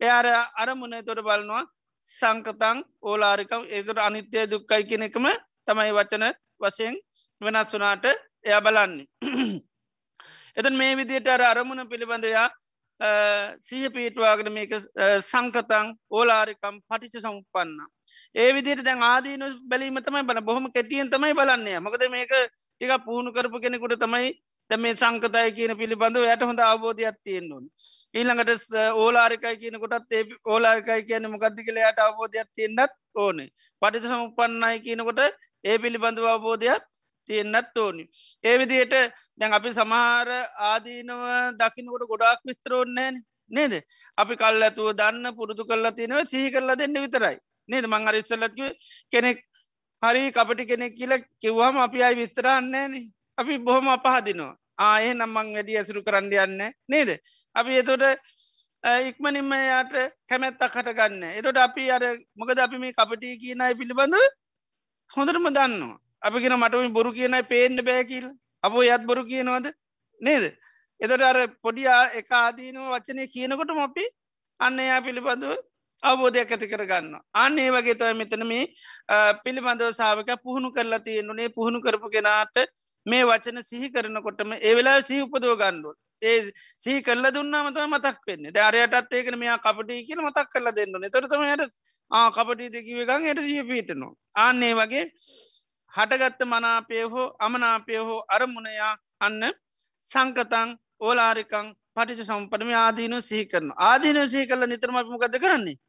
එයාර 0.01 0.27
අරමුණ 0.55 0.97
තොට 1.05 1.23
බලනවා 1.23 1.63
සංකතං 2.05 2.83
ඕලාරිකම් 3.01 3.63
ඒතුට 3.69 3.99
අනිත්‍යය 3.99 4.45
දුක්කයි 4.45 4.83
කෙනෙ 4.85 5.05
එකම 5.05 5.27
තමයි 5.67 5.91
වචන 5.93 6.25
වසයෙන් 6.61 6.97
වෙනස් 7.41 7.73
වනාට 7.73 8.05
එය 8.45 8.59
බලන්නේ. 8.61 9.07
එතන් 10.57 10.75
මේ 10.75 10.95
විදියට 10.95 11.27
අර 11.27 11.43
අරමුණ 11.43 11.89
පිළිබඳයා 11.89 12.49
සීහ 13.59 13.89
පීටවාගෙන 13.89 14.51
මේක 14.53 14.73
සංකතං 15.23 15.87
ඕලාරිකම් 16.11 16.75
පටිච 16.87 17.17
සම්පන්න. 17.19 17.79
ඒ 18.35 18.49
විදියට 18.53 18.83
දැන් 18.83 19.03
ආදීන 19.03 19.45
බැලීම 19.67 19.99
තමයි 19.99 20.23
බල 20.23 20.41
බොහොම 20.41 20.71
කෙටියෙන් 20.71 21.09
තමයි 21.09 21.33
බලන්නේ 21.33 21.79
මකද 21.79 22.09
මේක 22.09 22.33
ටික 22.71 22.93
පුහුණු 23.05 23.33
කරපු 23.33 23.59
කෙනෙකුට 23.59 23.97
තමයි 23.97 24.29
මේ 24.77 24.95
සංකතය 24.95 25.51
කියන 25.57 25.73
පිළිබඳව 25.77 26.25
යට 26.25 26.43
හොඳ 26.43 26.61
අවබෝධයක් 26.61 27.17
තියෙන්නුවන්. 27.23 27.65
ඊළඟට 28.13 28.65
ඕලාරිකයි 28.95 29.55
කියනකොටත් 29.61 30.11
ඒ 30.11 30.23
ඕලාරිකයි 30.45 31.01
කියන 31.09 31.29
මොකක්දි 31.33 31.67
කලයට 31.67 31.99
අවබෝධයක් 31.99 32.49
තියෙන්න්නත් 32.55 32.93
ඕනේ. 33.15 33.49
පටිත 33.81 34.05
සමුපන්නයි 34.05 34.79
කියනකොට 34.85 35.21
ඒ 35.63 35.77
පිළිබඳව 35.77 36.25
අවබෝධයක් 36.27 36.83
තියෙන්න්නත් 37.29 37.77
ඕනි. 37.77 38.03
ඒ 38.43 38.55
විදියට 38.59 38.95
දැන් 39.37 39.53
අපි 39.53 39.73
සමහර 39.73 40.29
ආදීනව 40.69 41.21
දකිනකොට 41.59 42.07
ගොඩාක් 42.11 42.41
විස්තරෝන්නෑන 42.45 43.15
නේද? 43.51 43.73
අපි 44.17 44.33
කල් 44.35 44.63
ඇතුව 44.63 44.91
දන්න 44.93 45.35
පුරුදු 45.37 45.63
කරලා 45.65 45.91
තියෙනව 45.91 46.27
සිහි 46.27 46.51
කරලා 46.51 46.77
දෙන්න 46.77 47.01
විතරයි. 47.05 47.37
නේද? 47.69 47.85
මං 47.87 48.07
අරිස්සල්ලත්ව 48.07 48.67
කෙනෙක් 49.11 49.37
හරි 50.03 50.31
කපටි 50.31 50.63
කෙනෙක් 50.65 50.93
කියල 50.95 51.13
කිව්වාම 51.41 51.77
අපි 51.77 52.03
අයි 52.03 52.19
විස්තරන්නේන 52.21 52.93
අපි 53.37 53.53
බොහොම 53.59 53.87
අපහදිනවා. 53.89 54.60
ආය 54.87 55.07
නම්මං 55.13 55.53
වැඩි 55.55 55.79
ඇසුරු 55.79 56.05
කරන්න 56.07 56.33
යන්න 56.45 56.61
නේද? 56.93 57.09
අපි 57.55 57.79
එතොට 57.81 58.03
ඉක්මනින්ම 59.09 59.51
යාට 59.53 59.93
කැමැත්තක් 60.29 60.75
හටගන්න. 60.75 61.23
එතොට 61.39 61.57
අපි 61.67 61.89
අර 61.95 62.03
මොකද 62.35 62.59
අපි 62.65 62.77
මේ 62.83 62.97
කපටි 62.99 63.37
කියනයි 63.43 63.73
පිළිබඳ 63.79 64.15
හොඳටම 65.11 65.47
දන්නවා. 65.49 65.97
අපි 66.21 66.37
කියෙන 66.41 66.57
මටම 66.59 66.93
බොරු 66.93 67.11
කියනයි 67.13 67.43
පේෙන්න්න 67.51 67.85
බෑකිල් 67.89 68.27
අපෝ 68.63 68.83
යත් 68.85 69.03
බොරු 69.09 69.23
කියනවද? 69.31 69.67
නේද? 70.21 70.43
එතට 71.01 71.23
අර 71.31 71.37
පොඩියා 71.65 72.01
එක 72.19 72.31
ආදීනව 72.39 72.89
වචනය 72.93 73.27
කියනකොට 73.35 73.71
මොපි 73.79 74.05
අන්න 74.59 74.79
එයා 74.79 75.01
පිළිබඳව 75.05 75.53
අවබෝධයක් 76.03 76.51
ඇති 76.53 76.67
කරගන්න. 76.71 77.15
අන්නේ 77.43 77.69
වගේ 77.75 77.97
තව 77.99 78.13
මෙතන 78.21 78.43
මේ 78.51 78.65
පිළිබඳව 79.43 79.91
සාාවක 79.99 80.29
පුහුණු 80.45 80.69
කරලා 80.75 81.05
තියෙන්නුනේ 81.07 81.49
පුහුණු 81.57 81.81
කරපු 81.85 82.09
කෙනාට 82.15 82.57
මේ 83.05 83.23
වචන 83.25 83.61
සිහි 83.63 83.89
කරනකොටම 83.89 84.51
ඒවෙලා 84.59 85.01
සිහි 85.01 85.21
උපදෝ 85.25 85.55
ගණ්ඩුව. 85.55 85.95
ඒ 86.21 86.39
සිහි 86.77 87.01
කල්ල 87.01 87.25
දුන්නමතම 87.35 87.85
මතක් 87.87 88.27
වෙන්නේ. 88.27 88.51
දරයටත් 88.51 89.13
ඒකන 89.13 89.39
මෙයා 89.39 89.57
කපටි 89.57 90.05
කියල 90.07 90.21
මතක් 90.21 90.47
කරල 90.53 90.71
දෙන්නන 90.71 91.09
තොරතම 91.11 91.43
යට 91.47 91.65
කපටි 92.35 92.71
දෙකිවගන් 92.75 93.27
යට 93.31 93.41
සිය 93.41 93.63
පිටනවා. 93.63 94.13
අන්නේ 94.35 94.73
වගේ 94.73 95.05
හටගත්ත 95.93 96.41
මනාපය 96.45 97.03
හෝ 97.13 97.27
අමනාපය 97.39 97.97
හෝ 97.99 98.19
අරමුණයා 98.29 98.95
අන්න 99.19 99.43
සංකතං 100.05 100.75
ඕලාරිකං 101.01 101.71
පටිච 101.95 102.25
සම්පටම 102.25 102.75
ආදීන 102.79 103.15
සහි 103.21 103.45
කරන 103.45 103.71
ආදීන 103.89 104.19
සහි 104.27 104.49
කල 104.49 104.67
නිතරමත්මකද 104.67 105.41
කරන්නේ? 105.45 105.79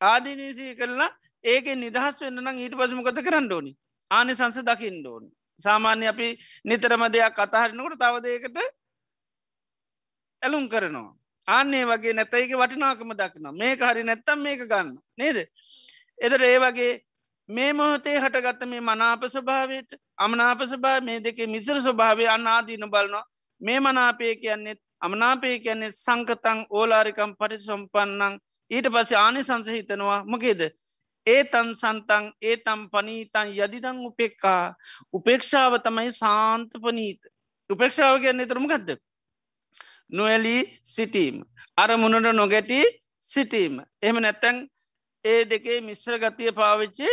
ආදීනීසී 0.00 0.74
කරලා 0.76 1.10
ඒක 1.44 1.66
නිදහස් 1.76 2.20
වෙන්න 2.22 2.40
නම් 2.42 2.58
ඊට 2.58 2.74
පසමකත 2.74 3.20
කරන්න 3.26 3.52
ඕනි? 3.52 3.72
ආනි 4.10 4.34
සංස 4.34 4.58
දකිින් 4.62 4.96
ඕනි. 5.06 5.28
සාමාන්‍ය 5.60 6.06
අපි 6.06 6.28
නිතරම 6.64 7.02
දෙයක් 7.08 7.38
අතහරනකොට 7.38 7.98
තවදයකට 7.98 8.58
ඇලුම් 10.42 10.68
කරනවා. 10.68 11.14
ආන්නේ 11.48 11.84
වගේ 11.84 12.12
නැතයික 12.12 12.52
වටිනාකම 12.54 13.12
දක්න 13.12 13.46
මේක 13.54 13.80
හරි 13.82 14.02
නැත්තම් 14.04 14.38
මේක 14.40 14.60
ගන්න 14.62 14.90
නේද? 15.16 15.38
එදර 16.18 16.42
ඒ 16.42 16.58
වගේ 16.58 16.92
මේ 17.48 17.72
මොහොතේ 17.72 18.18
හටගත්ත 18.18 18.62
මේ 18.66 18.82
මනාප 18.82 19.22
ස්වභාවයට 19.26 19.90
අමනාප 20.18 20.60
ස්භා 20.64 21.00
මේ 21.00 21.18
දෙකේ 21.20 21.46
මිසර 21.46 21.76
ස්වභාවය 21.78 22.28
අන්නාදීන 22.28 22.86
බලනවා. 22.86 23.24
මේ 23.60 23.80
මනාපය 23.80 24.36
කියන්නෙත් 24.36 24.80
අමනාපය 25.00 25.58
කියන්නේ 25.58 25.92
සංකතං 25.94 26.60
ඕලාරිකම් 26.70 27.32
පටි 27.34 27.58
සොම්පන්නං 27.60 28.38
ඊට 28.70 28.86
පස්සේ 28.88 29.18
ආනි 29.18 29.42
සංසහිතනවා 29.42 30.20
මොකේද? 30.24 30.62
ඒ 31.26 31.44
තන් 31.44 31.74
සන්තන් 31.74 32.32
ඒ 32.42 32.56
තම් 32.58 32.88
පනීතන් 32.88 33.52
යදිදං 33.56 34.00
උපෙක්කා 34.06 34.74
උපේක්ෂාව 35.12 35.78
තමයි 35.80 36.12
සාන්ත 36.14 36.72
පනීත 36.78 37.20
උපේක්ෂාව 37.70 38.20
කියන්නේ 38.20 38.46
තරමගත්ද 38.46 38.96
නොවැලී 40.10 40.62
සිටීම 40.86 41.42
අරමුණට 41.78 42.34
නොගැටි 42.34 42.80
සිටීම 43.22 43.82
එහම 44.02 44.16
නැත්තැන් 44.18 44.58
ඒ 45.24 45.44
දෙකේ 45.44 45.80
මිශ්‍ර 45.82 46.16
ගතිය 46.18 46.52
පාවිච්චි 46.52 47.08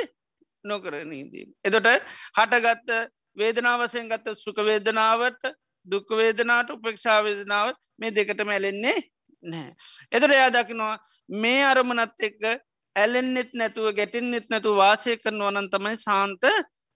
නොකරනීදීම. 0.65 1.49
එතොට 1.63 1.87
හටගත්ත 2.35 2.89
වේදනාවසයෙන් 3.37 4.09
ගත්ත 4.09 4.35
සුකවේදනාවට 4.35 5.51
දුක්වේදනාට 5.85 6.69
උපේක්ෂාවේදනාව 6.69 7.75
මේ 7.99 8.11
දෙකටම 8.11 8.49
ඇලෙන්නේ 8.49 8.97
නෑ. 9.43 9.69
එතට 10.11 10.31
එයා 10.31 10.49
දකිනවා 10.51 10.95
මේ 11.29 11.61
අරමුණත් 11.65 12.25
එක්ක 12.27 12.41
ඇලෙන්න්නෙත් 12.97 13.51
නැතුව 13.53 13.87
ගැටින්නෙත් 13.97 14.47
නැතු 14.49 14.75
වාසය 14.75 15.17
කරනවා 15.17 15.51
නන් 15.51 15.69
තමයි 15.69 15.95
සාන්ත 15.97 16.43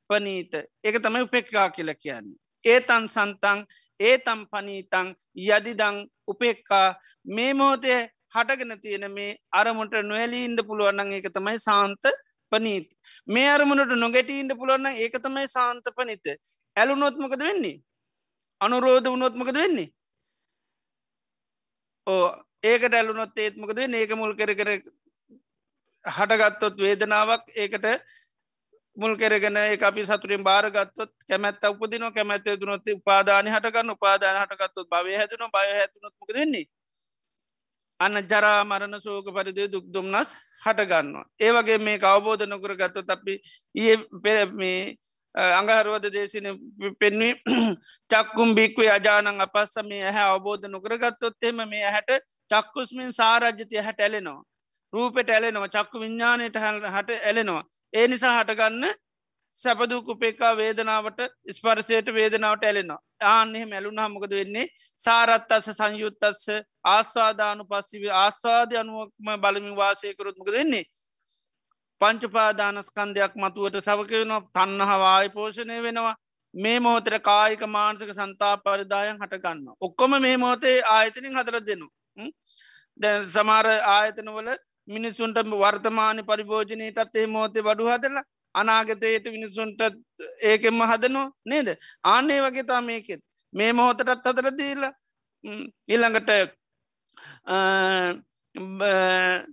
පනීත. 0.09 0.53
ඒක 0.83 0.97
තමයි 0.99 1.25
උපෙක්කා 1.27 1.67
කියල 1.75 1.91
කියන්නේ. 1.95 2.39
ඒ 2.63 2.79
තන් 2.81 3.05
සන්තන් 3.07 3.59
ඒ 3.99 4.15
තම් 4.17 4.41
පනීතං 4.51 5.13
යදිදං 5.49 6.01
උපෙක්කා 6.27 6.87
මේ 7.27 7.53
මෝතය 7.53 7.93
හටගෙන 8.35 8.73
තියෙන 8.81 9.07
මේ 9.11 9.37
අරමුට 9.51 9.95
නොවැලීන්ට 10.03 10.67
පුළුවන්නන් 10.67 11.13
ඒක 11.13 11.31
තමයි 11.37 11.57
සාන්ත 11.59 12.03
පනීත. 12.51 12.89
මේ 13.27 13.47
අරමුණට 13.49 13.95
නොගැටීන්ට 13.95 14.57
පුළුවන්න 14.57 14.97
ඒක 14.97 15.15
තමයි 15.23 15.47
සාන්ත 15.47 15.85
පනිත. 15.95 16.25
ඇලුනොත්මකද 16.75 17.43
වෙන්නේ? 17.47 17.81
අනුරෝධ 18.61 19.09
වනොත්මකද 19.09 19.55
වෙන්නේ? 19.55 19.89
ඕ 22.07 22.25
ඒකට 22.63 22.93
ඇලුනොත් 22.93 23.37
ඒත්මකද 23.37 23.79
ඒක 23.79 24.15
මුල් 24.15 24.35
කර 24.35 24.53
කර 24.55 24.71
හටගත්තොත් 26.05 26.77
වේදනාවක් 26.77 27.43
ඒකට 27.55 27.85
මුල් 28.97 29.15
කෙරගෙන 29.15 29.57
ඒ 29.57 29.77
අපි 29.81 30.05
සතුරින් 30.05 30.43
භාරගත්තොත් 30.43 31.11
කැමැත්ත 31.23 31.63
උපදින 31.65 32.05
කැමැත්ත 32.11 32.45
දුනොත් 32.57 32.87
උපාදාන 32.89 33.47
හටගන්න 33.47 33.89
උපාදාන 33.91 34.37
හටගත්තොත් 34.37 34.89
භවය 34.89 35.15
හැතුන 35.15 35.49
බය 35.49 35.67
හැතුනොත්මක 35.71 36.29
දෙන්නේ 36.29 36.65
අන්න 37.99 38.17
ජරා 38.23 38.63
මරණ 38.63 39.01
සෝක 39.01 39.27
පරිදි 39.27 39.67
දුක් 39.67 39.85
දුම්න්නස් 39.87 40.35
හටගන්නවා. 40.61 41.25
ඒවගේ 41.39 41.77
මේ 41.79 41.99
අවබෝධ 42.03 42.45
නොකර 42.45 42.75
ගත්තොත් 42.75 43.09
අපි 43.09 43.33
ඒ 43.75 43.97
පෙරමේ 44.23 44.97
අඟහරුවද 45.35 46.05
දේශන 46.09 46.47
පෙන්වී 46.99 47.33
චක්කුම් 48.11 48.55
බික්වේ 48.55 48.91
අජානන් 48.91 49.41
අපස්සම 49.41 49.87
මේ 49.87 50.03
ඇහැ 50.03 50.27
අවබෝධ 50.27 50.67
නොකරගත්තොත් 50.67 51.43
එම 51.43 51.61
මේ 51.65 51.85
හැට 51.87 52.11
චක්කුස්මින් 52.51 53.11
සාරජ්‍යතය 53.13 53.77
හැට 53.79 53.99
ඇලෙනවා. 53.99 54.43
රූපෙට 54.93 55.29
ඇලෙනවා 55.29 55.67
චක්කු 55.67 55.99
විඤ්ඥානයට 55.99 56.57
හට 56.87 57.09
ඇලෙනවා. 57.21 57.63
ඒ 57.93 58.07
නිසා 58.07 58.33
හටගන්න 58.37 58.85
සැපදූ 59.57 60.01
කුපේකා 60.03 60.51
වේදනාවට 60.57 61.19
ස්පරසයට 61.51 62.13
වේදනාවට 62.13 62.63
ඇලෙනවා. 62.63 62.99
ආන්නෙහ 63.25 63.65
මැලුන් 63.65 63.99
හමකද 63.99 64.31
වෙන්නේ 64.31 64.65
සාරත් 64.99 65.51
අස 65.51 65.69
සංයුත්තත්ස 65.71 66.47
ආස්වාදානු 66.85 67.65
පස්සිව 67.65 68.03
ආස්වාධය 68.15 68.77
අනුවක්ම 68.77 69.29
බලමින් 69.37 69.75
වාසයකරුත්මක 69.75 70.51
දෙන්නේ. 70.51 70.85
පංචුපාදානස්කන්දයක් 72.01 73.33
මතුවට 73.35 73.79
සවකවෙනවා 73.81 74.41
තන්න 74.53 74.81
හවාය 74.89 75.29
පෝෂණය 75.29 75.83
වෙනවා 75.83 76.15
මේ 76.53 76.79
මොහොතර 76.79 77.19
කායික 77.21 77.63
මාන්සක 77.67 78.09
සන්තා 78.11 78.55
පරිදායන් 78.57 79.17
හටගන්න. 79.17 79.67
ඔක්කොම 79.79 80.21
මේ 80.21 80.37
මොහොතේ 80.37 80.77
ආයතනින් 80.87 81.37
හතර 81.37 81.59
දෙනු. 81.61 81.87
දැ 82.99 83.15
සමාර 83.27 83.67
ආයතනවල 83.67 84.49
මිනිස්සුන්ට 84.87 85.37
වර්තමාන 85.53 86.23
පරිභෝජනයටත් 86.25 87.15
ඒ 87.15 87.27
මෝතේ 87.27 87.63
වඩු 87.63 87.87
හදලා 87.87 88.23
අනාගතයට 88.55 89.25
මිනිසුන්ට 89.31 89.81
ඒකෙම 90.41 90.81
හදනවා 90.83 91.31
නේද? 91.45 91.67
ආනේ 92.03 92.41
වගේ 92.41 92.63
තා 92.63 92.81
මේකෙත්. 92.81 93.21
මේ 93.53 93.73
මොහොතටත් 93.73 94.27
අතර 94.27 94.47
දීල 94.57 94.83
ඊළඟට 95.89 96.31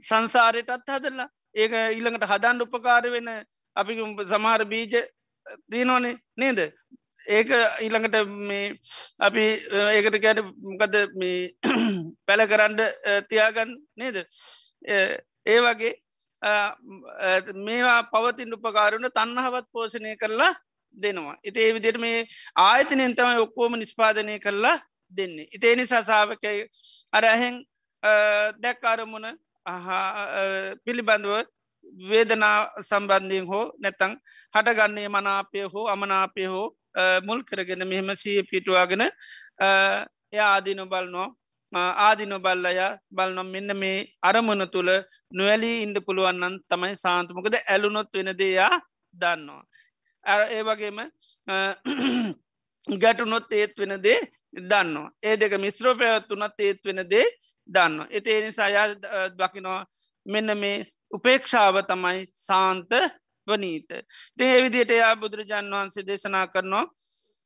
සංසාරයටත් 0.01 0.89
හදරලා 0.89 1.29
ඒක 1.55 1.73
ඊළඟට 1.73 2.29
හදන්ඩ 2.31 2.67
උපකාර 2.67 3.11
වෙන 3.11 3.29
අපි 3.77 3.99
සමහර 4.33 4.65
බීජ 4.67 4.95
දීනවනේ 5.73 6.15
නේද? 6.37 6.59
ඒක 7.27 7.49
ඊළඟට 7.85 8.17
මේ 8.49 8.67
අපි 9.21 9.45
ඒකට 9.95 10.21
කැන 10.23 10.41
මොකද 10.71 10.95
මේ 11.15 11.53
පැල 12.27 12.47
කරන්ඩ 12.47 12.81
තියාගන්න 13.31 13.77
නේද? 13.97 14.17
ඒ 14.83 15.61
වගේ 15.65 15.95
මේවා 17.67 18.03
පවතින් 18.13 18.55
උපකාරුණ 18.55 19.11
තන්නහවත් 19.11 19.67
පෝෂණය 19.73 20.17
කරලා 20.17 20.55
දෙනවා. 20.97 21.37
ඉති 21.45 21.61
ඒ 21.61 21.75
විදිට 21.75 22.01
මේ 22.01 22.27
ආයතනයෙන් 22.57 23.15
තමයි 23.15 23.43
ඔක්කෝම 23.47 23.79
නිස්පාදනය 23.79 24.39
කරලා 24.39 24.79
දෙන්නේ. 25.13 25.49
ඉතේ 25.53 25.77
නිසා 25.77 26.03
සාාවකය 26.05 26.69
අර 27.13 27.25
ඇහෙන් 27.25 27.65
දැක්කාරමුණ 28.63 29.29
පිළිබඳව 30.85 31.47
වේදනා 32.11 32.57
සම්බන්ධයෙන් 32.81 33.47
හෝ 33.47 33.65
නැතං 33.79 34.15
හටගන්නේ 34.55 35.09
මනාපය 35.09 35.63
හෝ 35.73 35.87
අමනාපය 35.89 36.47
හෝ 36.47 36.67
මුල් 37.27 37.43
කරගෙන 37.43 37.89
මෙහෙම 37.89 38.11
සී 38.17 38.43
පිටුවාගෙන 38.51 39.03
එය 40.33 40.41
ආදිනු 40.41 40.87
බලනෝ 40.87 41.29
ආදින 41.73 42.35
බල්ලය 42.41 42.75
බලනම් 43.11 43.51
මෙන්න 43.51 43.77
මේ 43.77 44.07
අරමුණ 44.23 44.67
තුළ 44.69 44.91
නොවැලී 45.33 45.83
ඉන්ඩ 45.83 45.99
පුළුවන්නන් 46.07 46.61
තමයි 46.69 46.97
සාන්තමකද 46.97 47.57
ඇලුනොත් 47.57 48.13
වෙන 48.15 48.33
දෙයා 48.39 48.81
දන්නවා. 49.15 49.63
ඒ 50.51 50.63
වගේම 50.63 50.99
ගැටුනොත් 53.03 53.53
ඒත් 53.53 53.79
වෙන 53.79 54.03
දේ 54.03 54.21
දන්නවා. 54.71 55.13
ඒ 55.23 55.37
දෙක 55.37 55.53
මිස්ත්‍රෝපයත්තුනත් 55.59 56.61
ඒත් 56.61 56.85
වෙන 56.85 57.05
දේ 57.11 57.27
දන්න. 57.69 58.07
එති 58.11 58.31
එනිසායා 58.33 58.89
දකිනවා 59.31 59.87
මෙන්න 60.27 60.59
මේ 60.59 60.83
උපේක්ෂාව 61.13 61.83
තමයි 61.89 62.27
සාන්ත 62.33 62.91
වනීත. 63.47 63.91
දේ 64.39 64.63
විදියට 64.63 64.91
එයා 64.91 65.17
බුදුරජාන් 65.17 65.71
වහන්සේ 65.71 66.07
දේශනා 66.07 66.47
කරනවා 66.47 66.87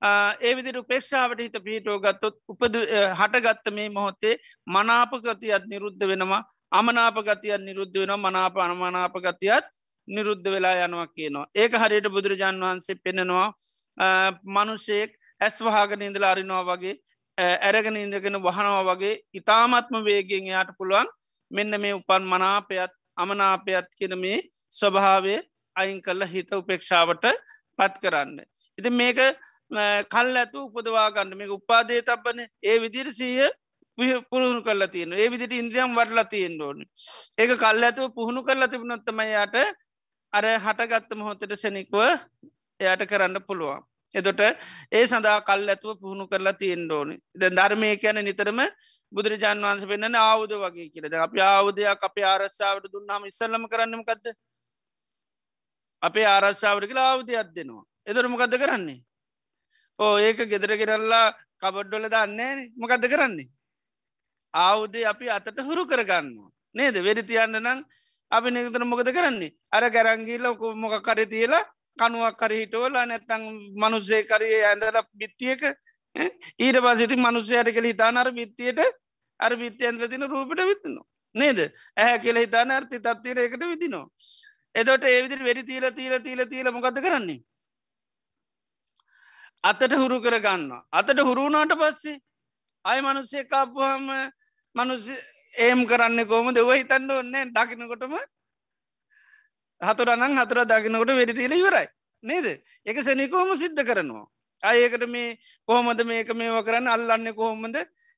ඒ 0.02 0.54
විදිර 0.56 0.78
උපේක්ෂාවට 0.78 1.40
හිත 1.40 1.56
පිහිටෝ 1.64 1.98
ගත්තොත් 2.00 2.36
උපද 2.48 2.74
හටගත්ත 3.20 3.72
මේ 3.72 3.88
මොහොතේ 3.90 4.34
මනාපගතියත් 4.66 5.64
නිරුද්ධ 5.66 6.08
වෙනවා 6.08 6.42
අමනාපගතියත් 6.72 7.62
නිරුද්ධ 7.62 7.98
වෙන 8.02 8.12
මනාප 8.18 8.56
අනමනාපගතියත් 8.58 9.66
නිරුද්ධ 10.08 10.46
වෙලා 10.46 10.74
යනවා 10.86 11.06
කියනවා. 11.08 11.46
ඒක 11.54 11.72
හරියට 11.74 12.08
බුදුරජාන් 12.08 12.60
වහන්සේ 12.60 13.00
පෙනෙනවා 13.04 13.48
මනුෂයෙක් 14.46 15.12
ඇස් 15.40 15.56
වහාගෙන 15.60 16.02
ඉඳල 16.02 16.24
අරිනවා 16.24 16.64
වගේ 16.70 16.94
ඇරගෙන 17.38 17.96
ඉඳගෙන 17.96 18.38
වහනවා 18.38 18.82
වගේ 18.88 19.20
ඉතාමත්ම 19.34 20.00
වේගෙන් 20.04 20.46
යාට 20.46 20.72
පුළුවන් 20.78 21.12
මෙන්න 21.50 21.80
මේ 21.80 21.94
උපන් 21.94 22.24
මනාපයත් 22.24 22.92
අමනාපයත් 23.16 23.88
කියන 23.98 24.18
මේ 24.18 24.42
ස්වභාවය 24.72 25.36
අයින් 25.76 26.02
කල්ල 26.02 26.26
හිත 26.26 26.50
උපේක්ෂාවට 26.52 27.24
පත් 27.78 27.94
කරන්න. 28.02 28.38
ඉති 28.78 28.90
මේක 28.90 29.18
කල් 30.06 30.36
ඇතු 30.36 30.68
උපදවා 30.68 31.10
ගන්න. 31.10 31.36
මේ 31.36 31.48
උපාදේ 31.48 32.02
තබන 32.02 32.40
ඒ 32.62 32.78
විදිර 32.78 33.12
සීය 33.12 33.50
පුරුණු 34.30 34.62
කරලා 34.62 34.88
තියෙන 34.88 35.12
ඒ 35.14 35.28
විදිට 35.28 35.52
ඉන්ද්‍රියම් 35.52 35.94
වඩලා 35.94 36.24
තියෙන් 36.24 36.60
ඕන. 36.60 36.84
ඒක 37.38 37.50
කල් 37.56 37.82
ඇතුව 37.82 38.14
පුහුණු 38.14 38.42
කරලා 38.42 38.68
තිබුණොත්තමයට 38.68 39.56
අර 40.32 40.44
හටගත්ත 40.58 41.10
මොහොතට 41.14 41.54
සැනික්ව 41.54 41.94
එයට 42.80 43.02
කරන්න 43.06 43.40
පුළුවන්. 43.42 43.82
එදොට 44.14 44.40
ඒ 44.90 45.04
සඳහා 45.06 45.40
කල් 45.42 45.68
ඇතුව 45.68 46.00
පුහුණු 46.00 46.28
කරලා 46.28 46.52
තියෙන් 46.54 46.90
ඕනි. 46.90 47.16
ද 47.34 47.42
ධර්මය 47.50 47.96
කියන 47.96 48.24
නිතරම 48.24 48.60
බුදුරජාන් 49.12 49.60
වන්ස 49.60 49.84
පෙන්න්න 49.86 50.16
ආවුද 50.16 50.52
වගේ 50.54 50.88
කියලද 50.88 51.14
අප 51.16 51.36
ආවුදයක් 51.42 52.02
අප 52.02 52.16
ආරස්සාාවට 52.24 52.92
දුන්නාම 52.92 53.24
ඉස්සල්ලම 53.24 53.68
කරන්නමකක්ද 53.68 54.34
අපේ 56.02 56.26
ආරස්සාාවට 56.26 56.88
කියලා 56.88 57.08
ආවුදයක් 57.10 57.54
දෙනවා. 57.54 57.84
එදර 58.06 58.28
මොකක්ද 58.28 58.56
කරන්නේ? 58.58 59.00
ඕ 60.02 60.14
ඒක 60.18 60.38
ගෙදර 60.52 60.72
කෙරල්ලා 60.80 61.26
කබඩ්ඩොල 61.62 62.06
දන්නේ 62.14 62.54
මොකක්ද 62.76 63.04
කරන්නේ? 63.12 63.50
ආවුදේ 64.54 65.04
අපි 65.06 65.26
අතට 65.30 65.58
හුරු 65.60 65.84
කරගන්නවා. 65.86 66.50
නේද? 66.74 66.96
වෙරිතියන්න 66.98 67.60
නම් 67.60 67.78
අපි 68.32 68.48
නිතර 68.50 68.84
මොකද 68.84 69.08
කරන්නේ? 69.10 69.54
අර 69.72 69.84
ගැරංගිල්ල 69.90 70.46
මොක 70.76 70.94
කර 71.02 71.20
තියලා 71.26 71.64
කනුවක් 71.98 72.36
කර 72.40 72.52
හිටෝල 72.52 72.92
නැත්තං 72.92 73.42
මනුස්සේ 73.76 74.22
කරයේ 74.24 74.64
ඇඳල 74.64 74.98
බිත්තියක 75.14 75.62
ඊට 76.58 76.78
පසිති 76.84 77.16
මනුස්සයට 77.16 77.72
කළ 77.74 77.90
හිතානර 77.92 78.32
බිත්තියට 78.32 78.80
අර 79.40 79.52
බිත්තියන්ත්‍ර 79.56 80.08
තින 80.08 80.28
රූපට 80.28 80.62
විත්නවා 80.62 81.06
නේද? 81.34 81.58
ඇහැ 81.96 82.18
කියල 82.18 82.36
හිතාන 82.36 82.70
අර්ථි 82.70 82.98
තත්තිර 82.98 83.38
එකට 83.38 83.64
විදිනවා 83.70 84.06
එදොට 84.74 85.04
ඒවිදිරි 85.04 85.44
වැඩි 85.44 85.68
තීල 85.70 85.86
තීල 85.92 86.14
තීල 86.20 86.46
තීල 86.48 86.72
මොකද 86.72 87.00
කරන්නේ? 87.00 87.40
අතට 89.64 89.92
හුරු 89.94 90.18
කරගන්න 90.20 90.70
අතට 90.92 91.18
හුරුුණාට 91.20 91.74
පස්සේ 91.78 92.20
අය 92.84 93.00
මනුස්සේ 93.00 93.44
කාපුහම 93.46 94.10
මනුස 94.74 95.06
ඒම් 95.56 95.86
කරන්න 95.86 96.26
කෝම 96.26 96.48
දෙව 96.52 96.70
හිතන්න 96.72 97.10
ඔන්නේ 97.12 97.44
දකිනකොටම 97.48 98.14
හතුරනං 99.80 100.38
හතුර 100.38 100.60
දකිනකොට 100.64 101.12
වෙඩිතිීල 101.12 101.52
ඉවරයි. 101.52 101.86
නේද? 102.24 102.46
එක 102.86 102.98
සැනිකෝම 102.98 103.56
සිද්ධ 103.56 103.82
කරනවා? 103.82 104.26
අයකට 104.62 105.06
මේ 105.08 105.38
කොහොමද 105.68 106.00
මේක 106.04 106.30
මේව 106.34 106.58
කරන්න? 106.62 106.88
අල්ලන්න 106.88 107.34
කොහොමද? 107.34 107.76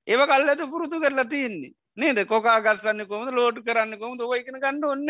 ඒව 0.08 0.20
කල් 0.22 0.48
ඇතු 0.48 0.68
පුරුතු 0.68 1.00
කරලා 1.00 1.24
තියන්නේ. 1.26 1.74
නේද? 1.96 2.18
කොකා 2.26 2.60
ගස්සන්න 2.60 3.06
කොම 3.06 3.28
ලෝඩ් 3.30 3.60
කරන්න 3.60 3.98
කොම 3.98 4.18
දොවයිකන 4.18 4.60
ගන්න 4.60 4.84
ඔන්න 4.86 5.08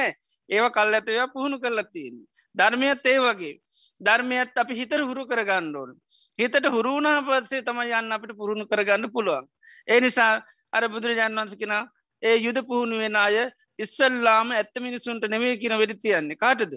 ඒව 0.49 0.67
කල් 0.71 0.95
ඇතව 0.95 1.31
පුහුණු 1.33 1.59
කරලා 1.59 1.87
තියන්නේ. 1.87 2.27
ධර්මයත් 2.55 3.07
ඒ 3.07 3.19
වගේ. 3.21 3.55
ධර්මයත් 4.01 4.57
අපි 4.57 4.75
හිතර 4.75 5.01
හුරු 5.01 5.27
කරගන්න 5.27 5.75
ඕන. 5.75 5.91
හිතට 6.39 6.67
හුරුුණා 6.67 7.19
පත්සේ 7.23 7.63
තම 7.63 7.81
යන්න 7.83 8.13
අපිට 8.13 8.37
පුරුණු 8.37 8.67
කරගන්න 8.67 9.11
පුළුවන්. 9.11 9.47
ඒ 9.89 10.01
නිසා 10.01 10.33
අර 10.73 10.89
බුදුරජාන් 10.89 11.35
වන්ස 11.35 11.55
කෙන 11.57 11.75
ඒ 12.23 12.37
යුද 12.39 12.59
පුහුණුවෙන 12.67 13.17
අය 13.17 13.39
ඉස්සල්ලාම 13.79 14.51
ඇත්ත 14.53 14.75
මිනිසුන්ට 14.81 15.25
නෙවේ 15.29 15.57
කියන 15.57 15.79
වෙඩි 15.79 15.97
තියන්නේ. 15.97 16.37
කාටද? 16.37 16.75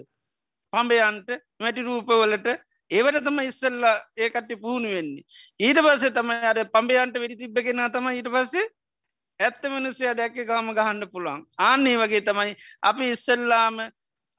පම්බයන්ට 0.72 1.28
මැටි 1.60 1.82
රූපවලට. 1.82 2.48
ඒවට 2.90 3.24
තම 3.24 3.38
ඉස්සල්ලා 3.42 3.94
ඒකට 4.18 4.50
පුහුණු 4.60 4.88
වෙන්නේ. 4.88 5.24
ඊට 5.60 5.78
පස්සේ 5.84 6.10
තම 6.10 6.30
අර 6.42 6.58
පම්බයන්ට 6.66 7.22
වෙඩි 7.22 7.40
තිබ්බගෙන 7.42 7.84
තම 7.90 8.10
ඊට 8.10 8.30
පස්සේ 8.30 8.66
ඇත්ත 9.40 9.62
මනුස්සය 9.66 10.14
දැක්ක 10.14 10.38
ගාම 10.46 10.70
ගහන්න 10.74 11.06
පුළුවන්. 11.12 11.42
ආන්නේ 11.60 11.96
වගේ 11.96 12.22
තමයි 12.22 12.54
අපි 12.82 13.10
ඉස්සල්ලාම 13.14 13.76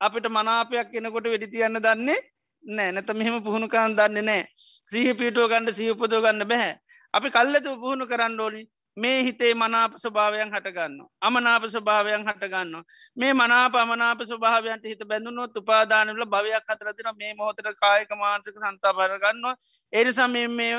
අපිට 0.02 0.28
මනාපයක් 0.30 0.92
කෙනකොට 0.92 1.28
වෙඩි 1.34 1.48
තියන්න 1.54 1.80
දන්නේ 1.80 2.20
නෑ. 2.64 2.92
නැත 2.92 3.10
මෙහෙම 3.14 3.44
පුහුණු 3.44 3.68
කරන්න 3.68 3.96
දන්නේ 3.96 4.24
නෑ. 4.24 4.44
සීහ 4.90 5.14
පිටුව 5.14 5.50
ගණඩ 5.52 5.76
සීපදෝ 5.76 6.22
ගන්න 6.22 6.48
බැහැ 6.48 6.74
අපි 7.14 7.28
කල්ලතු 7.30 7.78
පුහුණු 7.78 8.06
කරන්න 8.08 8.40
ඕනි. 8.40 8.62
මේ 8.98 9.24
හිතේ 9.24 9.54
මනාප 9.54 9.96
ස්වභාවයන් 9.98 10.52
හටගන්න. 10.52 11.00
අමනාප 11.22 11.64
ස්වභාවයන් 11.66 12.24
හටගන්න. 12.28 12.84
මේ 13.16 13.34
මනාප 13.34 13.76
අමනාප 13.76 14.22
ස්වභාවයන්ට 14.22 14.86
හිත 14.86 15.04
බැඳුනොත් 15.08 15.58
උපාදානල 15.58 16.24
භවයක් 16.26 16.70
අතරතින 16.70 17.10
මේ 17.18 17.34
මොහොතට 17.34 17.70
කායක 17.82 18.12
මාන්සක 18.16 18.56
සන්තා 18.56 18.94
පරගන්න. 18.94 19.46
එනිසා 19.94 20.28
මේ 20.28 20.74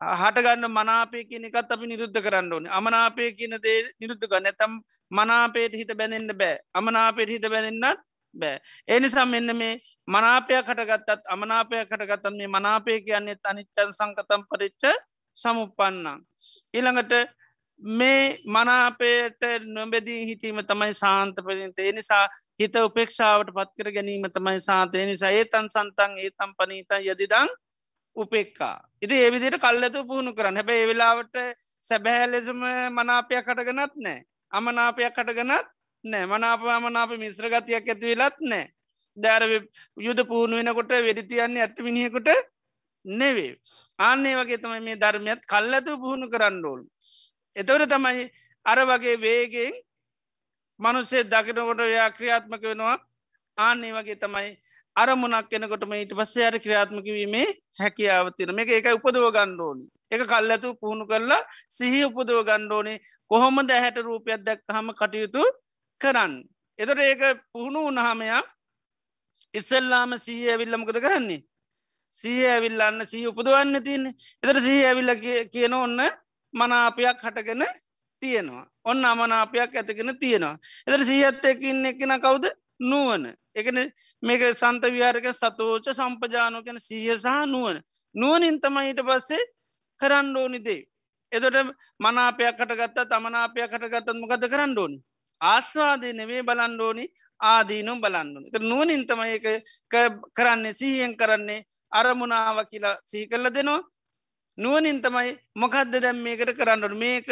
හටගන්න 0.00 0.66
මනාපය 0.70 1.24
කියනකත් 1.24 1.72
අපි 1.72 1.86
නිරුද්ධ 1.86 2.20
කරන්න 2.20 2.52
ඕන. 2.52 2.66
අමනාපය 2.68 3.32
කියන 3.32 3.56
දේ 3.58 3.78
නිරුද්ධ 4.00 4.26
ගන්න 4.26 4.46
ඇතම් 4.46 4.72
මනාපයට 5.10 5.74
හිත 5.74 5.92
බැඳෙන්න්න 5.96 6.36
බෑ. 6.36 6.58
අමනාපයට 6.74 7.30
හිත 7.30 7.46
බැඳෙන්න්නත් 7.48 8.00
බෑ. 8.34 8.58
එනිසා 8.88 9.26
මෙන්න 9.26 9.56
මේ 9.56 9.80
මනාපයක් 10.08 10.66
කටගත්තත් 10.66 11.26
අමනාපයක් 11.28 11.88
කටගත්තන් 11.88 12.36
මේ 12.36 12.48
මනාපය 12.48 13.00
කියන්නේ 13.00 13.40
අනිච්චන් 13.44 13.90
සංකතම් 13.92 14.42
පරිච්ච 14.50 14.84
සමුපන්නන්. 15.38 16.20
ඊළඟට 16.74 17.12
මේ 17.80 18.38
මනාපයට 18.46 19.42
නොබෙදී 19.66 20.26
හිටීම 20.26 20.58
තමයි 20.62 20.94
සාන්ත 20.94 21.36
පරින්ත 21.44 21.78
එනිසා 21.80 22.24
හිත 22.60 22.76
උපේක්ෂාවට 22.78 23.50
පත්කර 23.50 23.90
ගැනීම 23.92 24.26
තමයි 24.30 24.60
සාතය 24.60 25.06
නිසා 25.06 25.32
ඒතන් 25.32 25.68
සන්තන් 25.68 26.18
ඒතම් 26.18 26.50
පනීතන් 26.58 27.02
යදිදං 27.04 27.48
උපෙක්කා. 28.16 28.76
ඉති 29.02 29.14
ඒවිදිට 29.16 29.58
කල්ලතු 29.58 30.06
පුහුණු 30.06 30.32
කරන්න 30.32 30.56
හැබැ 30.56 30.78
ඒවෙලාවට 30.80 31.36
සැබැහැ 31.84 32.30
ලෙසම 32.30 32.62
මනාපයක් 32.90 33.44
කටගනත් 33.44 33.94
නෑ. 33.98 34.22
අමනාපයක් 34.52 35.12
කටගනත් 35.12 35.73
නෑ 36.04 36.26
මනාප 36.26 36.62
අමනාප 36.68 37.10
මිශ්‍රගතියක් 37.18 37.88
ඇති 37.88 38.06
වෙලත් 38.12 38.38
නෑ. 38.42 38.64
දෑර 39.16 39.42
යුද 39.98 40.20
පුහුණු 40.26 40.56
වෙනකොට 40.56 40.92
වෙඩිතියන්නේ 41.00 41.62
ඇත්ත 41.62 41.78
විනිියකොට 41.80 42.28
නෙවේ. 43.04 43.52
ආන්නේ 43.98 44.34
වගේ 44.36 44.58
තමයි 44.58 44.80
මේ 44.80 44.96
ධර්මයත් 44.96 45.40
කල්ලතු 45.46 45.98
පුහුණු 45.98 46.26
කරන්න 46.28 46.64
ඕල්. 46.64 46.82
එතවට 47.56 47.90
තමයි 47.90 48.30
අර 48.66 48.78
වගේ 48.84 49.16
වේගෙන් 49.18 49.74
මනුස්සේ 50.80 51.24
දකිනකොට 51.24 51.82
ව්‍යා 51.84 52.10
ක්‍රියාත්මක 52.10 52.62
වෙනවා 52.62 52.98
ආන්නේ 53.58 53.92
වගේ 53.92 54.16
තමයි 54.16 54.50
අරමුණක් 54.96 55.48
කෙනකොටම 55.48 55.92
ඊට 55.94 56.12
පස්සේ 56.12 56.46
අර 56.46 56.56
ක්‍රියාත්මක 56.58 57.06
වීමේ 57.08 57.46
හැකියාව 57.80 58.30
තින 58.36 58.54
මේක 58.54 58.70
එක 58.70 58.88
උපදව 58.90 59.26
ගණ්ඩෝනි 59.30 59.86
එක 60.10 60.22
කල් 60.24 60.50
ඇතු 60.50 60.74
පුහුණු 60.76 61.06
කරලා 61.06 61.42
සිහි 61.70 62.00
උපදව 62.04 62.40
ගණ්ඩෝනේ 62.42 62.98
කොහොම 63.30 63.62
දැහැට 63.64 63.98
රූපයක් 64.00 64.42
දැක් 64.42 64.60
හම 64.68 64.90
කටයුතු 64.92 65.42
කරන්න. 66.00 66.34
එතට 66.78 67.00
ඒක 67.00 67.22
පුහුණු 67.52 67.86
උනහමයා 67.90 68.42
ඉස්සල්ලාම 69.54 70.18
සීහ 70.18 70.50
ඇවිල්ලමකද 70.50 70.98
කරන්නේ. 71.00 71.44
සීහ 72.14 72.44
ඇවිල්ලන්න 72.48 73.06
සහ 73.06 73.30
උපදවන්න 73.30 73.82
තියන්නේ 73.86 74.14
එතට 74.42 74.60
සහ 74.60 74.84
ඇවිල්ල 74.88 75.12
කියන 75.52 75.74
ඔන්න 75.74 75.98
මනාපයක් 76.54 77.22
හටගෙන 77.22 77.64
තියෙනවා. 78.22 78.66
ඔන්න 78.84 79.04
අමනාපයක් 79.04 79.74
ඇතිගෙන 79.74 80.18
තියෙනවා. 80.18 80.58
එතර 80.86 81.04
සීහත්තයකින්න 81.04 81.86
එකෙන 81.86 82.14
කවුද 82.20 82.46
නුවන. 82.80 83.24
එකන 83.54 83.78
මේක 84.22 84.42
සන්ත 84.52 84.82
විහාරක 84.94 85.26
සතෝච 85.32 85.86
සම්පජානෝ 85.90 86.62
කැන 86.62 86.80
සීහ 86.80 87.16
සහ 87.16 87.46
නුවන. 87.46 87.80
නුවනින් 88.14 88.60
තමයිට 88.60 89.00
පස්සේ 89.08 89.42
කරන්න 90.00 90.36
ඕනි 90.36 90.60
දේ. 90.66 90.82
එතොට 91.32 91.74
මනාපයක් 92.00 92.56
කටගත්ත 92.58 93.08
තමනාපයක් 93.10 93.70
කටගත්තත් 93.72 94.14
මොකද 94.14 94.48
කරන්න 94.48 94.78
ඕනි. 94.78 94.98
ආස්වාදය 95.40 96.12
නෙවේ 96.12 96.42
බලන්ඩෝනි 96.42 97.04
ආදීනුම් 97.40 98.00
බලන්නුන. 98.00 98.46
එත 98.46 98.62
නුවනින් 98.62 99.06
තමයි 99.06 99.38
එක 99.38 99.46
කරන්නේ 100.32 100.74
සීහෙන් 100.74 101.16
කරන්නේ 101.16 101.64
අරමුණාව 101.92 102.58
කියලා 102.70 102.96
සී 103.04 103.26
කල්ල 103.26 103.50
දෙනවා. 103.50 103.80
නුවනින් 104.58 105.00
තමයි 105.02 105.32
මොකක්ද 105.54 105.94
දැම් 105.96 106.18
මේකට 106.18 106.52
කරන්නට 106.52 106.94
මේක 106.96 107.28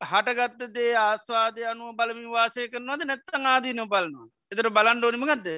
හටගත්ත 0.00 0.72
දේ 0.74 0.94
ආස්වාදය 0.98 1.62
අනුව 1.64 1.94
බලමි 1.94 2.26
වාසය 2.28 2.68
කරනවද 2.68 3.04
නැත්තං 3.04 3.46
ආදීන 3.46 3.84
බලනවා 3.84 4.28
එතර 4.52 4.68
බලන්ඩෝනිමගත්ද 4.70 5.48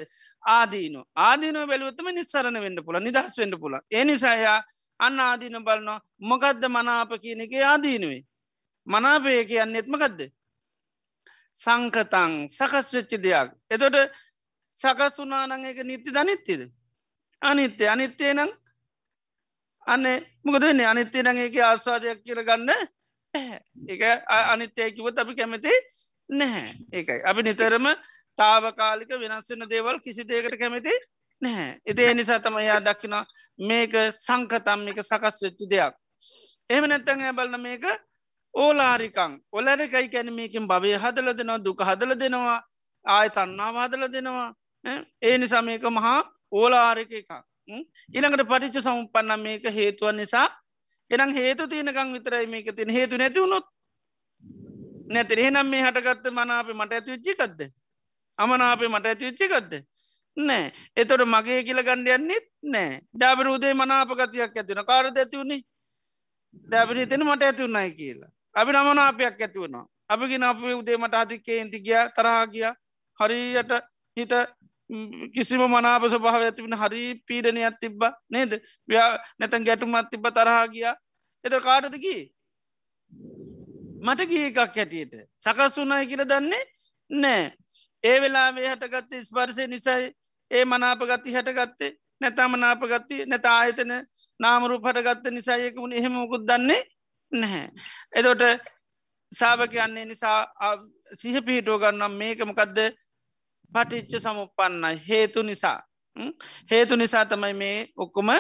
ආදීන 0.45 0.97
ආදීන 1.20 1.59
බැලුවත්තම 1.70 2.09
නිස්සරණ 2.12 2.61
වෙන්න 2.61 2.84
පුළ 2.84 3.01
නිදහස් 3.01 3.38
වෙන්න 3.38 3.57
පුළ 3.62 3.76
එනිසායා 3.93 4.61
අන්න 5.01 5.20
ආදීන 5.20 5.59
බලනවා. 5.61 6.01
මොකක්ද 6.20 6.62
මනාප 6.68 7.12
කියන 7.22 7.41
එක 7.41 7.55
ආදීනුවේ? 7.64 8.22
මනාපය 8.86 9.45
කියන්න 9.45 9.76
එත්මකක්ද 9.76 10.20
සංකතං 11.57 12.37
සකස් 12.49 12.95
වෙච්චි 12.95 13.19
දෙයක් 13.19 13.51
එතොට 13.71 13.97
සකස් 14.79 15.19
වනානං 15.19 15.67
එක 15.67 15.83
නිත්‍ය 15.85 16.11
දනිත්‍යද 16.11 16.63
අනිත්‍ය 17.43 17.89
අනිත්‍යය 17.89 18.33
නං 18.35 18.51
අන්න 19.87 20.07
මොකදන්නේ 20.45 20.87
අනිත්‍යය 20.87 21.23
නං 21.23 21.39
ඒක 21.39 21.61
ආස්වාදයක් 21.61 22.25
කියර 22.25 22.43
ගන්න 22.45 22.71
එක 23.89 24.03
අනිත්‍යයකිවත් 24.29 25.19
අපි 25.19 25.35
කැමති 25.35 25.73
නැහැ. 26.29 26.75
ඒකයි. 26.93 27.23
අපි 27.25 27.43
නිතරම 27.43 27.87
තාවකාලික 28.39 29.11
වෙනස් 29.11 29.51
වෙන 29.51 29.69
දේවල් 29.71 29.99
කිසි 30.01 30.25
දේකට 30.25 30.59
කැමති 30.59 30.95
නැහැ. 31.43 31.81
එදේ 31.87 32.15
නිසා 32.15 32.39
තමයා 32.39 32.81
දක්කින 32.81 33.17
මේක 33.59 33.95
සංකතම් 34.13 34.89
එක 34.89 35.03
සකස් 35.03 35.43
වෙච්චි 35.43 35.71
දෙයක්. 35.71 35.95
එහම 36.71 36.87
නැත්තන් 36.87 37.27
බලන 37.35 37.61
මේක 37.61 37.85
ඕලාරිකං 38.55 39.33
ඔලරකයි 39.53 40.09
කැන 40.09 40.33
මේකින් 40.33 40.67
භවය 40.67 40.97
හදල 40.97 41.29
දෙනවා 41.35 41.59
දුක 41.61 41.81
හදල 41.83 42.15
දෙනවා 42.15 42.59
ආය 43.05 43.29
තන්නාව 43.31 43.77
හදල 43.77 44.09
දෙනවා 44.09 44.49
ඒ 45.23 45.39
නිසා 45.39 45.63
මේක 45.63 45.83
මහා 45.91 46.21
ඕලාරික 46.53 47.13
එකක්. 47.13 47.31
ඉළඟට 48.09 48.45
පටිච්ච 48.45 48.83
සමුපන්න 48.83 49.33
මේක 49.39 49.65
හේතුවන් 49.71 50.17
නිසා. 50.17 50.49
එනම් 51.11 51.31
හේතු 51.33 51.67
තියනකං 51.67 52.13
විතරයි 52.13 52.47
මේක 52.47 52.75
තින 52.77 52.91
හේතු 52.91 53.17
නැතිවුණොත් 53.17 53.67
නැතිරේ 55.09 55.51
නම් 55.51 55.67
මේ 55.67 55.83
හටගත්ත 55.83 56.33
මනාපේ 56.33 56.75
මට 56.75 56.93
ඇති 56.93 57.11
විච්චිකක්ද 57.13 57.61
අමනාපේ 58.39 58.89
මට 58.89 59.07
ඇති 59.07 59.25
විච්චිකක්ද 59.25 59.73
නෑ. 60.37 60.73
එතොට 60.97 61.25
මගේ 61.27 61.63
කියල 61.63 61.83
ගණ්ඩයන්නෙත් 61.83 62.47
නෑ. 62.65 63.01
දැබරූදේ 63.15 63.75
මනාපගතියක් 63.75 64.57
ඇතිවන 64.57 64.85
කාරද 64.85 65.17
ඇතිවුණේ 65.17 65.63
දැබරි 66.69 67.07
තෙන 67.07 67.25
මට 67.25 67.43
ඇතිවුන්නයි 67.43 67.91
කියලා. 67.93 68.33
අපි 68.55 68.71
නමනාපයක් 68.73 69.41
ඇතිවුණා 69.41 69.87
අපිගෙන 70.09 70.43
අප 70.43 70.59
උදේ 70.59 70.97
මට 70.97 71.15
අතික්කේ 71.15 71.61
ඉන්ති 71.63 71.79
ගිය 71.81 72.03
තරහා 72.17 72.47
ගිය. 72.47 72.67
හරියට 73.19 73.73
හිත 74.17 74.33
කිසිම 75.35 75.63
මනාප 75.65 76.03
ස්වභාව 76.05 76.43
ඇතිබෙන 76.43 76.75
හරි 76.75 77.03
පීඩනයක් 77.27 77.79
තිබ්බ 77.81 78.03
නේද? 78.29 78.53
ව්‍යා 78.89 79.11
නැතන් 79.39 79.65
ගැටුමත් 79.65 80.11
තිබ්බ 80.11 80.27
තරහා 80.31 80.67
ගිය. 80.69 80.87
එත 81.45 81.55
කාටදකි 81.59 82.17
මට 84.03 84.21
ගිය 84.27 84.45
එකක් 84.47 84.59
හැටියට. 84.59 85.15
සකස් 85.39 85.79
වුනායි 85.79 86.11
කියල 86.11 86.25
දන්නේ 86.27 86.65
නෑ 87.11 87.43
ඒ 88.05 88.17
වෙලාේ 88.21 88.69
හටගත්ත 88.69 89.25
ස්පර්සය 89.25 89.67
නිසයි 89.67 90.11
ඒ 90.51 90.65
මනාපගත්ති 90.65 91.35
හැටගත්තේ 91.37 91.93
නැතා 92.21 92.49
මනාපගත්ති 92.49 93.27
නැත 93.27 93.47
ආයතන 93.49 93.93
නාමරු 94.41 94.81
පටගත්ත 94.81 95.31
නිසායක 95.31 95.77
වුණ. 95.77 95.93
එහෙම 95.93 96.13
මුකුත් 96.13 96.43
දන්නේ 96.43 96.83
නැහැ. 97.33 97.70
එතොට 98.12 98.43
සාභකයන්නේ 99.33 100.05
නිසා 100.05 100.41
සිහ 101.14 101.43
පිහිටෝ 101.43 101.78
ගන්නම්. 101.78 102.18
මේකමකදද 102.18 102.78
පටිච්ච 103.72 104.22
සමුපන්න 104.22 104.99
හේතු 105.09 105.43
නිසා. 105.43 105.78
හේතු 106.70 106.97
නිසා 106.97 107.24
තමයි 107.26 107.55
මේ 107.55 107.76
ඔක්කොම 107.97 108.31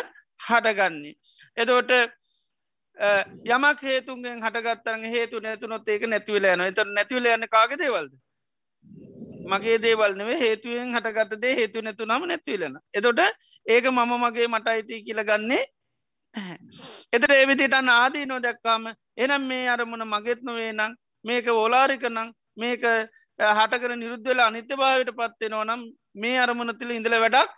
හටගන්නේ. 0.40 1.14
එදෝට 1.56 1.90
යමක් 3.46 3.82
හේතුන්ගෙන් 3.82 4.42
හටගත්තරන 4.42 5.04
හේතු 5.06 5.40
නැතුනොත් 5.40 5.88
ඒක 5.88 6.02
නැතිවලයන 6.06 6.60
එත 6.60 6.82
නැතිවල 6.88 7.26
යන්න 7.26 7.48
කාග 7.48 7.78
දේවල්ද? 7.78 8.12
මගේ 9.50 9.78
දේවල්නවේ 9.82 10.38
හේතුවෙන් 10.38 10.94
හටගත්තදේ 10.94 11.54
හේතු 11.56 11.82
නැතු 11.82 12.06
නම 12.06 12.26
නැතිවලන 12.28 12.74
එතොට 12.94 13.20
ඒක 13.66 13.84
මම 13.86 14.12
මගේ 14.22 14.48
මට 14.48 14.68
අයිති 14.68 15.02
කියලගන්නේ 15.06 15.62
එතර 17.12 17.32
ඒවිදිටන්න 17.32 17.88
ආදී 17.90 18.26
නෝ 18.26 18.40
දැක්කාම 18.40 18.84
එනම් 19.16 19.42
මේ 19.44 19.68
අරමුණ 19.68 20.04
මගෙත් 20.06 20.42
නොවේ 20.42 20.72
නම් 20.72 20.92
මේක 21.24 21.46
ඕලාරික 21.48 22.04
නං 22.08 22.30
මේක 22.56 22.84
හටකර 23.38 23.96
නිරුද්ධවෙලා 23.96 24.46
අනිත්‍ය 24.46 24.76
භාවට 24.76 25.10
පත්වෙනවා 25.12 25.64
නම් 25.66 25.82
මේ 26.14 26.38
අරමුණ 26.38 26.78
තිල 26.78 26.90
ඉඳල 26.90 27.16
වැඩක් 27.16 27.52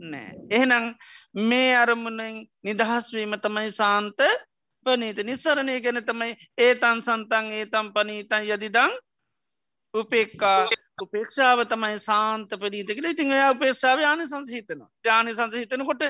නෑ. 0.00 0.32
එහෙනම් 0.50 0.94
මේ 1.42 1.76
අරමුණෙන් 1.76 2.46
නිදහස්වීම 2.62 3.36
තමයි 3.38 3.70
සාන්ත 3.72 4.20
පනීත 4.86 5.18
නිස්සරණය 5.22 5.80
ගැන 5.80 6.02
තමයි 6.02 6.32
ඒතන් 6.58 7.02
සන්තන් 7.02 7.52
ඒතම් 7.52 7.92
පනීතන් 7.94 8.48
යදිදං 8.48 8.96
උපෙක්කා 9.94 10.58
උපේක්ෂාව 10.98 11.64
තමයි 11.66 11.98
සාන්ත 12.00 12.50
පනීත 12.56 12.88
කියල. 12.88 13.06
ඉතින් 13.06 13.32
ඔයා 13.32 13.50
උපේක්ෂාව 13.50 14.00
යාන 14.00 14.26
සංසහිතන 14.26 14.82
්‍යාන 15.04 15.30
සංසහිතන 15.30 15.86
කොට 15.86 16.02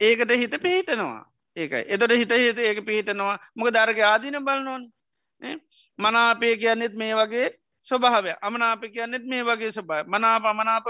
ඒකට 0.00 0.32
හිත 0.32 0.54
පිහිටනවා. 0.58 1.24
ඒක 1.56 1.72
එතොට 1.72 2.12
හිත 2.12 2.32
හිත 2.34 2.58
ඒක 2.60 2.84
පිහිටනවා. 2.84 3.38
මොක 3.54 3.70
දරග 3.70 4.00
ආදින 4.02 4.38
බලනොන්. 4.40 4.82
මනාපය 5.98 6.56
කියන්නෙත් 6.56 6.94
මේ 6.94 7.14
වගේ 7.14 7.48
ස්වභාවය 7.84 8.34
අමනාප 8.42 8.82
කියන්නෙත් 8.86 9.24
මේ 9.24 9.42
වගේ 9.42 9.72
ස්වභාව 9.72 10.06
මනාප 10.08 10.44
අමනාප 10.44 10.86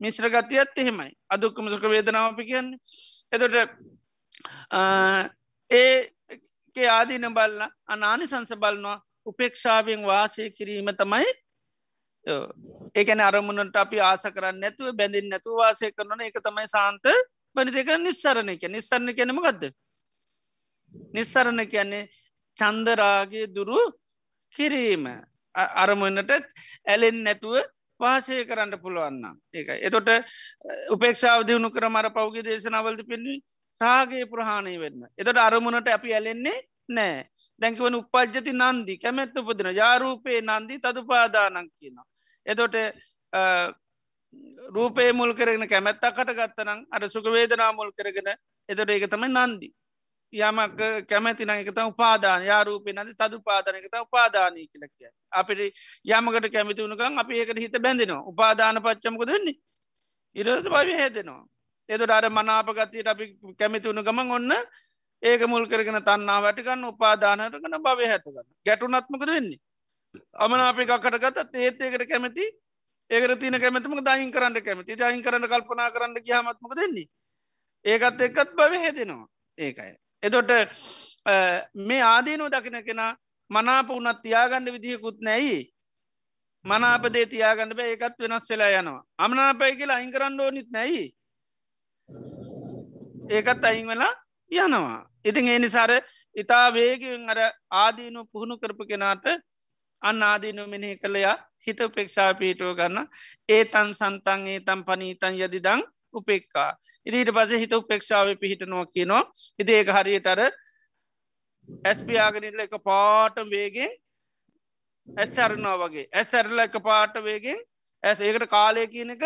මිශ්‍ර 0.00 0.28
ගතියත් 0.28 0.76
එහෙමයි. 0.76 1.10
අදුක්කම 1.28 1.68
සුක 1.68 1.82
වේදනාවපි 1.84 2.44
කියන්නේ. 2.44 2.78
එතොට 3.32 3.54
ඒ 5.70 6.88
ආදීන 6.88 7.26
බල්ල 7.30 7.60
අනානි 7.86 8.26
සංස 8.26 8.52
බලනවා 8.56 8.98
උපේක්ෂාවෙන් 9.26 10.02
වාසය 10.02 10.50
කිරීම 10.50 10.90
තමයි 10.92 11.28
ඒකන 12.94 13.20
අරමුණට 13.20 13.76
අපි 13.76 14.00
ආස 14.00 14.26
කරන්න 14.26 14.60
නැතුව 14.60 14.92
බැඳින් 14.92 15.28
නැතුව 15.28 15.56
වාසය 15.56 15.92
කරන 15.92 16.20
එක 16.20 16.40
තමයි 16.40 16.66
සාන්ත 16.66 17.06
බනි 17.56 17.70
දෙක 17.70 17.90
නිස්සරණ 17.98 18.54
එක 18.54 18.64
නිස්සරණ 18.68 19.14
කෙනම 19.14 19.40
ගදද 19.40 19.72
නිස්සරණ 21.14 21.66
කියන්නේ 21.66 22.08
චන්දරාගේ 22.58 23.46
දුරු 23.48 23.78
කිරීම. 24.54 25.06
අරමුණට 25.54 26.30
ඇලෙන් 26.86 27.18
නැතුව 27.24 27.56
වාසය 28.00 28.44
කරන්න 28.44 28.78
පුළුවන්න 28.82 29.26
ඒක 29.52 29.68
එතොට 29.88 30.08
උපේක්ෂාව 30.90 31.46
දියුණු 31.46 31.70
කර 31.70 31.86
මර 31.88 32.10
පෞගේ 32.10 32.42
දේශනාවලද 32.42 33.02
පෙන්වී 33.06 33.38
රාගේ 33.80 34.26
ප්‍රහාණය 34.26 34.74
වෙන්න. 34.78 35.06
එතට 35.18 35.38
අරමුණට 35.38 35.88
අපි 35.88 36.14
ඇලෙන්නේ 36.14 36.58
නෑ 36.88 37.22
දැකිවන 37.60 38.00
උපද්ජති 38.00 38.52
නන්දි 38.52 38.98
කැමැත්ත 38.98 39.38
උපදින 39.38 39.70
යාරූපයේ 39.72 40.42
නන්දී 40.42 40.80
තදුපාදානක් 40.80 41.70
කියන. 41.78 41.96
එතොට 42.46 42.74
රූපේ 44.74 45.12
මුල් 45.12 45.34
කරගෙන 45.34 45.68
කැමැත්තා 45.68 46.12
කට 46.12 46.34
ගත්තනම් 46.34 46.80
අර 46.90 47.02
සුකවේදනා 47.10 47.72
මුල් 47.72 47.92
කරගෙන 47.92 48.28
එතොට 48.68 48.90
ඒක 48.90 49.10
තමයි 49.10 49.28
නන්දී. 49.30 49.72
යමක් 50.32 50.80
කැමැති 51.08 51.44
නගත 51.46 51.78
උපාදාන 51.86 52.42
යාරූපය 52.44 52.92
නද 52.92 53.14
තදු 53.14 53.40
පාදනකත 53.40 53.94
උපාදානය 54.00 54.66
කියලක්ය. 54.66 55.06
අපිට 55.32 55.74
යමකට 56.06 56.48
කැමිති 56.52 56.82
වුණකන් 56.82 57.18
අපි 57.18 57.38
ඒකට 57.40 57.58
හිත 57.58 57.76
බැඳෙනවා 57.78 58.24
උපාදාන 58.30 58.82
පච්චමක 58.82 59.26
දෙන්නේ. 59.26 59.58
ඉරස 60.36 60.66
පවි 60.66 60.94
හැදෙනවා. 61.00 61.44
එතට 61.88 62.10
අර 62.10 62.30
මනාපගතයට 62.30 63.06
අපි 63.06 63.24
කැමිති 63.58 63.88
වුණු 63.88 64.02
ගමන් 64.02 64.30
ඔන්න 64.30 64.52
ඒක 65.22 65.46
මුල් 65.46 65.66
කරගෙන 65.66 66.00
තන්නා 66.02 66.42
වැටිකන්න 66.42 66.84
උපාදානයට 66.84 67.60
කන 67.62 67.78
භව 67.84 68.10
හැටගන්න 68.10 68.48
ගැටුනත්මකද 68.66 69.26
වෙන්නේ. 69.28 69.60
අමන 70.34 70.60
අපි 70.60 70.86
කකට 70.86 71.22
ගතත් 71.22 71.54
ඒත් 71.56 71.80
ඒකට 71.80 72.08
කැමති 72.10 72.44
ඒකට 73.14 73.40
තින 73.40 73.58
කැමතිම 73.62 74.00
දයින් 74.08 74.30
කරන්න 74.34 74.64
කැමති 74.66 74.96
දයින් 74.96 75.22
කරන්න 75.22 75.50
කල්පනා 75.52 75.90
කරන්න 75.90 76.24
කියහමත්මක 76.26 76.74
දෙන්නේ. 76.80 77.06
ඒකත් 77.84 78.20
එක්කත් 78.20 78.56
භව 78.58 78.72
හැදෙනවා. 78.84 79.26
ඒකයි. 79.58 79.92
එතොට 80.22 80.50
මේ 81.74 82.02
ආදීනෝ 82.04 82.50
දකින 82.50 82.80
කෙන 82.88 83.02
මනාප 83.50 83.90
උනත් 83.90 84.22
තියාගන්න 84.22 84.72
විදිහකුත් 84.72 85.20
නැයි 85.20 85.58
මනාපදේ 86.64 87.26
තියාගන්න 87.26 87.76
බෑ. 87.76 87.90
ඒකත් 87.90 88.18
වෙනස් 88.20 88.50
වෙලා 88.50 88.72
යනවා. 88.80 89.04
අමනාපයි 89.18 89.76
කියලා 89.78 89.96
අයින් 89.96 90.12
කරන්න 90.12 90.40
ඕනිත් 90.40 90.70
නැයි 90.70 91.04
ඒකත් 93.30 93.64
අයින් 93.64 93.86
වෙලා 93.86 94.12
යනවා. 94.50 95.00
ඉතින් 95.24 95.48
ඒ 95.48 95.58
නිසාර 95.58 95.90
ඉතා 96.36 96.66
වේගෙන් 96.72 97.28
අර 97.30 97.40
ආදීනු 97.82 98.20
පුහුණු 98.32 98.58
කරපු 98.58 98.84
කෙනාට 98.86 99.24
අන්න 100.02 100.22
ආදීනු 100.22 100.66
මෙනෙහි 100.66 100.96
කළයා 100.98 101.36
හිත 101.66 101.80
උපේක්ෂා 101.80 102.30
පීටුව 102.34 102.76
ගන්න. 102.78 103.08
ඒ 103.48 103.64
තන් 103.66 103.90
සන්තන් 103.92 104.46
ඒ 104.48 104.60
තම් 104.60 104.80
පනීතන් 104.88 105.40
යදිදං 105.40 105.82
උපෙක්කා 106.14 106.70
ඉදිට 107.06 107.32
පස 107.36 107.52
හිත 107.62 107.72
උපේක්ෂාව 107.72 108.30
පිහිටනවා 108.42 108.86
කියනවා. 108.86 109.22
ඉති 109.58 109.72
ඒක 109.72 109.90
හරියටර 109.96 110.40
ඇස්පියාගෙනල්ල 111.90 112.64
එක 112.66 112.74
පාට 112.84 113.36
වේගෙන් 113.50 113.92
ඇස් 115.08 115.38
අරනවා 115.38 115.76
වගේ. 115.82 116.08
ඇස් 116.12 116.34
ඇරල 116.34 116.58
එක 116.66 116.76
පාට 116.88 117.14
වේගෙන් 117.28 117.60
ඇස්. 118.02 118.18
ඒකට 118.20 118.48
කාලය 118.48 118.86
කියන 118.94 119.14
එක 119.16 119.24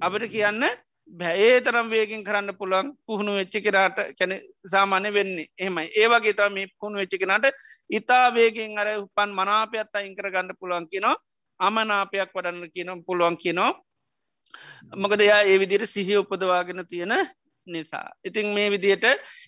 අපට 0.00 0.24
කියන්න 0.34 0.64
බැඒ 1.10 1.60
තරම් 1.60 1.88
වේගෙන් 1.90 2.24
කරන්න 2.24 2.56
පුළන් 2.58 2.92
පුහුණු 3.06 3.32
වෙච්චි 3.38 3.60
කරාට 3.60 3.98
කැන 4.18 4.32
සාමාන්‍ය 4.66 5.12
වෙන්නේ. 5.12 5.46
එහමයි. 5.58 5.86
ඒවගේ 5.94 6.34
තම 6.34 6.54
මේ 6.54 6.72
පුුණු 6.80 6.98
වෙච්චිකනට 6.98 7.46
ඉතා 7.90 8.26
වේගෙන් 8.34 8.78
අර 8.78 8.88
උපන් 8.98 9.30
මනාපයත් 9.40 9.94
අයිංකර 9.94 10.30
ගන්න 10.30 10.58
පුළුවන් 10.60 10.86
කියනවා. 10.92 11.16
අමනාපයක් 11.60 12.30
වඩන්න 12.34 12.70
කියනම් 12.74 13.04
පුළුවන් 13.06 13.36
කියනවා. 13.36 13.72
මොකද 14.96 15.20
එයා 15.20 15.42
ඒ 15.42 15.58
විදියට 15.58 15.86
සිහි 15.86 16.16
උපදවාගෙන 16.16 16.86
තියෙන 16.86 17.14
නිසා. 17.66 18.08
ඉතින් 18.24 18.46
මේ 18.54 18.68
විදියට 18.70 19.04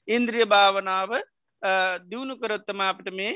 ඉන්ද්‍රිය 0.08 0.46
භාවනාව 0.46 1.10
දියුණු 2.10 2.34
කරොත්තම 2.36 2.80
අපට 2.80 3.08
මේ 3.12 3.32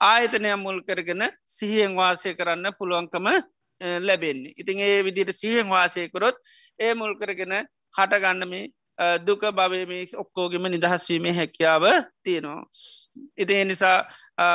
ආයතනය 0.00 0.54
මුල් 0.56 0.78
කරගෙන 0.88 1.22
සිහියෙන් 1.56 1.92
වාසය 1.96 2.34
කරන්න 2.34 2.76
පුළුවන්කම 2.78 3.26
ලැබෙන්නේ. 4.00 4.54
ඉතින් 4.56 4.78
ඒ 4.80 5.04
විදියට 5.04 5.36
සිහියෙන් 5.36 5.68
වාසයකොරොත් 5.68 6.36
ඒ 6.78 6.94
මුල් 6.94 7.14
කරගෙන 7.14 7.54
හටගන්න 7.94 8.48
මේ 8.48 8.64
දුක 9.20 9.42
භවමේ 9.52 10.06
ඔක්කෝගෙම 10.16 10.66
නිදහස්වීමේ 10.70 11.32
හැකියාව 11.32 11.84
තියෙනවා. 12.22 12.64
ඉති 13.36 13.64
නිසා 13.64 13.98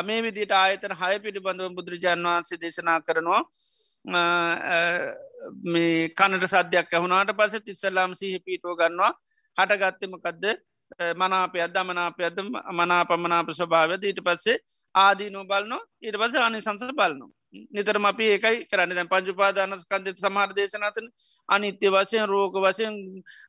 මේ 0.04 0.22
විදිට 0.24 0.52
ආයතන 0.54 0.94
හය 0.94 1.20
පිළිබඳව 1.20 1.76
බුදුරජාන් 1.76 2.24
වහන්සේ 2.24 2.62
දේශනා 2.62 3.00
කරනවා. 3.02 3.44
මේ 5.66 6.10
කනට 6.12 6.48
සද්‍යයක් 6.48 6.94
ඇහුණට 6.94 7.36
පස 7.38 7.64
තිස්සල්ලාම් 7.66 8.16
සිහි 8.16 8.40
පීටෝ 8.40 8.76
ගන්නවා. 8.76 9.14
හටගත්තමකදද 9.58 10.46
මනාපයද 11.16 11.76
මනාපයද 11.84 12.38
මනාපමනාප 12.72 13.52
ස්වභාව 13.52 13.92
ඊට 14.00 14.22
පස්සේ 14.22 14.58
ආදී 14.96 15.30
නොබල්නො 15.30 15.78
ඊට 16.02 16.18
පස 16.18 16.36
අනි 16.38 16.62
සංස 16.62 16.92
බලනවා. 16.92 17.39
නිතරම 17.72 18.06
අපි 18.06 18.26
ඒකයි 18.26 18.66
කරන්න. 18.66 18.92
දැන් 18.92 19.08
පංචුපාදානස්කන්දෙත් 19.08 20.18
සමාර 20.18 20.50
දේශනතන 20.52 21.08
අනිත්‍ය 21.50 21.88
වසයෙන් 21.90 22.28
රෝග 22.28 22.54
වසයෙන් 22.58 22.94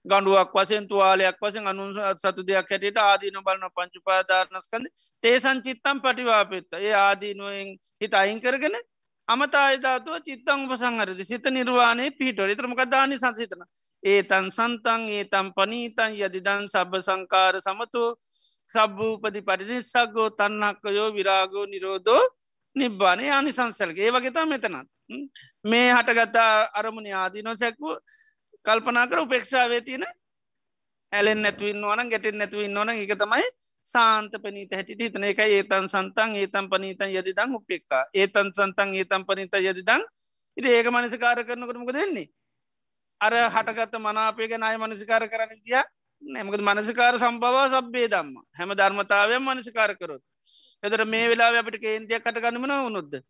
ගණඩුවක් 0.05 0.55
වසයෙන් 0.55 0.89
තුවාලයක් 0.89 1.37
වසෙන් 1.39 1.67
අනු 1.67 1.89
සතු 2.17 2.43
දෙයක් 2.43 2.71
හැටියට 2.71 2.99
ආදීන 2.99 3.41
බලන 3.41 3.67
පංචුපාදානස්කන්ද 3.71 4.87
තේසන් 5.23 5.63
චිත්තම් 5.63 6.01
පටිවාපෙත්ත. 6.01 6.71
ඒ 6.79 6.95
ආදීනුවෙන් 6.99 7.77
හිත 8.01 8.15
අයින් 8.15 8.41
කරගෙන 8.41 8.77
අමතායධාතුව 9.29 10.17
චිත්තං 10.21 10.65
උපසංහරද 10.65 11.21
සිත 11.25 11.45
නිර්වාණය 11.49 12.11
පිහිටො 12.13 12.49
තරමක 12.51 12.83
දානි 12.87 13.19
සංසිතන? 13.19 13.63
ඒතන් 14.03 14.47
සන්තන් 14.51 15.03
ඒතම් 15.11 15.53
පනීතන් 15.53 16.17
යදිදන් 16.19 16.65
සබ 16.67 16.93
සංකාර 16.99 17.61
සමතු 17.61 18.03
සබ්භූපති 18.71 19.41
පටිනිස්සක්ගෝ 19.43 20.29
තන්නක්කයෝ 20.33 21.09
විරාගෝ 21.13 21.67
නිරෝධෝ 21.67 22.23
නිබ්බානය 22.77 23.31
ආනිසංසල්ගේ. 23.31 24.07
ඒ 24.07 24.13
වගේතා 24.13 24.47
මෙතනත්. 24.47 24.89
මේ 25.65 25.89
හටගත්තා 25.93 26.71
අරමුණ 26.73 27.13
ආදී 27.15 27.43
නොසැක්ව 27.43 27.83
කල්පනා 28.67 29.07
කර 29.07 29.21
උපේක්ෂාවේ 29.21 29.81
තියෙන 29.81 30.05
ඇලෙන් 31.13 31.43
නැතුවන්න 31.43 31.87
වන 31.91 32.11
ගැටෙන් 32.11 32.39
නැතුවන්න 32.39 32.79
ඕන 32.79 32.91
එක 32.91 33.15
තමයි 33.17 33.47
සාන්ත 33.87 34.33
පනීත 34.43 34.73
හැටිට 34.73 35.01
හිතන. 35.01 35.25
එක 35.25 35.39
ඒතන් 35.41 35.89
සන්තන් 35.89 36.37
ඒතම් 36.37 36.67
පනීතන් 36.71 37.11
යදිදං 37.13 37.55
උපෙක්කා 37.55 38.05
ඒතන් 38.15 38.53
සන්තන් 38.53 38.95
ඒතම් 38.95 39.25
පනිත 39.25 39.55
යදිදං. 39.63 40.03
ඉති 40.57 40.69
ඒක 40.69 40.87
මනසිකාර 40.89 41.45
කරනකරමක 41.45 41.93
දෙන්නේ 41.93 42.29
අර 43.21 43.35
හටගත්ත 43.55 43.99
මනාපේක 43.99 44.53
නාය 44.59 44.77
මනසිකාර 44.79 45.27
කරන්න 45.29 45.61
තිය 45.61 45.83
නැමකද 46.23 46.63
මනසිකාර 46.63 47.19
සම්බවා 47.19 47.69
සබ්බේ 47.71 48.09
දම්ම 48.09 48.37
හැම 48.53 48.71
ධර්මතාවය 48.73 49.39
මනසිකාර 49.41 49.93
කරොත්. 49.97 50.23
එතර 50.83 51.05
මේ 51.05 51.29
වෙලා 51.33 51.51
අපිට 51.61 51.81
කේන්තියක් 51.85 52.25
කටගන්නමන 52.25 52.73
වුණොද්ද 52.87 53.21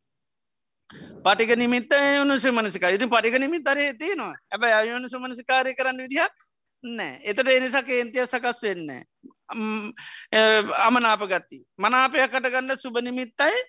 පටික 1.25 1.57
නිමිත්ත 1.57 1.93
යනුස 2.23 2.45
මනසිකා 2.47 2.91
ඉති 2.91 3.07
පටික 3.07 3.39
නිමිත් 3.39 3.69
අරේ 3.69 3.95
තියෙනවා. 3.95 4.35
ඇබ 4.53 4.63
අයුණු 4.63 5.09
සුමනසිකාරය 5.09 5.75
කරන්න 5.75 6.03
විදිහක් 6.05 6.35
නෑ 6.85 7.21
එතට 7.31 7.49
එනිසා 7.49 7.83
කේන්තිය 7.83 8.27
සකස් 8.27 8.63
වෙන්න 8.63 8.91
අමනාපගත්ති 10.87 11.59
මනාපය 11.79 12.27
කටගන්න 12.27 12.79
සුබනිමිත්තයි 12.79 13.61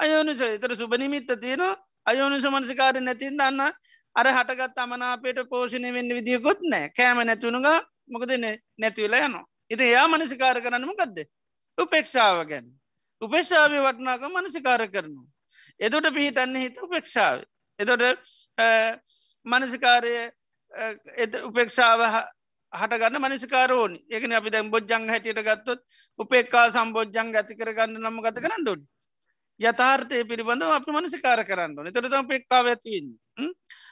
අයෝනිස. 0.00 0.40
එතර 0.40 0.76
සුබනිමිත්ත 0.76 1.30
තියෙනවා. 1.40 1.76
අයෝනිස 2.06 2.44
මනසිකාරය 2.44 3.00
නැතින් 3.00 3.36
දන්න 3.38 3.60
අර 4.16 4.26
හටගත් 4.26 4.78
අමනාපයට 4.78 5.40
පෝෂණය 5.50 5.92
වෙන්න 5.92 6.16
විදිියකුත් 6.18 6.60
නෑ 6.62 6.88
කෑම 6.96 7.24
නැතිවුණුග 7.26 7.66
මොකද 8.08 8.30
නැතිවෙලා 8.78 9.26
යනවා. 9.26 9.44
ඉති 9.70 9.84
එයා 9.84 10.08
මනසිකාර 10.08 10.62
කරන්නම 10.62 10.94
ගදද 11.00 11.26
උපෙක්ෂාව 11.78 12.46
ගැන. 12.48 12.79
උපේක්ෂාව 13.22 13.70
වටනාක 13.78 14.22
මනසිකාර 14.28 14.82
කරනු 14.88 15.22
එතොට 15.80 16.10
පිහිටන්න 16.10 16.56
හිත 16.56 16.76
උපෙක්ෂාව. 16.78 17.40
එතොට 17.78 18.02
මනසිකාරය 19.46 20.14
උපෙක්ෂාව 21.42 22.00
හටගන්න 22.72 23.18
මනසිකාරෝනි 23.18 23.98
ඒකන 24.08 24.32
අපි 24.32 24.50
දැම් 24.50 24.70
බොජ්ජං 24.70 25.08
හැටියට 25.08 25.42
ගත්තොත් 25.42 25.80
උපෙක්කා 26.18 26.66
සම්බෝජ්ජං 26.70 27.34
ඇති 27.34 27.56
කරගන්න 27.56 27.96
නම 27.98 28.20
ගත 28.20 28.36
කරන්න 28.38 28.62
ඩොඩ 28.62 28.84
යථාර්ථය 29.60 30.20
පිළිබඳව 30.24 30.70
අප 30.70 30.86
මනසිකාර 30.88 31.44
කරන්න 31.44 31.88
එතොටතම 31.88 32.28
පෙක්කාව 32.28 32.68
ඇතිවන්න 32.68 33.48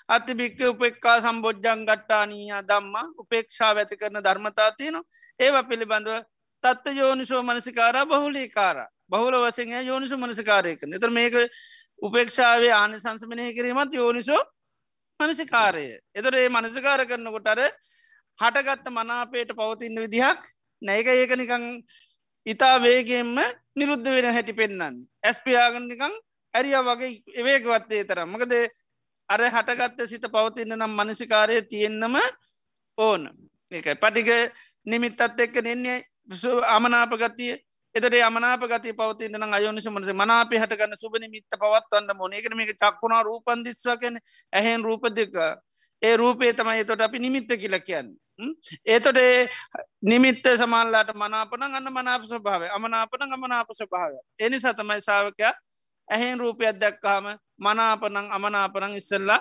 අති 0.08 0.34
භික්ක 0.34 0.60
උපෙක්කා 0.66 1.16
සම්බෝජ්ජං 1.22 1.86
ගට්ටානීය 1.88 2.60
දම්ම 2.64 3.16
උපේක්ෂා 3.16 3.72
ඇති 3.74 3.96
කරන 3.96 4.20
ධර්මතාතියන 4.20 5.00
ඒව 5.40 5.58
පිළිබඳව 5.64 6.22
තත්ත 6.64 6.94
යෝනිසෝ 6.94 7.42
මනසිකාර 7.42 7.96
බහුලීකාර. 8.06 8.86
බහුල 9.10 9.36
වසෙන් 9.38 9.74
යෝනිසු 9.82 10.16
මනසිකාරයක 10.16 10.82
එතර 10.90 11.10
මේක 11.10 11.34
උපේක්ෂාවේ 12.02 12.72
ආනි 12.72 13.00
සංසමනය 13.00 13.52
කිරීමත් 13.52 13.94
යෝනිසෝ 13.94 14.42
මනසිකාරය 15.20 15.86
එතර 16.14 16.34
ඒ 16.34 16.48
මනසිකාර 16.50 17.00
කරනකොටර 17.06 17.60
හටගත්ත 18.38 18.86
මනාපේට 18.90 19.50
පවතින්න 19.52 20.04
විදිහක් 20.04 20.42
නැක 20.82 21.06
ඒක 21.08 21.32
නිකං 21.34 21.64
ඉතා 22.46 22.76
වේගෙන්ම 22.78 23.36
නිරුද්ධ 23.74 24.08
වෙන 24.08 24.28
හැටි 24.30 24.54
පෙන්න්නන්න 24.54 24.96
ඇස්පියාගනිකං 25.22 26.14
ඇරිය 26.54 26.76
වගේ 26.80 27.10
එවේකවත්තේ 27.34 28.04
තරම්. 28.04 28.28
මකද 28.28 28.54
අර 29.28 29.40
හටගත්ත 29.46 30.06
සිත 30.06 30.24
පවතින්න 30.26 30.76
නම් 30.76 30.92
මනසිකාරය 30.92 31.62
තියෙන්නම 31.62 32.16
ඕන. 32.98 33.22
ඒකයි. 33.72 33.94
පටික 33.94 34.28
නිමිත්තත් 34.86 35.20
එක්ක 35.20 35.56
නෙන්නේ 35.62 35.98
අමනාපගතිය 36.66 37.56
එතට 37.94 38.14
අමනාප 38.22 38.62
ගති 38.64 38.92
පවතින්න 38.92 39.52
අයෝනිස 39.52 39.86
මනස 39.86 40.12
මනාපි 40.14 40.56
හටගන්න 40.56 40.96
සුබනිමිත්ත 40.96 41.56
පවත්වන්න 41.56 42.16
මොනේකන 42.16 42.56
මේක 42.56 42.72
චක්කුණා 42.74 43.22
රූපන්දිස්වකෙන 43.22 44.18
ඇහෙන් 44.52 44.82
රූප 44.82 45.04
දෙක. 45.10 45.34
ඒ 46.02 46.16
රූපේ 46.16 46.52
තමයි 46.52 46.84
තොට 46.84 47.00
අපි 47.00 47.18
නිමිත්ත 47.18 47.48
කියල 47.54 47.78
කියන්න. 47.80 48.14
ඒතොට 48.86 49.18
නිමිත්ත 50.02 50.44
සමල්ලාට 50.54 51.10
මනාපන 51.14 51.64
ගන්න 51.64 51.90
මනාප 51.90 52.22
ස්වභාව 52.24 52.62
අමනාපන 52.70 53.24
ගමනාප 53.26 53.70
ස්වභාව 53.72 54.12
එනි 54.38 54.60
සතමයි 54.60 55.00
සාාවකයා 55.00 55.54
ඇහෙන් 56.08 56.38
රූපයක් 56.38 56.76
දැක්කාම 56.76 57.26
මනාපනං 57.58 58.30
අමනාපනං 58.30 58.94
ඉස්සල්ලා 58.94 59.40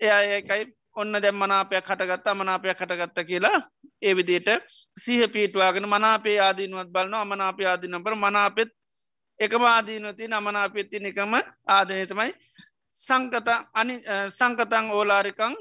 එය 0.00 0.10
ඒකයි 0.10 0.64
ඔන්න 0.96 1.12
දැම් 1.16 1.36
මනාපයක් 1.36 1.84
හටගත්ත 1.84 2.26
අමනාපයක් 2.28 2.78
හටගත්ත 2.78 3.18
කියලා 3.24 3.58
ඒ 4.02 4.14
විදියට 4.14 4.48
සිහ 4.96 5.22
පීටවාගෙන 5.28 5.88
මනාපේ 5.88 6.38
ආදීනුවත් 6.40 6.88
බලන්න 6.88 7.14
අමනාප 7.16 7.60
ආදිනපර 7.62 8.14
මනාපෙත් 8.16 8.70
එකම 9.40 9.64
ආදීනති 9.66 10.28
අමනාපෙත්ති 10.32 11.02
එකම 11.04 11.34
ආදනතමයි 11.68 12.30
සංකත 12.94 13.48
අනි 13.74 13.94
සංකතං 14.30 14.90
ඕලාරිකං 14.90 15.54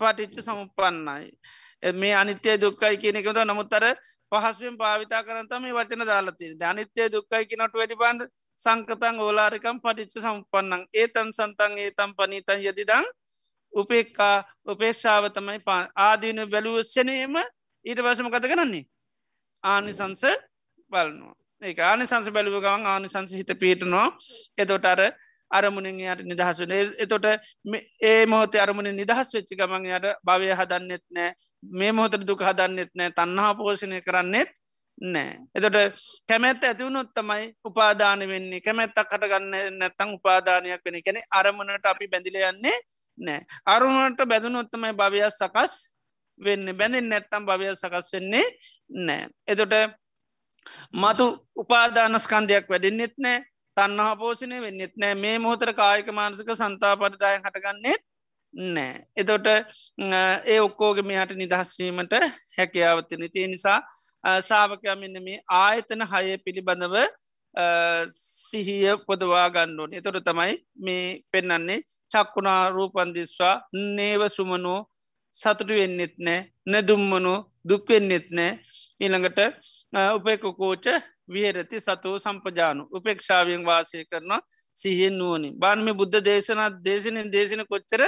පටිච්ච 0.00 0.36
සමුපන්නයි 0.40 1.92
මේ 1.94 2.14
අනිත්‍යය 2.14 2.56
දුක්කයි 2.56 2.96
කියනෙකද 2.96 3.38
නමුත්තර 3.42 3.84
පහසුවෙන් 4.32 4.76
භාවිතා 4.76 5.22
කරතම 5.22 5.66
වචන 5.70 6.06
දාලති 6.06 6.46
අනිත්‍යය 6.64 7.08
දුක්කයි 7.08 7.46
කිනොට 7.46 7.74
වැඩි 7.74 7.96
බන්ධ 7.96 8.30
සංකතං 8.58 9.18
ඕලාරිකම් 9.20 9.80
පටිච්ච 9.80 10.14
සම්පන්නන් 10.20 10.86
ඒතන් 10.94 11.28
සන්තන් 11.32 11.74
ඒතම් 11.78 12.14
පනීතන් 12.14 12.62
යදිදං 12.62 13.10
උපෙක්කා 13.72 14.36
උපේක්ෂාව 14.66 15.28
තමයි 15.30 15.60
පා 15.60 15.82
ආදීන 15.98 16.40
බැලුවස්සනේම 16.46 17.36
ඊට 17.84 18.00
වශම 18.00 18.28
කත 18.28 18.44
කරන්නේ? 18.46 18.84
ආනිසංස 19.64 20.24
බලනවා. 20.92 21.34
ඒ 21.62 21.74
ආනිසංස 21.82 22.30
බැලුව 22.30 22.56
ගවන් 22.60 22.86
ආනිසංස 22.86 23.32
හිත 23.32 23.52
පිටනවා 23.56 24.06
එතොට 24.58 24.86
අර 24.86 25.00
අරමුණින් 25.50 26.00
යට 26.02 26.24
නිදහසුන 26.24 26.72
එතොට 26.98 27.26
ඒ 28.02 28.26
මොහොත 28.26 28.54
අරමුණ 28.56 28.90
නිදහස් 28.92 29.34
වෙච්චි 29.34 29.56
ගමන් 29.56 29.86
යට 29.88 30.08
භවය 30.22 30.50
හදන්නෙත් 30.52 31.04
නෑ. 31.10 31.30
මේ 31.72 31.92
මොහොතට 31.92 32.26
දුක 32.26 32.42
හදන්නෙත් 32.42 32.92
නෑ. 32.94 33.10
තන්නහා 33.12 33.54
පෝෂණය 33.54 34.00
කරන්නෙත් 34.02 34.50
නෑ. 35.06 35.38
එතොට 35.54 35.76
කැමැත්ත 36.28 36.64
ඇතිවුණොත් 36.64 37.12
තමයි 37.14 37.44
උපාදාන 37.64 38.26
වෙන්නේ. 38.26 38.60
කැමැත්තක් 38.60 39.04
කටගන්න 39.04 39.78
නැත්තං 39.78 40.14
උපාදානයක් 40.14 40.84
වෙන 40.84 41.02
කැනෙ 41.02 41.22
අරමුණට 41.32 41.86
අපි 41.86 42.08
බැඳිල 42.08 42.40
යන්නේ 42.42 42.78
නෑ. 43.18 43.40
අරුණට 43.66 44.20
බැදුනොත්තමයි 44.24 44.92
භවයක් 44.92 45.30
සකස් 45.30 45.74
වෙන්න. 46.40 46.76
බැඳින් 46.76 47.08
නැත්තම් 47.08 47.46
භවයක් 47.46 47.76
සකස් 47.76 48.12
වෙන්නේ 48.12 48.46
නෑ. 48.90 49.28
එතොට 49.46 49.74
මතු 50.94 51.26
උපාදානස්කන්දයක් 51.56 52.68
වැඩෙන්න්නෙත් 52.68 53.14
නෑ. 53.18 53.44
තන්නහා 53.76 54.16
පෝෂණය 54.16 54.60
වෙන්නෙත් 54.60 54.96
නෑ. 54.96 55.14
මේ 55.16 55.36
මොහතර 55.38 55.72
කායක 55.74 56.08
මානසික 56.12 56.50
සන්තාපරිදාය 56.52 57.38
හටගන්නෙත් 57.38 58.02
නෑ. 58.54 59.04
එතොට 59.16 59.46
ඒ 60.46 60.60
ඔක්කෝග 60.60 61.02
මෙහට 61.04 61.34
නිදහස්වීමට 61.34 62.14
හැකියාවතින 62.58 63.28
තිය 63.30 63.46
නිසා 63.46 63.80
සාාවකයා 64.40 64.96
මෙන්න 64.96 65.22
මේ 65.22 65.42
ආයතන 65.48 66.04
හය 66.04 66.38
පිළිබඳව 66.44 66.96
සිහිය 68.10 68.96
පොදවා 69.06 69.48
ගණ්ඩුවන් 69.50 69.94
එතොට 69.94 70.24
තමයි 70.24 70.54
මේ 70.76 71.20
පෙන්නන්නේ 71.30 71.80
චක්කුණා 72.12 72.62
රූපන්දිස්වා 72.70 73.54
නේව 73.96 74.22
සුමනෝ 74.28 74.80
සතුටු 75.34 75.72
වෙන්නෙත් 75.72 76.14
නෑ 76.18 76.40
නැදුම්මනෝ 76.66 77.38
දුක්වෙන්නෙත් 77.64 78.28
නෑ. 78.30 78.52
ඊළඟට 79.00 79.38
උපෙකකෝච 80.16 80.86
විහරති 81.26 81.80
සතුව 81.80 82.16
සම්පජානු. 82.18 82.82
උපේක්ෂාවෙන් 82.90 83.64
වාසය 83.64 84.04
කරනවා 84.04 84.40
සිහෙන් 84.76 85.18
නුවනි 85.18 85.48
බාන්ම 85.54 85.88
බුද්ධ 85.94 86.20
දේශනත් 86.20 86.76
දේශනෙන් 86.84 87.32
දේශන 87.32 87.64
කොච්චර 87.66 88.02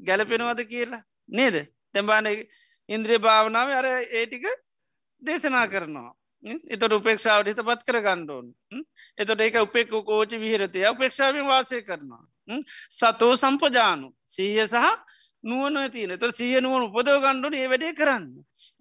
ගැලපෙනවද 0.00 0.60
කියලා 0.64 1.02
නේද? 1.28 1.56
තැබාන 1.92 2.26
ඉන්ද්‍රිය 2.88 3.18
භාවනාව 3.18 3.68
අර 3.72 3.86
ඒටික 4.12 4.46
දේශනා 5.22 5.66
කරනවා. 5.66 6.10
එතොට 6.68 6.92
උපේක්ෂාවට 6.92 7.50
හිත 7.50 7.62
පත් 7.62 7.86
කර 7.86 8.00
ගණ්ඩෝන් 8.00 8.46
එතොට 9.18 9.40
ඒක 9.40 9.56
උපෙක් 9.60 9.90
කෝච 9.90 10.30
විහිරතය 10.34 10.86
උපේක්ෂාවෙන් 10.88 11.46
වාසය 11.46 11.82
කරනවා. 11.82 12.24
සතෝ 12.90 13.32
සම්පජානු. 13.36 14.08
සීය 14.26 14.66
සහ 14.66 14.86
නුවන 15.44 15.76
තියන 15.90 16.16
ත 16.18 16.32
සිය 16.32 16.60
නුවන 16.60 16.88
උපදව 16.88 17.20
ගණ්ඩුන 17.20 17.54
ඒ 17.54 17.68
වැඩේ 17.68 17.94
කරන්න. 17.94 18.24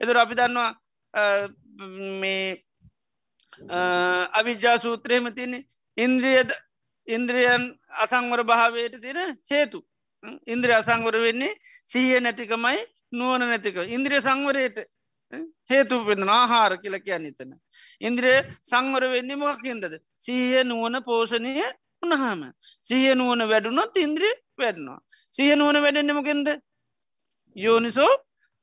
එතර 0.02 0.18
අපි 0.18 0.36
දන්නවා 0.36 0.72
මේ 2.22 2.64
අවිජ්‍යා 4.34 4.78
සූත්‍රයම 4.78 5.32
තියනෙ 5.34 5.60
ඉන්ද්‍රියද 5.98 6.52
ඉන්ද්‍රියන් 7.08 7.64
අසංවර 8.04 8.44
භාවයට 8.44 9.02
තියෙන 9.02 9.38
හේතු. 9.50 9.80
ඉන්ද්‍රිය 10.46 10.76
අසංවර 10.76 11.16
වෙන්නේ 11.18 11.58
සීය 11.86 12.20
නැතිකමයි 12.20 12.80
නුවන 13.12 13.42
නැතික 13.44 13.78
ඉන්ද්‍රිය 13.88 14.22
සංවරයට 14.22 14.78
හේතු 15.70 16.06
වෙන 16.06 16.30
ආහාර 16.30 16.78
කියල 16.78 16.96
කියන්න 17.00 17.26
එතන. 17.26 17.52
ඉන්ද්‍රිය 18.02 18.38
සංවර 18.64 19.04
වෙන්නේ 19.12 19.36
මොක්කින්දද 19.38 20.00
සීය 20.20 20.64
නුවන 20.64 21.02
පෝෂණය 21.04 21.54
උනහම 22.04 22.42
සිහිය 22.86 23.16
නුවන 23.16 23.44
වැඩුනොත් 23.52 23.98
ඉන්ද්‍රිය 23.98 24.34
වැඩනවා. 24.58 25.00
සිහ 25.34 25.56
නුවන 25.56 25.82
වැඩෙන්නෙමකෙන්ද 25.82 26.48
යෝනිසෝ 27.56 28.12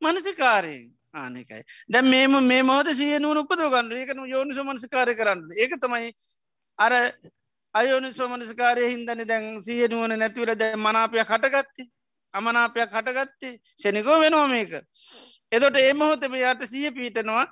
මනසිකාරයෙන්. 0.03 0.85
ආනකයි 1.15 1.63
දැ 1.89 2.03
මේම 2.05 2.37
මේ 2.45 2.63
මෝද 2.65 2.89
සිය 2.93 3.19
නුවන 3.19 3.43
උපද 3.43 3.65
ගන්න 3.65 3.93
ඒකන 3.95 4.23
යෝනිසෝ 4.27 4.65
මනසිකාරය 4.65 5.15
කරන්න 5.15 5.43
ඒක 5.57 5.77
තමයි 5.83 6.09
අර 6.79 6.93
අයෝනිසෝ 7.75 8.29
මනසිකාරය 8.29 8.89
හින්දන 8.93 9.27
දැන් 9.27 9.47
සිය 9.63 9.83
නුවන 9.89 10.19
නැතිවල 10.19 10.55
දැ 10.55 10.73
මනාපය 10.79 11.25
කටගත්තේ 11.25 11.91
අමනාපයක් 12.35 12.91
හටගත්තේ. 12.91 13.59
ෂනිකෝ 13.75 14.19
වෙනවා 14.21 14.49
මේක. 14.49 14.73
එතොට 15.53 15.77
ඒ 15.77 15.93
මොහොතම 15.95 16.35
යාට 16.37 16.63
සිය 16.67 16.91
පීටනවා 16.91 17.47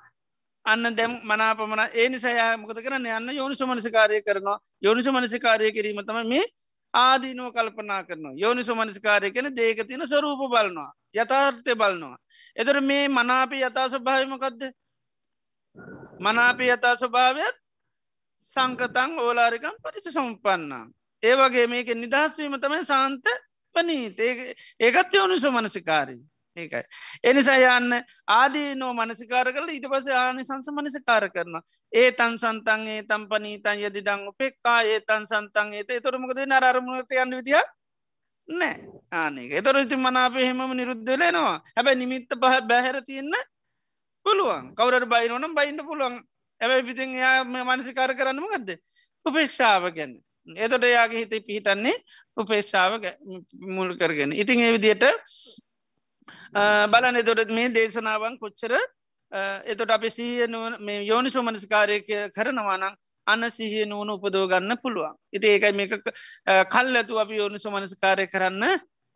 අන්න 0.67 0.97
දැම් 0.97 1.13
මනාපමන 1.23 1.83
ඒ 1.93 2.09
නිසායා 2.09 2.51
මොකද 2.57 2.79
කරන්න 2.81 3.09
යන්න 3.13 3.37
යෝනිසු 3.37 3.67
මනසිකාරය 3.67 4.23
කරනවා 4.23 4.59
යෝනිසු 4.83 5.13
මනසිකාරය 5.13 5.73
කිරීම 5.73 6.03
තම 6.03 6.21
මේ 6.27 6.45
ආදීනුව 6.95 7.53
කල්පනා 7.53 8.03
කරනවා 8.05 8.35
යෝනිසු 8.35 8.75
මනසිකාරය 8.75 9.31
කෙන 9.31 9.51
දේක 9.55 9.87
තින 9.87 10.05
ස්වරූප 10.05 10.45
බලනවා 10.47 10.91
යථාර්ථය 11.15 11.75
බලනවා. 11.75 12.17
එතර 12.57 12.81
මේ 12.83 13.09
මනාපී 13.09 13.63
යථා 13.63 13.89
ස්වභාවමකක්ද 13.89 14.63
මනාපී 16.21 16.71
යථා 16.71 16.97
ස්වභාවයක් 16.97 17.57
සංකතං 18.45 19.19
ඕලාරිකම් 19.19 19.75
පරිච 19.83 20.07
සම්පන්නා. 20.09 20.85
ඒ 21.23 21.35
වගේ 21.37 21.67
මේක 21.67 21.89
නිදහස්වීම 21.95 22.57
තමයි 22.59 22.85
සාන්ත 22.85 23.27
පනීත 23.75 24.19
ඒකත් 24.81 25.15
යෝනිසු 25.15 25.53
මනසිකාරී. 25.53 26.23
ඒකයි. 26.57 26.83
එනිසා 27.23 27.77
යන්න 27.79 27.95
ආදී 28.29 28.75
නෝ 28.75 28.93
මනසිකාර 28.95 29.53
කල 29.53 29.69
ඊට 29.69 29.87
පස 29.93 30.09
ආනි 30.09 30.45
සංස 30.45 30.69
මනසිකාර 30.71 31.29
කරන. 31.31 31.57
ඒ 31.93 32.11
තන් 32.13 32.37
සන්තන්ගේ 32.39 33.07
තම් 33.09 33.25
පනීතන් 33.31 33.87
යදි 33.87 34.05
දං 34.09 34.29
උපෙක්කා 34.31 34.83
ඒ 34.85 35.01
තන් 35.01 35.27
සන්තන් 35.27 35.73
ඒත 35.75 35.97
තොරමකද 36.05 36.45
නරමුණට 36.47 37.17
යන්න 37.23 37.39
විදිිය 37.39 37.65
නෑ 38.49 38.75
ආනක 39.13 39.57
එතොර 39.61 39.81
ඉති 39.81 39.97
මනාප 39.97 40.37
හෙම 40.37 40.61
නිරුද්ධලෙනවා 40.75 41.57
හැබැ 41.77 41.97
නිමිත්ත 41.97 42.31
පහ 42.35 42.61
බැහැර 42.71 43.01
තියන්න 43.03 43.35
පුළුවන්. 44.27 44.75
කවරට 44.77 45.09
බයිනෝනම් 45.09 45.55
බයින්න 45.55 45.87
පුළුවන්. 45.89 46.21
ඇබැයි 46.61 46.87
පිතින් 46.89 47.15
යා 47.15 47.45
මනසිකාර 47.45 48.15
කරන්නම 48.15 48.47
ගදද 48.53 48.79
උපේක්ෂාව 49.27 49.91
ගැන්න 49.97 50.15
එතොට 50.47 50.85
යාගේ 50.87 51.25
හිතේ 51.25 51.41
පිහිටන්නේ 51.41 51.97
උපේක්ෂාව 52.37 52.93
මුල් 53.77 53.97
කරගෙන. 53.97 54.33
ඉතින් 54.33 54.61
ඒ 54.61 54.73
විදියට 54.73 55.05
බලන 56.93 57.17
එතොට 57.17 57.51
මේ 57.51 57.69
දේශනාවන් 57.71 58.39
කොච්චර? 58.39 58.75
එතොට 59.67 59.91
අපි 59.91 60.11
සීය 60.11 60.47
මේ 60.81 61.01
යෝනිසෝ 61.07 61.43
මනස්කාරය 61.43 62.01
කරනවානම් 62.31 62.95
අන්න 63.27 63.51
සිහිය 63.51 63.87
නුවන 63.87 64.11
උපදෝ 64.11 64.47
ගන්න 64.49 64.79
පුළුවන්. 64.79 65.15
ඉති 65.33 65.47
ඒකයි 65.49 65.73
මේක 65.73 65.93
කල් 66.71 66.97
ඇතු 66.97 67.19
අපි 67.19 67.37
යෝනිසු 67.37 67.71
මනස්කාරය 67.71 68.27
කරන්න 68.27 68.65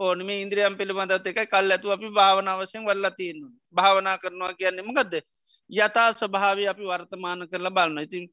ඕන. 0.00 0.26
මේ 0.26 0.42
ඉන්ද්‍රියම් 0.42 0.76
පිළිබඳත් 0.76 1.26
එකයි 1.26 1.46
කල් 1.46 1.72
ඇතු 1.72 1.92
අපි 1.92 2.09
භාවනාවශයෙන් 2.11 2.86
වල්ලා 2.86 3.11
තියන්න. 3.12 3.42
භාවනා 3.72 4.18
කරනවා 4.18 4.54
කියන්නෙම 4.54 4.94
ගදද. 4.94 5.22
යතා 5.70 6.12
ස්වභාව 6.12 6.59
අපි 6.64 6.84
වර්තමාන 6.84 7.48
කරලා 7.48 7.70
බලන්න 7.70 8.02
ඉතින් 8.02 8.24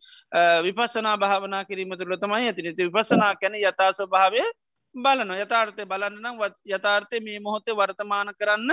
විපසනා 0.63 1.17
භාවනා 1.17 1.65
කිරීම 1.65 1.97
තුළ 1.97 2.15
තමයි 2.17 2.47
ඇතින. 2.47 2.75
ති 2.75 2.87
විපසනා 2.87 3.35
කැන 3.35 3.55
යතා 3.55 3.91
ස්වභාවය 3.93 4.43
බලන 4.95 5.31
යථාර්ථය 5.35 5.83
බලන්නනම් 5.85 6.39
යථාර්ථය 6.67 7.19
මේ 7.19 7.39
මොහොතේ 7.39 7.75
වර්තමාන 7.75 8.31
කරන්න 8.33 8.71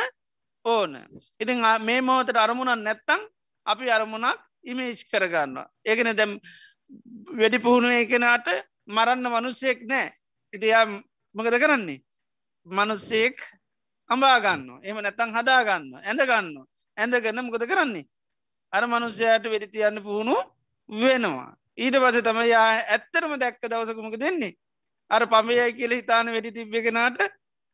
ඕන. 0.64 0.92
ඉතින් 1.40 1.60
මේ 1.80 2.00
මොහොතට 2.00 2.36
අරමුණන් 2.36 2.84
නැත්තං 2.84 3.22
අපි 3.66 3.90
අරමුණක් 3.90 4.38
ඉමේජ් 4.64 5.02
කරගන්න. 5.04 5.56
ඒකන 5.84 6.14
දැම් 6.14 6.38
වැඩි 7.30 7.58
පුහුණුව 7.58 7.92
එකනාට 7.92 8.48
මරන්න 8.88 9.26
මනුස්සයෙක් 9.28 9.82
නෑ 9.84 10.12
ඉතියා 10.52 10.86
මකද 11.34 11.56
කරන්නේ. 11.58 12.02
මනුස්සෙක් 12.66 13.36
අම්බාගන්න 14.10 14.80
එම 14.82 14.96
නැත්තං 14.98 15.34
හදාගන්න 15.36 15.90
ඇඳගන්න 16.00 16.56
ඇඳගන්න 16.96 17.44
මොකද 17.44 17.66
කරන්නේ. 17.66 18.06
අර 18.72 18.86
මනුස්සයට 18.86 19.44
වෙඩි 19.44 19.68
තියන්න 19.68 20.02
පුහුණු 20.02 20.36
වෙනවා. 20.88 21.50
ඊට 21.74 21.96
පස 21.96 22.22
තම 22.22 22.38
යා 22.46 22.68
ඇත්තරම 22.86 23.32
දැක්ක 23.40 23.64
දවසකමක 23.64 24.16
දෙන්නේ 24.16 24.54
අර 25.10 25.22
පමයයි 25.26 25.72
කියල 25.72 25.92
හිතාන 25.92 26.26
වැඩි 26.28 26.52
තිබ්බෙගෙනට 26.52 27.20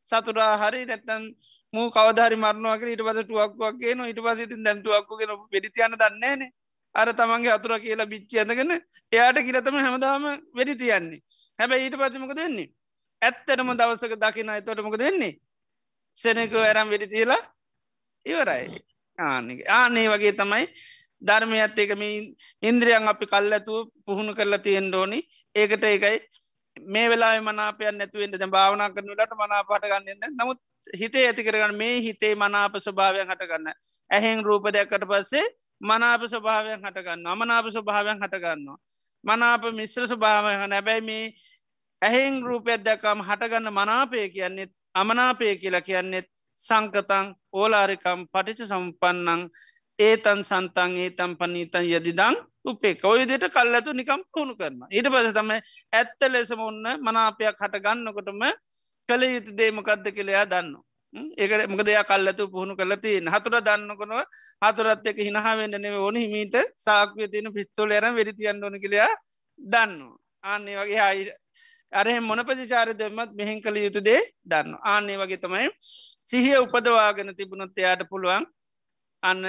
සතුරා 0.09 0.55
හරි 0.59 0.81
නැත්තන් 0.85 1.25
මූ 1.73 1.89
කවදරි 1.91 2.37
මරණවාක 2.37 2.83
ඊට 2.85 3.03
පස 3.03 3.21
ටුවක්වක්ගේ 3.21 3.95
න 3.95 4.01
ඉට 4.05 4.21
පස 4.21 4.41
ඉතින් 4.41 4.65
දැන්ටුවක්ගෙන 4.65 5.33
වෙඩිතියන්න 5.53 5.97
දන්නේන 5.97 6.43
අර 6.95 7.09
තමන්ගේ 7.13 7.53
අතුර 7.53 7.73
කියලා 7.79 8.07
බිච්චි 8.07 8.39
ඇඳගෙන 8.39 8.73
එයාට 9.13 9.39
කියලතම 9.39 9.77
හැමදාම 9.77 10.25
වෙඩි 10.53 10.75
තියන්නේ. 10.77 11.21
හැබැ 11.59 11.81
ඊට 11.81 11.97
පසමක 11.97 12.33
දෙන්නේ 12.35 12.69
ඇත්තටම 13.23 13.71
දවසක 13.73 14.15
දකින 14.17 14.51
අතොටමක 14.51 14.97
දෙන්නේ 14.97 15.33
සෙනක 16.17 16.55
ඇරම් 16.57 16.89
වෙඩි 16.89 17.07
තියලා 17.07 17.43
ඉවරයි. 18.27 18.65
ආනෙක 19.19 19.61
ආනේ 19.71 20.07
වගේ 20.09 20.33
තමයි 20.33 20.65
ධර්මය 21.23 21.61
ඇත්තේක 21.61 21.93
මේ 21.99 22.35
ඉන්ද්‍රියන් 22.63 23.09
අපි 23.09 23.27
කල් 23.27 23.53
ඇතු 23.53 23.75
පුහුණු 24.07 24.33
කරලා 24.35 24.65
තියෙන් 24.67 24.89
ඩෝනි 24.89 25.19
ඒකට 25.55 25.85
ඒකයි 25.85 26.19
මේ 26.87 27.09
වෙලා 27.09 27.35
මනාපයන් 27.41 27.99
නැතුවෙන්ට 27.99 28.37
ද 28.37 28.47
භාවනා 28.49 28.91
කරනලට 28.91 29.33
මනාපට 29.35 29.85
ගන්නන්න 29.85 30.35
නමුත් 30.35 30.59
හිතේ 30.93 31.27
ඇති 31.27 31.45
කරගන්න 31.45 31.77
මේ 31.77 32.01
හිතේ 32.01 32.35
මනාප 32.37 32.77
ස්වභාවයන් 32.79 33.29
හටගන්න. 33.29 33.73
ඇහෙන් 34.11 34.45
රූප 34.45 34.65
දෙයක්කට 34.69 35.05
පස්සේ 35.05 35.47
මනාප 35.81 36.23
ස්වභාවයන් 36.25 36.81
හටගන්න 36.81 37.27
අමනාප 37.27 37.67
ස්වභාවයන් 37.69 38.19
හටගන්නවා. 38.19 38.79
මනාප 39.25 39.63
මිශ්‍ර 39.73 40.07
ස්වභාවය 40.07 40.67
නැබැයි 40.67 41.03
මේ 41.03 41.25
ඇහෙන් 42.03 42.43
රූපයක් 42.43 42.81
දැකම් 42.81 43.21
හටගන්න 43.21 43.73
මනාපය 43.73 44.29
කියන්නෙත් 44.29 44.73
අමනාපය 44.95 45.57
කියලා 45.57 45.81
කියන්නෙත් 45.81 46.29
සංකතං 46.59 47.35
ඕලාරිකම් 47.53 48.21
පටිච 48.33 48.61
සම්පන්නං 48.65 49.43
ඒතන් 49.99 50.41
සන්තන් 50.43 50.93
ඒතම් 50.99 51.33
පනීතන් 51.37 51.87
යදිදං 51.91 52.37
උපේ 52.65 52.95
කොයදට 52.97 53.47
කල් 53.49 53.75
ඇතු 53.75 53.93
නිකම් 53.93 54.21
පුුණු 54.31 54.55
කරන 54.55 54.83
ඊට 54.89 55.09
පස 55.09 55.33
තම 55.33 55.51
ඇත්ත 55.93 56.29
ලෙසම 56.29 56.61
ඔන්න 56.63 56.85
මනාපයක් 57.01 57.59
හට 57.59 57.81
ගන්නකොටම 57.81 58.45
කළ 59.09 59.23
යුතු 59.29 59.57
දේමකක්ද 59.57 60.07
කෙළයා 60.11 60.45
දන්න 60.47 60.77
ඒක 61.37 61.53
මකදයා 61.69 62.05
කල් 62.05 62.27
ඇතු 62.27 62.47
පුහුණු 62.49 62.77
කලති 62.77 63.15
හතුර 63.27 63.57
දන්නකොනව 63.61 64.21
හතුරත් 64.63 65.07
එක 65.07 65.19
හිනහාවෙන්න 65.21 65.77
නෙව 65.79 65.97
ඕන 65.99 66.17
හිමීට 66.17 66.57
සාක්වය 66.79 67.29
තියෙන 67.29 67.53
පිස්තෝල 67.53 67.91
ඇරම් 67.91 68.15
වෙරිතියන්න 68.15 68.65
ඕන 68.65 68.77
කළයා 68.79 69.11
දන්න 69.59 69.95
ආන්නේ 70.45 70.77
වගේ 70.77 70.99
හායි 70.99 71.25
අරහ 71.93 72.21
මොන 72.21 72.45
ප්‍රතිචාර 72.45 72.93
දෙමත් 72.95 73.33
මෙහෙන් 73.33 73.59
කළ 73.61 73.79
යුතු 73.79 74.01
දේ 74.03 74.21
දන්න 74.45 74.79
ආන්නේ 74.85 75.17
වගේ 75.17 75.39
තමයි 75.39 75.67
සිහිය 76.29 76.59
උපදවාගෙන 76.59 77.35
තිබුණොත් 77.35 77.75
එයාට 77.77 78.05
පුළුවන් 78.09 78.47
අන්න 79.23 79.43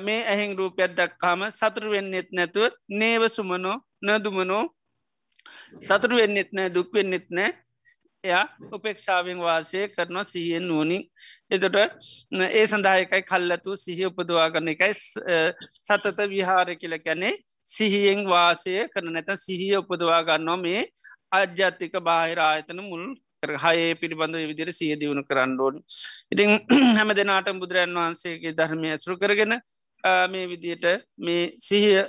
මේ 0.00 0.20
ඇහිං 0.24 0.52
රූපයක් 0.56 0.92
දක්කාම 0.92 1.40
සතුර 1.50 1.84
වෙන්නෙත් 1.88 2.28
නැතුව 2.32 2.72
නේව 2.90 3.22
සුමනෝ 3.28 3.76
නදුමනෝ 4.02 4.64
සතුරු 5.80 6.16
වෙන්නෙත් 6.16 6.50
නෑ 6.52 6.70
දුක්වෙන්නෙත් 6.70 7.26
නෑ. 7.30 7.50
එයා 8.24 8.46
උපෙක්ෂාවෙන් 8.72 9.38
වාසය 9.38 9.88
කරනවා 9.88 10.24
සිහියෙන් 10.24 10.64
නුවනින් 10.68 11.04
එතට 11.50 11.76
ඒ 12.48 12.64
සඳහයකයි 12.66 13.22
කල්ලතු 13.22 13.76
සිහිය 13.76 14.08
උපදවා 14.10 14.48
කරන 14.50 14.68
එකයි 14.68 14.92
සතත 15.86 16.18
විහාර 16.32 16.68
කියල 16.76 16.96
කැනේ 16.98 17.32
සිහියෙන් 17.66 18.20
වාසය 18.26 18.74
කරන 18.92 19.12
නැත 19.14 19.30
සිහිය 19.44 19.74
උපදවා 19.78 20.20
ගන්නවා 20.22 20.60
මේ 20.64 20.82
අජ්‍යාතික 21.32 21.96
බාහිර 22.00 22.40
ආයතන 22.40 22.82
මුල් 22.82 23.04
හයේ 23.42 23.94
පිළිබඳ 23.94 24.36
විදිර 24.48 24.70
සිය 24.70 24.94
දියුණු 24.96 25.24
කරන්න 25.24 25.58
ඕන. 25.58 25.76
ඉතින් 26.30 26.50
හැම 26.98 27.12
දෙනාට 27.16 27.48
බුදුරන් 27.54 27.94
වහන්සේගේ 27.94 28.52
ධර්මය 28.52 28.90
ඇසුරු 28.90 29.16
කරගෙන 29.16 29.54
මේ 30.28 30.46
විදියට 30.46 30.84
මේ 31.18 31.52
සිහිය 31.58 32.04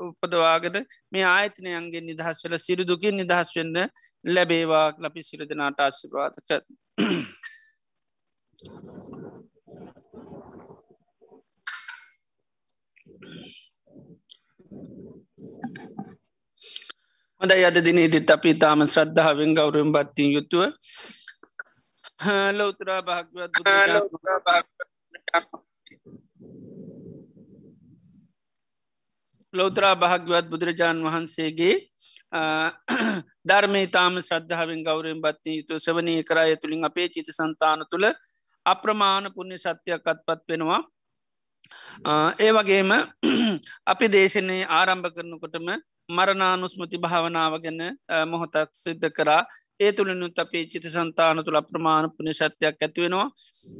උපදවාගෙන 0.00 0.84
මේ 1.12 1.24
ආයතනයන්ගේ 1.26 2.02
නිදහස්වල 2.02 2.58
සිරුදුකින් 2.58 3.16
නිදහස් 3.16 3.56
වෙන්න 3.56 3.88
ලැබේවා 4.24 4.86
ලපි 4.98 5.22
සිර 5.22 5.40
දෙනාට 5.46 5.80
ආශිපාතක. 5.80 6.50
හොඳ 17.40 17.52
අද 17.52 17.76
දිනේදිත් 17.78 18.30
අපි 18.30 18.50
තාම 18.56 18.80
ශ්‍රද්ධාවෙන් 18.86 19.50
ගෞරම් 19.54 19.90
බත්තිී 19.92 20.34
යුතුව. 20.34 20.62
ලෝතරා 22.52 23.00
භාගවත් 23.02 23.52
ලෝතරා 29.54 29.94
භාග්‍යවත් 29.96 30.46
බුදුරජාණන් 30.48 31.04
වහන්සේගේ 31.06 31.74
ධර්මේ 33.44 33.86
තාම 33.88 34.16
ශ්‍රද්ධාවෙන් 34.20 34.80
ගෞරෙන් 34.82 35.20
බත්ති 35.20 35.58
යුතු 35.58 35.74
සවනය 35.78 36.14
කරය 36.24 36.56
තුළින් 36.56 36.88
අපේ 36.88 37.08
චිත 37.08 37.28
සන්තාන 37.30 37.84
තුළ 37.90 38.06
අප්‍රමාණ 38.66 39.28
පුුණ්‍ය 39.34 39.58
සත්‍යයක් 39.58 40.06
අත්පත් 40.06 40.40
වෙනවා. 40.48 40.80
ඒ 42.38 42.50
වගේම 42.52 42.90
අපි 43.86 44.06
දේශනය 44.08 44.58
ආරම්භ 44.70 45.12
කරනකොටම 45.14 45.68
මරණානුස්මති 46.08 46.98
භාවනාව 46.98 47.54
ගැන 47.60 47.80
මොහොතක් 48.26 48.70
සිද්ධ 48.74 49.08
කරා. 49.10 49.42
ඒ 49.80 49.92
තුළිනුත් 49.92 50.38
අපේ 50.38 50.64
චිත 50.66 50.86
සන්තාන 50.86 51.44
තුළ 51.44 51.60
අප්‍රමාණ 51.60 52.10
පුුණ 52.10 52.32
ශත්‍යයක් 52.32 52.76
ඇතිවෙනවා 52.78 53.26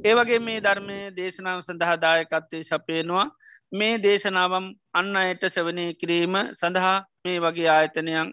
ඒවගේ 0.03 0.39
මේ 0.39 0.59
ධර්මය 0.59 0.97
දේශනාව 1.17 1.59
සඳහාදායකත්වය 1.61 2.59
සපයනවා. 2.63 3.27
මේ 3.71 3.95
දේශනාවම් 3.99 4.65
අන්න 4.93 5.15
අයට 5.15 5.43
සවනය 5.47 5.85
කිරීම 5.93 6.35
සඳහා 6.53 6.97
මේ 7.23 7.39
වගේ 7.39 7.69
ආයතනයන් 7.69 8.29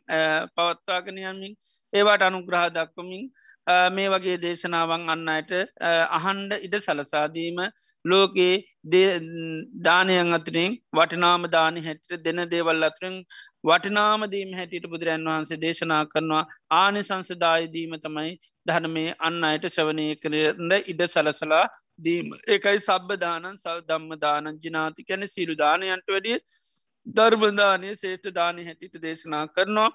පවත්වාගෙනයමින් 0.55 1.55
ඒවාට 1.93 2.23
අනුග්‍රහ 2.23 2.67
දක්වමින් 2.71 3.25
මේ 3.67 4.09
වගේ 4.09 4.37
දේශනාවන් 4.39 5.09
අන්න 5.09 5.29
අයට 5.29 5.53
අහන්ඩ 6.19 6.53
ඉඩ 6.59 6.75
සලසාදීම 6.79 7.61
ලෝකයේ 8.05 8.55
දානයන් 9.87 10.35
අතරින් 10.35 10.77
වටිනාම 10.93 11.47
දාන 11.51 11.77
හැටිට 11.79 12.25
දෙන 12.25 12.43
දේවල් 12.51 12.83
අතුරින් 12.83 13.17
වටිනාමදීම 13.65 14.53
හැටියට 14.53 14.91
බුදුරන් 14.91 15.25
වහන්සේ 15.27 15.59
දේශනා 15.59 16.03
කරනවා. 16.07 16.45
ආනි 16.73 17.03
සංසදායදීම 17.03 17.97
තමයි 17.99 18.37
ධනමේ 18.67 19.17
අන්න 19.21 19.43
අයට 19.45 19.67
ශවනය 19.69 20.07
කරට 20.17 20.89
ඉඩ 20.89 21.03
සලසලා 21.09 21.65
දීම. 21.99 22.29
ඒකයි 22.47 22.79
සබ්බදානන් 22.81 23.51
සල් 23.57 23.81
දම්ම 23.89 24.21
දානන් 24.21 24.61
ජිනාති 24.61 25.09
කැන 25.09 25.29
සිරු 25.29 25.57
දානයන්ට 25.57 26.09
වැඩිය 26.09 26.39
ධර්මදානය 27.07 27.91
සේෂ්ඨ 27.97 28.33
දානය 28.33 28.65
හැටිට 28.65 29.03
දේශනා 29.03 29.47
කරනවා. 29.49 29.91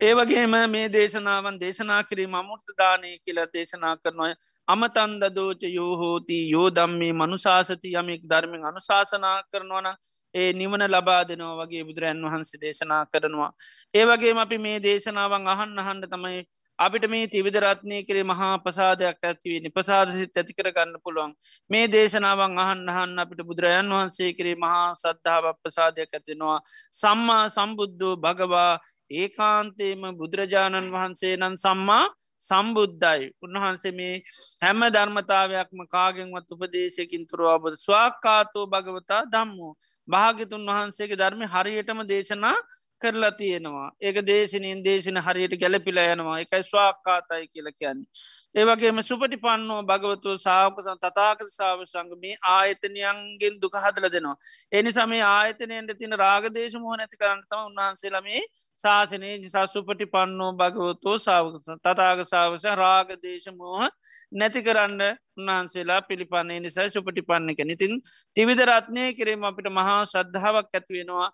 ඒවගේම 0.00 0.54
මේ 0.68 0.86
දේශනාවන් 0.88 1.58
දේශනා 1.58 2.00
කිරීම 2.04 2.34
අමුෘතදානය 2.34 3.10
කියලා 3.18 3.46
දේශනා 3.48 3.94
කරනොය 3.98 4.32
අමතන්ද 4.68 5.24
දෝච 5.30 5.62
යෝහෝති 5.70 6.38
යෝදම්මේ 6.50 7.12
මනුශාසති 7.14 7.94
යමෙක් 7.94 8.22
ධර්මෙන් 8.24 8.64
අනුශාසනා 8.64 9.36
කරනවන 9.44 9.88
ඒ 10.34 10.50
නිවන 10.52 10.84
ලබා 10.86 11.22
දෙනවා 11.24 11.58
වගේ 11.60 11.84
බුදුරන් 11.84 12.24
වහන්සේ 12.24 12.60
දේශනා 12.60 13.02
කරනවා. 13.06 13.50
ඒවගේම 13.94 14.38
අපි 14.38 14.58
මේ 14.58 14.78
දේශනාවන් 14.80 15.48
අහන්න 15.48 15.78
හන්ඩ 15.80 16.10
තමයි 16.10 16.40
අපිට 16.78 17.04
මේ 17.06 17.26
තිවිදරත්නය 17.26 17.98
කරේ 18.02 18.24
මහා 18.24 18.58
පසාදයක් 18.58 19.18
ඇතිවනි 19.22 19.70
පසාදසිත් 19.70 20.34
ඇති 20.34 20.52
කරගන්න 20.52 20.96
පුළුවන්. 20.98 21.32
මේ 21.70 21.86
දේශනාවන් 21.88 22.58
අහන්න 22.58 22.88
අහන්න 22.90 23.18
අපිට 23.18 23.42
බුදුරජන් 23.42 23.90
වහන්සේ 23.90 24.32
කරේ 24.32 24.56
මහා 24.56 24.88
සද්ධාව 24.94 25.46
ප්‍රසාදයක් 25.56 26.10
ඇතිෙනවා 26.10 26.58
සම්මා 26.92 27.44
සම්බුද්ධෝ 27.48 28.14
භගවා 28.18 28.72
ඒකාන්තේම 29.12 30.02
බුදුරජාණන් 30.14 30.90
වහන්සේ 30.90 31.34
නම් 31.36 31.56
සම්මා 31.56 32.04
සම්බුද්ධයි. 32.40 33.30
උන්වහන්සේ 33.40 33.92
මේ 33.92 34.14
හැම 34.62 34.80
ධර්මතාවයක්ම 34.90 35.80
කාගෙන්වත් 35.88 36.48
උපදේශයකින් 36.52 37.26
තුරවාබද 37.26 37.76
ස්වාක්කාතෝ 37.78 38.66
භගවතා 38.68 39.22
දම්මු 39.26 39.68
භාගිතුන් 40.08 40.66
වහන්සේගේ 40.68 41.16
ධර්ම 41.16 41.42
හරියටම 41.48 42.00
දේශනා 42.04 42.56
කරලා 43.04 43.32
තියෙනවා 43.32 43.88
ඒක 44.02 44.20
දේශනයෙන් 44.26 44.84
දේශන 44.84 45.20
හරියට 45.26 45.60
ගැලපිල 45.62 46.00
යනවා 46.04 46.38
එකයි 46.40 46.64
ස්වාක්කාතයි 46.64 47.46
කියල 47.48 47.70
කියන්නේ. 47.72 48.08
ඒවගේම 48.54 48.98
සුපටි 49.02 49.36
පන්නෝ 49.38 49.78
භගවතු 49.84 50.34
සාාවකසන් 50.38 50.98
තතාක 50.98 51.40
සාාව 51.48 51.80
සංගමී 51.86 52.34
ආයතනයන්ගෙන් 52.48 53.56
දුක 53.58 53.74
හදල 53.76 54.06
දෙනවා. 54.08 54.36
එනි 54.72 54.92
සමේ 54.92 55.24
ආයතනයට 55.28 55.98
තින 55.98 56.16
රාගදේශ 56.16 56.76
මුහ 56.76 56.94
නැති 56.94 57.16
කරන්නතම 57.16 57.60
උන්වහන්සේලමේ 57.62 58.42
ශාසනයේ 58.80 59.34
ජිසාසුපටි 59.38 60.06
පන්නෝ 60.08 60.52
භගවතෝ 60.54 61.16
සාාවකසන් 61.18 61.80
තතාග 61.80 62.22
සාවස 62.26 62.64
රාගදේශ 62.76 63.48
මෝහ 63.52 63.88
නැති 64.32 64.62
කරන්න 64.62 65.02
උන්වහන්සේලා 65.36 66.00
පිළිපන්නේ. 66.02 66.60
නිසා 66.60 66.88
සුපටි 66.88 67.22
පන්නක 67.22 67.60
නිතින් 67.62 67.92
තිවිදරත්නය 68.34 69.04
කිරීම 69.14 69.44
අපිට 69.44 69.68
මහා 69.70 69.98
ශ්‍රද්ධාවක් 70.04 70.70
ඇත්වෙනවා 70.72 71.28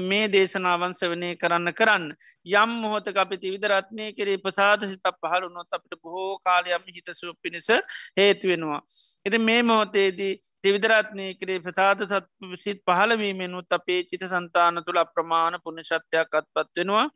මේ 0.00 0.26
දේශනාවන් 0.28 0.92
සවනය 0.92 1.30
කරන්න 1.36 1.72
කරන්න. 1.72 2.06
යම් 2.54 2.70
මොහොත 2.78 3.08
අපි 3.16 3.36
තිවිදරත්නය 3.38 4.12
කරේ 4.12 4.38
ප්‍රසාද 4.38 4.84
සිත 4.84 5.06
පහළු 5.16 5.48
නොත් 5.50 5.70
අපට 5.72 5.94
බොහෝ 5.98 6.38
කාලයම් 6.44 6.84
හිතසුව 6.88 7.34
පිණිස 7.42 7.68
හේතුවෙනවා. 8.16 8.80
එති 9.26 9.38
මේ 9.40 9.60
මොහොතේදී 9.64 10.32
තිවිදරත්නය 10.62 11.26
කරේ 11.34 11.60
ප්‍රසාද 11.60 12.04
සත් 12.04 12.26
සිත් 12.56 12.80
පහලවීමෙනුත් 12.82 13.72
අපේ 13.72 14.00
චිත 14.04 14.24
සන්තාන 14.26 14.82
තුළ 14.86 14.98
අප්‍රමාණ 14.98 15.60
පුුණ 15.64 15.84
ශත්‍යයක් 15.84 16.34
අත්පත්වෙනවා 16.34 17.06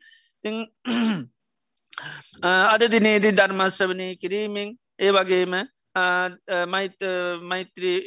ති 0.41 0.49
අද 2.43 2.81
දිනේදී 2.87 3.33
ධර්මශ්‍රවනය 3.33 4.07
කිරීමෙන් 4.17 4.69
ඒ 4.99 5.11
වගේම 5.11 5.53
මෛත්‍රී 7.43 7.99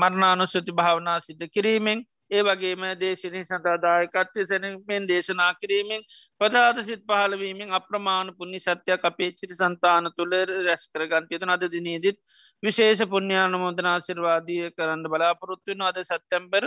මරණානුස්සති 0.00 0.72
භාවනා 0.72 1.18
සිද්ධ 1.20 1.46
කිරීමෙන් 1.48 2.00
ඒ 2.30 2.42
වගේම 2.42 2.82
දේශනය 2.96 3.42
සඳදායකත්වය 3.42 4.46
සැනමෙන් 4.46 5.08
දේශනා 5.08 5.50
කිරීමෙන් 5.56 6.02
පදාත 6.40 6.80
සිත් 6.82 7.02
පහලවීමෙන් 7.04 7.70
අප්‍රමාණ 7.72 8.34
පුුණි 8.34 8.60
සත්‍යයක් 8.60 9.04
අපේ 9.04 9.30
චිති 9.32 9.54
සන්තාන 9.54 10.10
තුළ 10.16 10.36
රැස් 10.48 10.84
කරගන්ටයතු 10.88 11.50
අද 11.50 11.64
දිනීදිත් 11.68 12.18
විශේෂ 12.62 13.02
පුුණ්‍යානමෝදනාශිර්වාදිය 13.06 14.70
කරන්න 14.72 15.06
බලාපොරොත්තුවෙන 15.06 15.82
අද 15.82 15.98
සත්තැම්බර් 16.04 16.64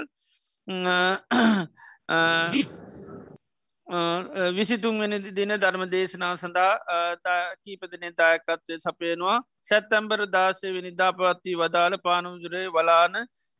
විසිතුන්වනි 4.51 5.18
දින 5.32 5.51
ධර්ම 5.55 5.84
දේශනාව 5.88 6.36
සඳහා 6.38 7.39
කීපදින 7.57 8.05
දායකත්වය 8.14 8.80
සපයනවා. 8.80 9.43
සැත්තැම්බර 9.61 10.20
දාසය 10.28 10.72
විනිධාපවත්ති 10.72 11.55
වදාළ 11.55 11.97
පානුදුරේ 11.99 12.68
වලාන 12.70 13.14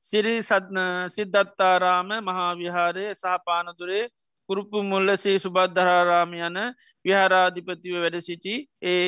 සිරි 0.04 0.36
සත්න 0.42 0.80
සිද්ධත්තාරාම 1.10 2.10
මහාවිහාරය 2.22 3.06
සහපානදුරේ 3.16 4.04
කුරුපපු 4.50 4.84
මුල්ලසේ 4.86 5.38
සුබද්ධරාරාම 5.40 6.34
යන 6.40 6.58
විහාරාධිපතිව 7.06 7.96
වැඩ 7.98 8.18
සිටි 8.22 8.56
ඒ 8.86 9.08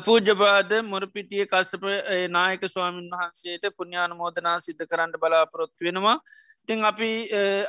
පූජපාද 0.00 0.70
මුරපිටිය 0.84 1.46
කස්සප 1.46 1.84
නායක 2.30 2.62
ස්වාමීන් 2.66 3.08
වහන්සේට 3.12 3.64
පුුණ්‍යාන 3.72 4.12
මෝදනා 4.14 4.56
සිද්ධ 4.60 4.84
කරන්න 4.84 5.16
බලාපොරොත්තු 5.16 5.80
වෙනවා. 5.80 6.18
තිං 6.66 6.84
අපි 6.84 7.10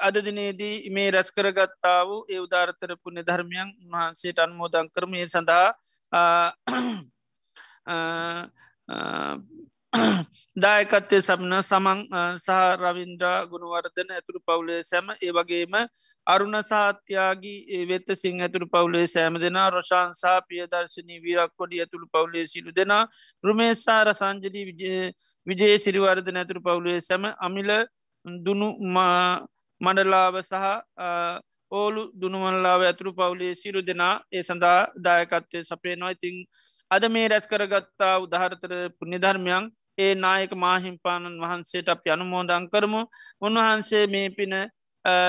අදදිනේදී 0.01 0.75
මේ 0.89 1.11
රැස් 1.11 1.31
කරගත්තා 1.31 1.99
වූ 2.03 2.21
ඒ 2.29 2.39
උදාරතර 2.39 2.91
පුුණ 2.97 3.19
ධර්මයන් 3.21 3.69
වහන්සේට 3.91 4.39
අන්මෝදන් 4.39 4.87
කරමය 4.89 5.27
සඳහා 5.27 5.69
දායකත්වය 10.57 11.19
සමන 11.19 11.53
සමං 11.59 11.99
සහ 12.37 12.57
රවින්ද්‍රා 12.79 13.37
ගුණවර්ධන 13.45 14.11
ඇතුරු 14.11 14.39
පවුලේ 14.41 14.79
සැම 14.83 15.11
ඒ 15.17 15.31
වගේම 15.31 15.75
අරුණ 16.27 16.57
සාත්‍යයාගේ 16.63 17.81
වෙත්ත 17.85 18.13
සිං 18.15 18.41
ඇතුරු 18.41 18.67
පවුලේ 18.67 19.05
සෑම 19.07 19.39
දෙනා 19.39 19.67
රොෂාන්සා 19.71 20.35
පියදර්ශනී 20.43 21.19
වීරක් 21.19 21.55
කොඩි 21.55 21.81
ඇතුළු 21.81 22.07
පවුලේ 22.09 22.45
සිලු 22.47 22.71
දෙනා 22.73 23.01
රුමේසාර 23.43 24.13
සංජලී 24.13 24.65
විජේ 25.47 25.75
සිරිවර්ධන 25.79 26.41
ඇතුරු 26.43 26.61
පවුලේ 26.61 26.99
සැම 27.01 27.25
අමිල 27.39 27.71
දුනු 28.45 28.69
මඩලාව 29.81 30.35
සහ 30.41 30.63
ඕලු 31.71 32.01
දුනුවන්ලාව 32.13 32.81
ඇතුරු 32.83 33.11
පවුලේ 33.13 33.53
සිරු 33.55 33.79
දෙනා 33.81 34.13
ඒ 34.31 34.43
සඳහා 34.43 34.81
දායකත්වය 34.97 35.63
සපේ 35.63 35.95
නොයිතිං 35.95 36.35
අද 36.91 37.03
මේ 37.09 37.27
රැස් 37.27 37.47
කරගත්තා 37.47 38.13
උදහරතර 38.19 38.73
පුුණිධර්මයන් 38.91 39.65
ඒ 39.97 40.13
නායක 40.15 40.53
මාහිම්පාණන් 40.55 41.41
වහන්සේට 41.41 41.89
අප 41.89 42.07
අනුමෝදං 42.07 42.65
කරමු. 42.71 43.01
උන්වහන්සේ 43.41 44.05
මේ 44.07 44.29
පින 44.29 44.55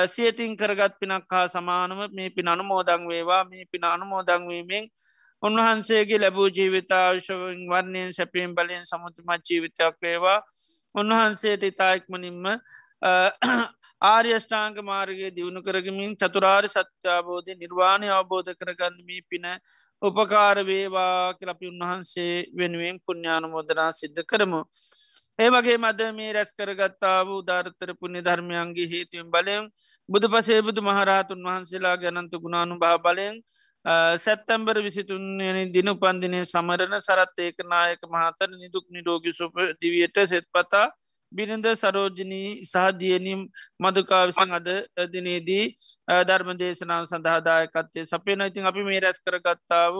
සියතින් 0.06 0.56
කරගත් 0.56 0.94
පිනක් 1.00 1.30
හා 1.30 1.46
සමානව 1.48 2.00
මේ 2.12 2.30
පින 2.30 2.48
අනුමෝදං 2.48 3.08
වේවා. 3.08 3.44
මේ 3.44 3.64
පින 3.72 3.84
අනුමෝදංවීමෙන් 3.84 4.84
උන්වහන්සේගේ 5.42 6.18
ලැබූ 6.18 6.48
ජීවිතාශවෙන් 6.48 7.62
වර්ණයෙන් 7.70 8.12
සැපීම් 8.12 8.54
බලයෙන් 8.54 8.86
සමුතුමත් 8.86 9.50
ජීවිතයක් 9.50 9.96
වේවා. 10.02 10.40
උන්වහන්සේට 10.94 11.62
ඉතායික්මනින්ම 11.62 12.44
ආර්යෂ්ඨාංක 14.02 14.76
මාර්ගගේ 14.82 15.30
දියුණු 15.30 15.62
කරගමින් 15.62 16.12
චතුරාර් 16.14 16.64
සත්‍යාබෝධය 16.66 17.54
නිර්වාණය 17.54 18.08
අවබෝධ 18.10 18.52
කරගන්නමී 18.54 19.22
පින 19.24 19.46
උපකාර 20.02 20.56
වේවා 20.62 21.34
කලපි 21.34 21.66
උන්වහන්සේ 21.68 22.46
වෙනුවෙන් 22.52 23.00
පුුණ්ඥානමෝදනා 23.00 23.90
සිද්ධ 23.92 24.22
කරමු. 24.24 24.60
ඒ 25.38 25.48
වගේ 25.50 25.78
මද 25.78 26.00
මේ 26.12 26.32
රැස් 26.32 26.52
කරගත්තා 26.52 27.18
වූ 27.22 27.40
ධර්තර 27.42 27.90
පුුණි 27.94 28.20
ධර්මයන්ගේ 28.20 28.86
හේතුවෙන් 28.86 29.30
බලයෙන් 29.30 29.64
බුදු 30.08 30.26
පසේ 30.28 30.60
බුදු 30.62 30.80
මහරහතුන් 30.82 31.40
වහන්සේලා 31.42 31.96
ගැනන්තු 31.96 32.36
ගුණානු 32.38 32.78
භා 32.78 32.98
බලයෙන් 32.98 33.36
සැත්තැම්බර 34.18 34.76
විසිතුන්යනි 34.80 35.64
දින 35.70 35.88
උපන්දිනය 35.88 36.40
සමරණ 36.44 37.00
සරත් 37.00 37.38
ඒක 37.38 37.58
නායක 37.64 38.02
මහතර 38.06 38.48
නිදුක් 38.52 38.86
නිරෝගි 38.90 39.32
සුප 39.32 39.52
දිවියට 39.80 40.18
සෙත් 40.26 40.46
පතා 40.50 40.86
බිරිඳ 41.32 41.66
සරෝජනී 41.74 42.50
සහදියනීම් 42.64 43.40
මදුකා 43.78 44.22
විසින් 44.26 44.52
අද 44.52 44.68
දිනේදී 45.08 45.64
ධර්ම 46.24 46.50
දේශනාව 46.56 47.04
සඳහාදායකත්තේ 47.06 48.06
සපේන 48.06 48.40
ඉතින් 48.42 48.66
අපි 48.66 48.82
මේ 48.82 49.00
රැස් 49.00 49.18
කර 49.20 49.38
ගත්තාව 49.40 49.94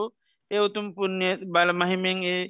ඒ 0.51 0.61
උතුම් 0.61 0.87
පුුණ්‍ය 0.95 1.31
බල 1.49 1.71
මහිමෙන් 1.75 2.19
ඒ 2.27 2.43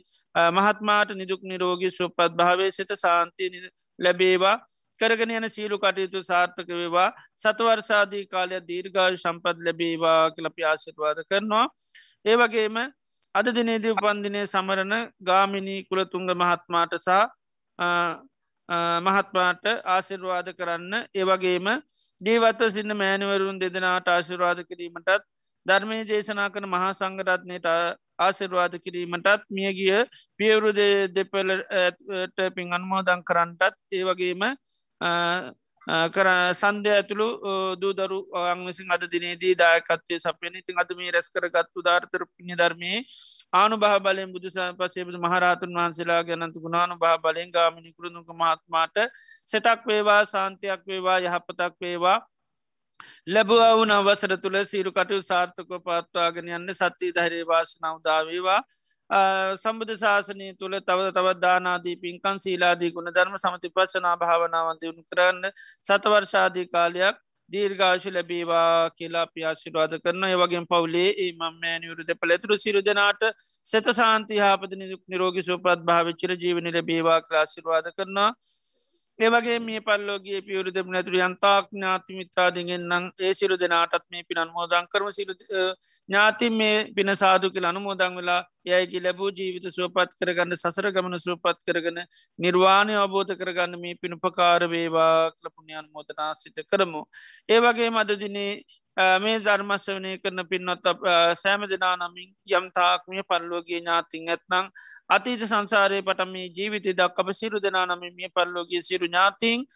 මහත්මාට 0.50 1.10
නිදුක් 1.14 1.42
නිරෝගී 1.44 1.92
සුපත් 1.92 2.32
භාවය 2.34 2.66
සිත 2.72 2.92
සාන්තිය 2.96 3.50
ලැබේවා 3.98 4.56
කරගෙන 5.00 5.32
යන 5.32 5.48
සීලු 5.48 5.76
කටයුතු 5.78 6.20
සාර්ථක 6.22 6.68
වේවා 6.70 7.08
සතවර්සාදී 7.36 8.24
කාලය 8.26 8.60
දීර්ගාය 8.62 9.16
සම්පත් 9.16 9.56
ලැබේවා 9.60 10.20
කලපි 10.30 10.62
ආශිර්වාද 10.64 11.18
කරනවා. 11.24 11.66
ඒ 12.24 12.36
වගේම 12.36 12.76
අද 13.34 13.46
දිනේදී 13.50 13.92
උපන්දිනය 13.92 14.42
සමරණ 14.46 14.94
ගාමිණී 15.22 15.80
කුලතුංග 15.84 16.28
මහත්මාට 16.34 16.96
සහ 16.98 17.10
මහත්මාට 18.68 19.66
ආසිර්වාද 19.86 20.48
කරන්න. 20.52 20.94
ඒවගේම 21.14 21.68
දීවත්ව 22.20 22.70
සින්න 22.70 22.92
මෑනවරුන් 22.94 23.58
දෙදෙනට 23.58 24.08
ආශිර්වාද 24.08 24.62
කිරීමටත් 24.64 25.22
ධර්මය 25.66 25.98
දේශනා 26.04 26.50
කන 26.50 26.68
මහා 26.68 26.92
සංගරත්නයට 26.92 27.66
ආසිර්වාද 28.18 28.74
කිරීමටත් 28.78 29.46
මියගිය 29.50 30.04
පියවරු 30.40 30.72
දෙපලට 31.10 32.38
පින් 32.54 32.72
අන්මෝදං 32.72 33.22
කරන්නටත් 33.22 33.78
ඒවගේම 33.92 34.42
කර 35.86 36.28
සන්ධය 36.52 36.90
ඇතුළු 36.92 37.28
දූදරු 37.76 38.18
අං 38.34 38.66
විසින් 38.66 38.90
අද 38.90 39.02
දිනේදී 39.06 39.54
දායකත්වය 39.54 40.18
සපයන 40.18 40.54
ඉතින් 40.56 40.78
අද 40.78 40.90
මේ 40.92 41.10
රැස් 41.10 41.30
කරගත්තු 41.30 41.78
ධර්තර 41.80 42.26
පිණි 42.28 42.54
ධර්මය 42.54 42.92
ආනු 43.54 43.78
බහ 43.78 43.98
බලයෙන් 44.00 44.32
බුදු 44.32 44.50
පසේබුදු 44.78 45.18
මහරහතුන් 45.18 45.70
වහන්සේලා 45.72 46.22
ගැනතු 46.24 46.58
ගුණානු 46.58 46.96
බහ 46.96 47.14
බලයෙන් 47.18 47.50
ගාමිණි 47.50 47.92
කරුණුක 47.92 48.30
මහත්මාට 48.34 48.96
සෙතක් 49.46 49.86
වේවා 49.86 50.22
සාන්තියක් 50.26 50.82
වේවා 50.84 51.18
යහපතක් 51.20 51.74
වේවා. 51.80 52.18
ලැබවා 53.26 53.72
වුණ 53.74 53.92
අවසර 53.92 54.32
තුළ 54.38 54.58
සීරු 54.64 54.90
කටයු 54.90 55.22
සාර්ථක 55.22 55.70
පත්වාගෙන 55.80 56.50
යන්න 56.50 56.74
සත්‍යී 56.74 57.14
ධෛරේ 57.14 57.44
වාශනාවදාවේවා 57.44 58.60
සම්බුධ 59.10 59.94
ශාසනය 59.96 60.48
තුළ 60.54 60.78
තව 60.80 61.10
තවත් 61.10 61.38
දානාදී 61.38 61.96
පින්කන් 61.98 62.38
සීලාදී 62.38 62.90
ගුණ 62.90 63.10
ධර්ම 63.10 63.36
සමති 63.38 63.70
පශනා 63.70 64.16
භාවනාවන් 64.16 64.80
දියුණු 64.80 65.04
කරන්න 65.04 65.44
සතවර්ෂාදී 65.86 66.66
කාලයක් 66.68 67.22
දීර්ඝාශ 67.50 68.06
ලැබේවා 68.08 68.90
කියලා 68.92 69.26
පියාශිරවාද 69.28 69.92
කරන 69.98 70.24
ඒවගේ 70.24 70.62
පවුලේ 70.66 71.10
ඒ 71.16 71.30
මම්මෑනිවරු 71.34 72.06
දෙ 72.06 72.14
පළෙතුරු 72.16 72.58
සිරු 72.58 72.82
දෙනාට 72.82 73.22
සෙත 73.64 73.90
සාන්ති 73.92 74.38
හාපති 74.38 74.76
නිදුක් 74.76 75.02
නිරෝගි 75.06 75.42
සුපත් 75.42 75.84
භාවිච්චර 75.84 76.32
ජීවනි 76.36 76.72
ලැබේවා 76.72 77.20
ක්‍රාශිරවාද 77.22 77.86
කරනවා. 77.92 78.30
ඒවගේ 79.18 79.58
මේ 79.60 79.80
පල්ලෝගේ 79.82 80.40
පියවරු 80.40 80.70
දෙම 80.72 80.90
නැතුර 80.90 81.14
යන්තාක් 81.20 81.70
ඥාති 81.70 82.18
මිත්‍රාදිගෙන් 82.18 82.82
නං 82.90 83.06
ඒ 83.20 83.32
සිරු 83.34 83.56
දෙනාටත් 83.56 84.04
මේ 84.10 84.24
පිනන් 84.24 84.50
මෝදං 84.50 84.90
කරම. 84.92 85.08
සිරු 85.10 85.32
ඥාති 86.08 86.50
මේ 86.52 86.76
පින 86.92 87.16
සාදු 87.16 87.50
කියල 87.50 87.66
අනුමෝදං 87.66 88.18
වෙලා 88.18 88.42
යයිකි 88.66 89.00
ලැබූ 89.00 89.30
ජීවිත 89.32 89.66
සුවපත් 89.70 90.16
කරගන්න 90.18 90.54
සසර 90.54 90.90
ගමන 90.90 91.18
සුවපත් 91.18 91.58
කරගන 91.62 92.00
නිර්වාණය 92.38 92.94
අවබෝධ 92.96 93.34
කරගන්න 93.34 93.78
මේ 93.78 93.94
පිණුපකාර 93.96 94.66
වේවා 94.68 95.30
කලපුුණයන් 95.32 95.86
මෝදනා 95.90 96.32
සිත 96.36 96.58
කරමු. 96.66 97.02
ඒවගේ 97.48 97.90
මදදිනේ 97.90 98.50
මේ 99.18 99.38
ධර්මස්වනය 99.40 100.12
කරන 100.18 100.42
පින්නොත් 100.46 100.86
සෑම 101.36 101.66
දෙනා 101.66 101.94
නමින් 101.96 102.30
යම්තාක්මය 102.50 103.22
පල්ලෝගේ 103.24 103.80
ඥාතින් 103.80 104.28
ඇත්නං 104.28 104.70
අතීත 105.10 105.44
සංසාරය 105.44 106.00
පටම 106.02 106.32
මේ 106.32 106.48
ජීවිත 106.50 106.88
දක් 106.92 107.18
අප 107.18 107.30
සිරු 107.34 107.60
දෙනා 107.60 107.86
නම 107.86 108.02
මේ 108.12 108.30
පල්ලෝගේ 108.30 108.82
සිරු 108.82 109.06
ඥාතින් 109.06 109.66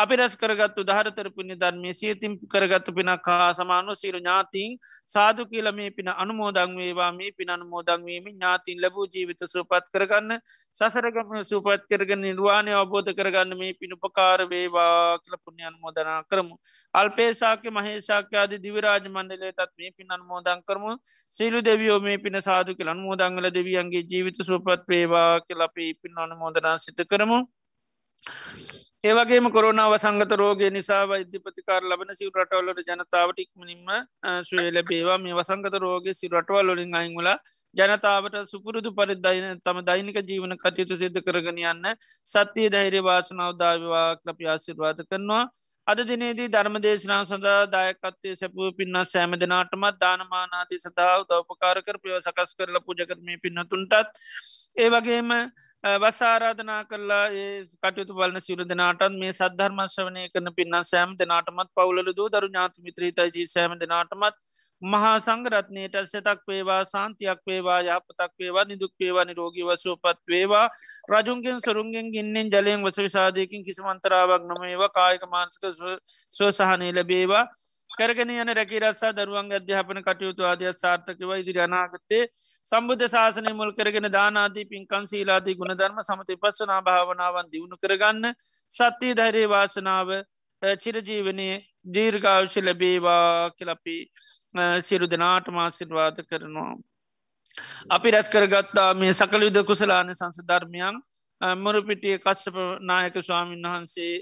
අපි 0.00 0.16
රැස් 0.16 0.34
කරගත්තු 0.34 0.82
දහරතර 0.82 1.28
පුුණි 1.30 1.54
ධර්මය 1.54 1.90
සියතිම් 1.92 2.32
කරගත්තු 2.46 2.92
පිනක් 2.92 3.26
හා 3.30 3.48
සමානු 3.52 3.94
සිරු 3.94 4.18
ඥාතින් 4.18 4.78
සාදු 5.06 5.44
කියල 5.46 5.68
මේ 5.72 5.90
පින 5.90 6.08
අනුමෝදං 6.14 6.72
වේවා 6.74 7.10
මේ 7.12 7.30
පින 7.32 7.50
අනුමෝදංවීම 7.50 8.26
ඥාතින් 8.26 8.80
ලැබූ 8.80 9.06
ජීවිත 9.06 9.44
සුපත් 9.46 9.84
කරගන්න 9.92 10.32
සසරගම 10.76 11.34
සුපත් 11.44 11.84
කරගන්න 11.90 12.22
නිර්වාණය 12.22 12.72
අවබෝධ 12.74 13.12
කරගන්න 13.12 13.52
මේ 13.54 13.72
පිණුපකාර 13.74 14.46
වේවා 14.46 15.18
කියල 15.18 15.36
පුුණ්‍ය 15.38 15.64
අනුමෝදනා 15.64 16.18
කරමු. 16.24 16.54
අල්පේසාක 16.94 17.64
මහේසාක්‍යාද 17.70 18.56
දිවිරාජ 18.58 19.04
මණ්ඩලයටත් 19.06 19.72
මේ 19.76 19.90
පින් 19.92 20.08
අනුමෝදං 20.10 20.62
කරමු 20.64 20.96
සිලු 21.30 21.60
දෙවියෝ 21.62 22.00
මේ 22.00 22.18
පින 22.18 22.42
සාදු 22.42 22.74
කියල 22.74 22.88
අනුමෝදංගල 22.88 23.50
දෙවියන්ගේ 23.52 24.04
ජීවිත 24.04 24.40
සුපත් 24.42 24.88
වේවා 24.88 25.32
කියලපි 25.42 25.94
පින් 26.02 26.18
අනුමෝදනා 26.18 26.78
සිත 26.78 27.02
කරමු. 27.06 27.40
ඒවගේම 29.04 29.46
කොරුණාව 29.48 29.92
සංගත 29.96 30.32
රෝගය 30.34 30.66
නිසා 30.68 31.04
වෛද්‍යපතිකාර 31.04 31.80
ලබන 31.82 32.10
සිව 32.12 32.34
රටවල්ලට 32.34 32.88
ජනතාවට 32.88 33.38
ඉක්මනින්ම 33.38 33.86
ශ්‍රය 34.42 34.64
ලැබේවා. 34.68 35.16
මේ 35.18 35.32
වසංගත 35.32 35.76
රෝග 35.76 36.10
සිරටවල් 36.12 36.68
ලොලින් 36.68 36.92
අයිංගල 36.94 37.30
ජනතාවට 37.76 38.36
සුපුරුදු 38.52 38.92
පරිදයින 38.92 39.46
තම 39.60 39.80
දෛනික 39.82 40.20
ජීවන 40.22 40.52
කටයුතු 40.56 41.00
සිද්ධ 41.02 41.20
කරගෙන 41.22 41.62
යන්න 41.64 41.88
සත්‍යය 42.26 42.68
ධෛර්ය 42.68 43.00
වාසනාවදාවා 43.02 44.06
ලපි 44.22 44.44
ආසිර්වාද 44.48 45.02
කරනවා. 45.04 45.42
අද 45.86 46.04
දිනේදී 46.04 46.50
ධර්ම 46.50 46.76
දේශනාව 46.80 47.24
සඳහා 47.26 47.60
දායකත්තය 47.68 48.36
සැපුව 48.36 48.76
පින්න 48.76 49.04
සෑම 49.06 49.40
දෙනාටමත් 49.40 49.96
දානමානාති 49.98 50.76
සඳහා 50.78 51.16
උදවපකාර 51.22 51.78
කර 51.82 51.96
ප්‍රව 51.98 52.20
සකස් 52.20 52.52
කරල 52.54 52.78
පුජකරමය 52.86 53.40
පින්නතුන්ටත් 53.40 54.16
ඒ 54.76 54.88
වගේම 54.90 55.30
වස්සාරාධනා 55.84 56.84
කරලා 56.84 57.26
ඒ 57.32 57.64
කටයුතු 57.82 58.14
බලන 58.14 58.40
සිරු 58.40 58.64
දෙනාටත් 58.64 59.14
මේ 59.14 59.32
සද්ධර්මශ්‍රවනය 59.32 60.24
කරන 60.28 60.52
පින්න 60.54 60.76
සෑම් 60.84 61.14
දෙනාටමත් 61.16 61.70
පවුලදු 61.74 62.12
දරු 62.12 62.48
ඥාති 62.48 62.84
මිත්‍රීතයිජී 62.86 63.46
සෑම 63.46 63.76
දෙනාටමත් 63.80 64.36
මහා 64.82 65.14
සංගරත්නයට 65.20 65.96
සතක් 66.02 66.44
වේවා 66.46 66.82
සාන්තියක් 66.84 67.40
වේවා 67.46 67.80
යහපතක් 67.82 68.32
වේවා 68.38 68.66
නිදුක් 68.66 68.92
වේවා 69.00 69.24
නිරෝගී 69.24 69.64
වසූපත් 69.64 70.20
වේවා. 70.28 70.68
රජුන්ගෙන් 71.10 71.58
සරුන්ගෙන් 71.60 72.12
ගින්නෙන් 72.12 72.48
ජලයෙන් 72.48 72.84
වස 72.84 73.00
විසාධයකින් 73.00 73.64
කිසිමන්තරාවක් 73.64 74.44
නොමේවා. 74.44 74.88
කායක 74.90 75.28
මාන්සක 75.28 75.64
සෝසහනය 76.30 76.92
ලැබේවා. 76.92 77.44
කරගෙන 77.90 78.30
යන 78.32 78.50
රැකි 78.50 78.80
රත්සා 78.80 79.12
දරුවන් 79.12 79.52
අධ්‍යාපන 79.52 80.00
කටයුතු 80.00 80.44
ආදයක් 80.44 80.76
සාර්ථකව 80.76 81.30
ඉදිරි 81.34 81.60
අනාගත්තේ 81.60 82.22
සම්බුද්ධ 82.66 83.06
ශාසනය 83.08 83.52
මුල් 83.52 83.72
කරගෙන 83.72 84.08
දානාදී 84.10 84.66
පින්කන් 84.66 85.06
සීලාදී 85.06 85.56
ගුණධර්ම 85.56 86.02
සමති 86.02 86.38
පස්සනා 86.38 86.80
භාවනාවන් 86.82 87.50
දියුණු 87.52 87.76
කරගන්න 87.78 88.34
සත්‍යය 88.70 89.14
ධෛරයේ 89.14 89.48
වාසනාව 89.48 90.12
චිරජීවනයේ 90.78 91.56
දීර්ගාවශ 91.88 92.58
ලැබේවා 92.60 93.50
කියලපි 93.52 93.96
සිරු 94.80 95.06
දෙනාට 95.06 95.48
මාසිර්වාද 95.50 96.22
කරනවා. 96.24 96.74
අපි 97.90 98.10
රැස් 98.10 98.28
කරගත්තා 98.28 98.90
මේ 98.94 99.12
සකල 99.12 99.42
යුද 99.42 99.58
කුසලාන 99.64 100.14
සංසධර්මයන් 100.14 101.00
මුරුපිටිය 101.40 102.18
කච්චප 102.18 102.56
නායක 102.82 103.16
ස්වාමීන් 103.20 103.66
වහන්සේ 103.66 104.14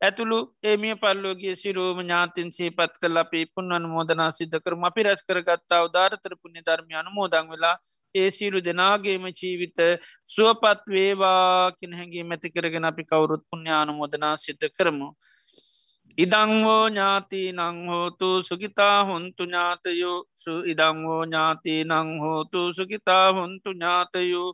ඇතුළු 0.00 0.38
ඒමිය 0.62 0.94
පල්ලෝගේ 1.02 1.54
සිරෝම 1.56 1.98
ඥාතින් 2.00 2.48
සීපත් 2.56 2.94
කල 3.00 3.16
අපි 3.16 3.40
පුන්නන් 3.54 3.86
මෝදනා 3.88 4.30
සිද්ධ 4.30 4.58
කරම. 4.64 4.84
අපි 4.84 5.06
රැස් 5.06 5.22
කරගත්තා 5.22 5.80
උදාරතර 5.88 6.34
පුුණ්‍ය 6.40 6.60
ධර්මය 6.66 6.94
අනුමෝදං 6.94 7.46
වෙලා 7.52 7.76
ඒ 8.14 8.28
සිරු 8.30 8.58
දෙනාගේම 8.60 9.24
ජීවිත 9.40 9.78
සුවපත් 10.26 10.82
වේවා 10.88 11.72
කින 11.78 11.96
හැගේ 11.98 12.24
මැති 12.24 12.54
කරගෙන 12.54 12.90
අපි 12.90 13.04
කවුරුත් 13.04 13.42
පුුණ්‍යානුමෝදනා 13.50 14.34
සිද්ධ 14.36 14.68
කරමු. 14.76 15.08
ඉදංහෝ 16.18 16.84
ඥාති 16.88 17.42
නංහෝතු 17.52 18.28
සුගිතා 18.42 18.98
හොන්තු 19.04 19.42
ඥාතයෝ. 19.44 20.18
සු 20.34 20.52
ඉදංහෝ 20.72 21.22
ඥාති 21.24 21.74
නංහෝතු 21.84 22.60
සුගිතා 22.72 23.26
හොන්තු 23.32 23.70
ඥාතයෝ. 23.72 24.50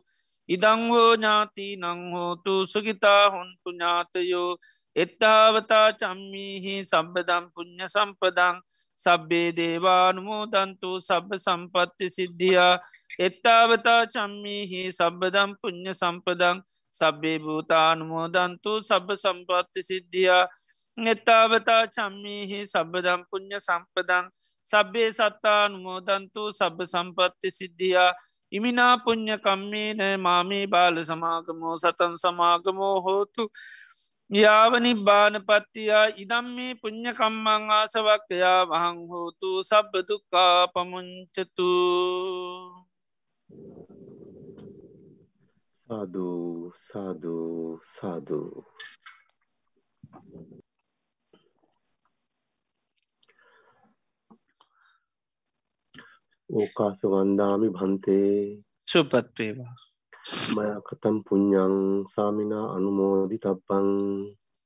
ඉදංහෝ 0.49 1.13
ඥාති 1.13 1.67
නංහෝතු 1.77 2.53
සුගිතා 2.65 3.29
හොන්තු 3.29 3.69
ඥාතයෝ 3.71 4.51
එත්තාවතා 4.95 5.87
චම්මිහි 5.93 6.73
සබ්බදම් 6.83 7.45
පුුණ්්‍ය 7.53 7.85
සම්පදං 7.87 8.57
සබ්බේ 8.99 9.49
දේවානුමෝදන්තු 9.51 10.89
සබ්බ 10.99 11.29
සම්පත්ති 11.37 12.09
සිද්ධියා 12.09 12.73
එත්තාවතා 13.19 14.01
චම්මිහි 14.07 14.81
සබ්බදම් 14.91 15.51
පුුණ්්‍ය 15.61 15.93
සම්පදං 15.93 16.57
සබ්බේ 16.93 17.37
භූතානුමෝදන්තු 17.39 18.71
සබ්බ 18.81 19.09
සම්පත්ති 19.15 19.81
සිද්ධියා 19.83 20.43
එත්තාවතා 20.97 21.83
චම්මිහි 21.87 22.59
සබ්බදම් 22.65 23.21
පුුණ්්‍ය 23.29 23.59
සම්පදං 23.59 24.25
සබ්බේ 24.67 25.09
සත්තානුමෝදන්තු 25.11 26.43
සබ්බ 26.51 26.85
සම්පත්ති 26.85 27.51
සිද්ධියා 27.51 28.11
ඉමිනා 28.51 28.95
පුං්ඥ 29.03 29.35
කම්මේන 29.39 30.01
මාමේ 30.19 30.65
බාල 30.67 30.95
සමාගමෝ 31.03 31.75
සතන් 31.77 32.13
සමාගමෝ 32.17 32.95
හෝතු 33.01 33.43
යාවනි 34.31 34.91
බානපත්තියා 35.07 36.05
ඉදම් 36.15 36.45
මේ 36.55 36.73
පුං්ඥකම්මං 36.81 37.63
ආසවක්කයා 37.71 38.59
වහං 38.65 38.99
හෝතු 39.09 39.49
සබ්බදුකා 39.63 40.55
පමුංචතු 40.73 41.69
සාධූ 45.87 46.71
සාධූ 46.83 47.79
සාධූ 47.95 48.65
ඕකාස 56.51 56.99
වන්දාමි 57.11 57.67
භන්තේ. 57.69 58.35
සුපත්වේවා 58.87 59.75
මයා 60.55 60.79
කතම් 60.87 61.17
පුඤ්ඥං 61.25 61.75
සාමිනා 62.13 62.67
අනුමෝදි 62.75 63.37
තබ්බං 63.37 63.89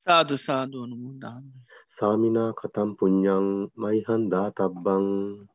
සාදු 0.08 0.36
සාදුවනුමුදාන්න 0.38 1.46
සාමිනා 1.98 2.52
කතම් 2.60 2.90
පුඤ්ඥං 2.98 3.48
මයිහන්දා 3.78 4.48
තබ්බං 4.58 5.06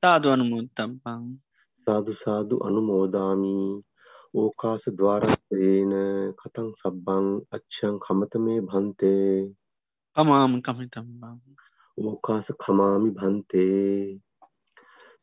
සාදු 0.03 0.27
අනුමුත්තම්පං 0.31 1.23
සාදු 1.87 2.13
සාදු 2.15 2.55
අනුමෝදාමී. 2.67 3.69
ඕකාස 4.33 4.85
දවාරත්වේන 4.99 5.93
කතං 6.41 6.69
සබ්බං 6.81 7.27
අච්චං 7.51 7.97
කමතමේ 8.05 8.61
භන්තේ. 8.63 9.33
අමාම 10.17 10.53
කමිතම්බං. 10.63 11.39
ඕකාස 11.99 12.49
කමාමි 12.63 13.11
භන්තේ 13.11 14.21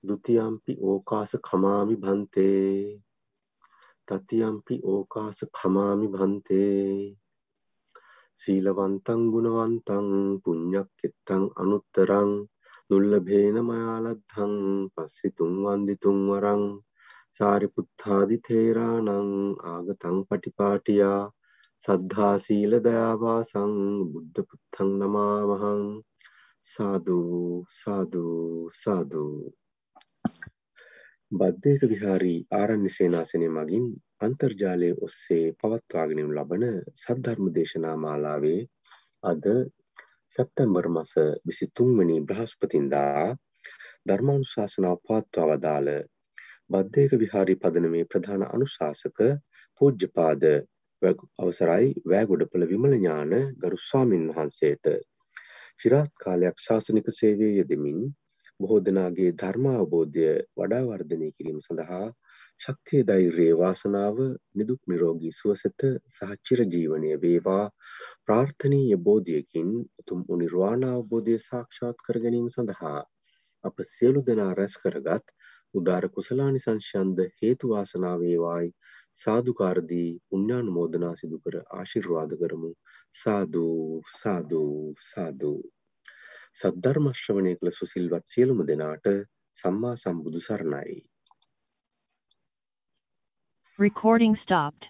දුතියම්පි 0.03 0.74
ඕකාස 0.84 1.32
කමාමි 1.41 1.95
භන්තේ. 1.98 3.02
තතියම්පි 4.07 4.76
ඕකාස 4.86 5.40
කමාමි 5.52 6.07
භන්තේ. 6.10 7.15
සීලවන්තං 8.40 9.22
ගුණවන්තං 9.32 10.10
පුඤ්ඥක් 10.44 10.90
එත්තං 11.03 11.44
අනුත්තරං 11.56 12.32
දුල්ලභේන 12.90 13.57
මයාලද්ධං 13.65 14.53
පස්සිතුන් 14.94 15.53
වන්දිතුන් 15.64 16.19
වරං 16.28 16.64
සාරිපුත්තාදි 17.38 18.38
තේරානං 18.45 19.10
ආගතං 19.68 20.18
පටිපාටියා 20.28 21.22
සද්ධාසීල 21.86 22.74
දයාවාසං 22.84 23.76
බුද්ධ 24.11 24.41
පුත්තං 24.48 24.91
නමාමහං 24.99 25.84
සාධූ 26.65 27.52
සාධූ 27.76 28.69
සාධූ 28.76 29.38
බද්ධයක 31.32 31.82
විහාරී 31.84 32.38
ආරණ්‍ය 32.54 32.90
සේනාසනය 32.90 33.48
මගින් 33.49 33.88
අන්තර්ජාලය 34.22 34.90
ඔස්සේ 35.02 35.48
පවත්වාගෙනු 35.56 36.24
ලබන 36.30 36.64
සද්ධර්ම 36.94 37.48
දේශනා 37.52 37.95
මාලාවේ 37.98 38.62
අද 39.24 39.48
සැප්තැම්බර් 40.36 40.88
මස 40.90 41.12
විසි 41.44 41.66
තුන්වනි 41.72 42.16
බ්‍රහස්පතින්දා 42.24 43.26
ධර්මානුශාසනාව 44.06 44.98
පවත්වා 45.02 45.48
වදාළ 45.52 45.90
බද්ධයක 46.70 47.18
විහාරි 47.18 47.56
පදනමේ 47.58 48.06
ප්‍රධාන 48.06 48.45
අනුශාසක 48.48 49.20
පූජ්‍යපාද 49.82 50.48
අවසරයි 51.41 51.90
වෑගොඩපළ 52.06 52.70
විමල 52.70 52.95
ඥාන 52.95 53.36
ගරු 53.58 53.82
ස්වාමින් 53.82 54.24
වහන්සේට 54.30 54.94
චිරාත් 55.80 56.12
කාලයක් 56.18 56.58
ශාසනික 56.60 57.12
සේවය 57.14 57.52
යෙදමින් 57.52 57.99
බොහෝ 58.60 58.80
දෙනාගේ 58.82 59.32
ධර්මාවබෝධය 59.40 60.30
වඩා 60.58 60.84
වර්ධනය 60.88 61.28
කිරීම 61.32 61.60
සඳහා 61.62 62.06
ශක්තිය 62.62 63.02
ධෛර්යයේ 63.04 63.58
වාසනාව 63.58 64.16
නිදුක් 64.56 64.82
නිරෝගී 64.86 65.34
සුවසත 65.34 65.84
සහ 66.12 66.32
චිරජීවනය 66.46 67.12
වේවා. 67.22 67.66
ප්‍රාර්ථනීය 68.26 68.98
බෝධියකින් 69.06 69.70
උතුම් 70.00 70.24
නිර්වාණ 70.40 70.88
අවබෝධය 70.88 71.36
සාක්ෂාත් 71.44 72.04
කර 72.06 72.20
ගැනීම 72.24 72.50
සඳහා 72.50 73.02
අප 73.64 73.86
සියලු 73.92 74.26
දෙනා 74.28 74.52
රැස් 74.54 74.76
කරගත් 74.78 75.26
උදාර 75.74 76.10
කුසලානිසංශයන්ද 76.10 77.24
හේතු 77.40 77.70
වාසනා 77.70 78.16
වේවායි. 78.20 78.76
සාදුකාරදී 79.18 80.10
පුණ්‍යානුමෝදනා 80.30 81.16
සිදු 81.16 81.38
කර 81.40 81.56
ආශිර්වාද 81.80 82.38
කරමු. 82.42 82.72
සාදු 83.16 83.66
සාදු 84.16 84.64
සාදු. 85.06 85.54
සද්ධර්ම 86.58 87.08
ශ්‍රවණය 87.14 87.54
කළ 87.58 87.72
සුසිල්වත් 87.74 88.26
සියලුම 88.28 88.62
දෙනාට 88.66 89.08
සම්මා 89.58 89.96
සම්බුදු 89.96 90.40
සරණයි 90.42 91.00
Recording 93.80 94.36
stopped. 94.36 94.90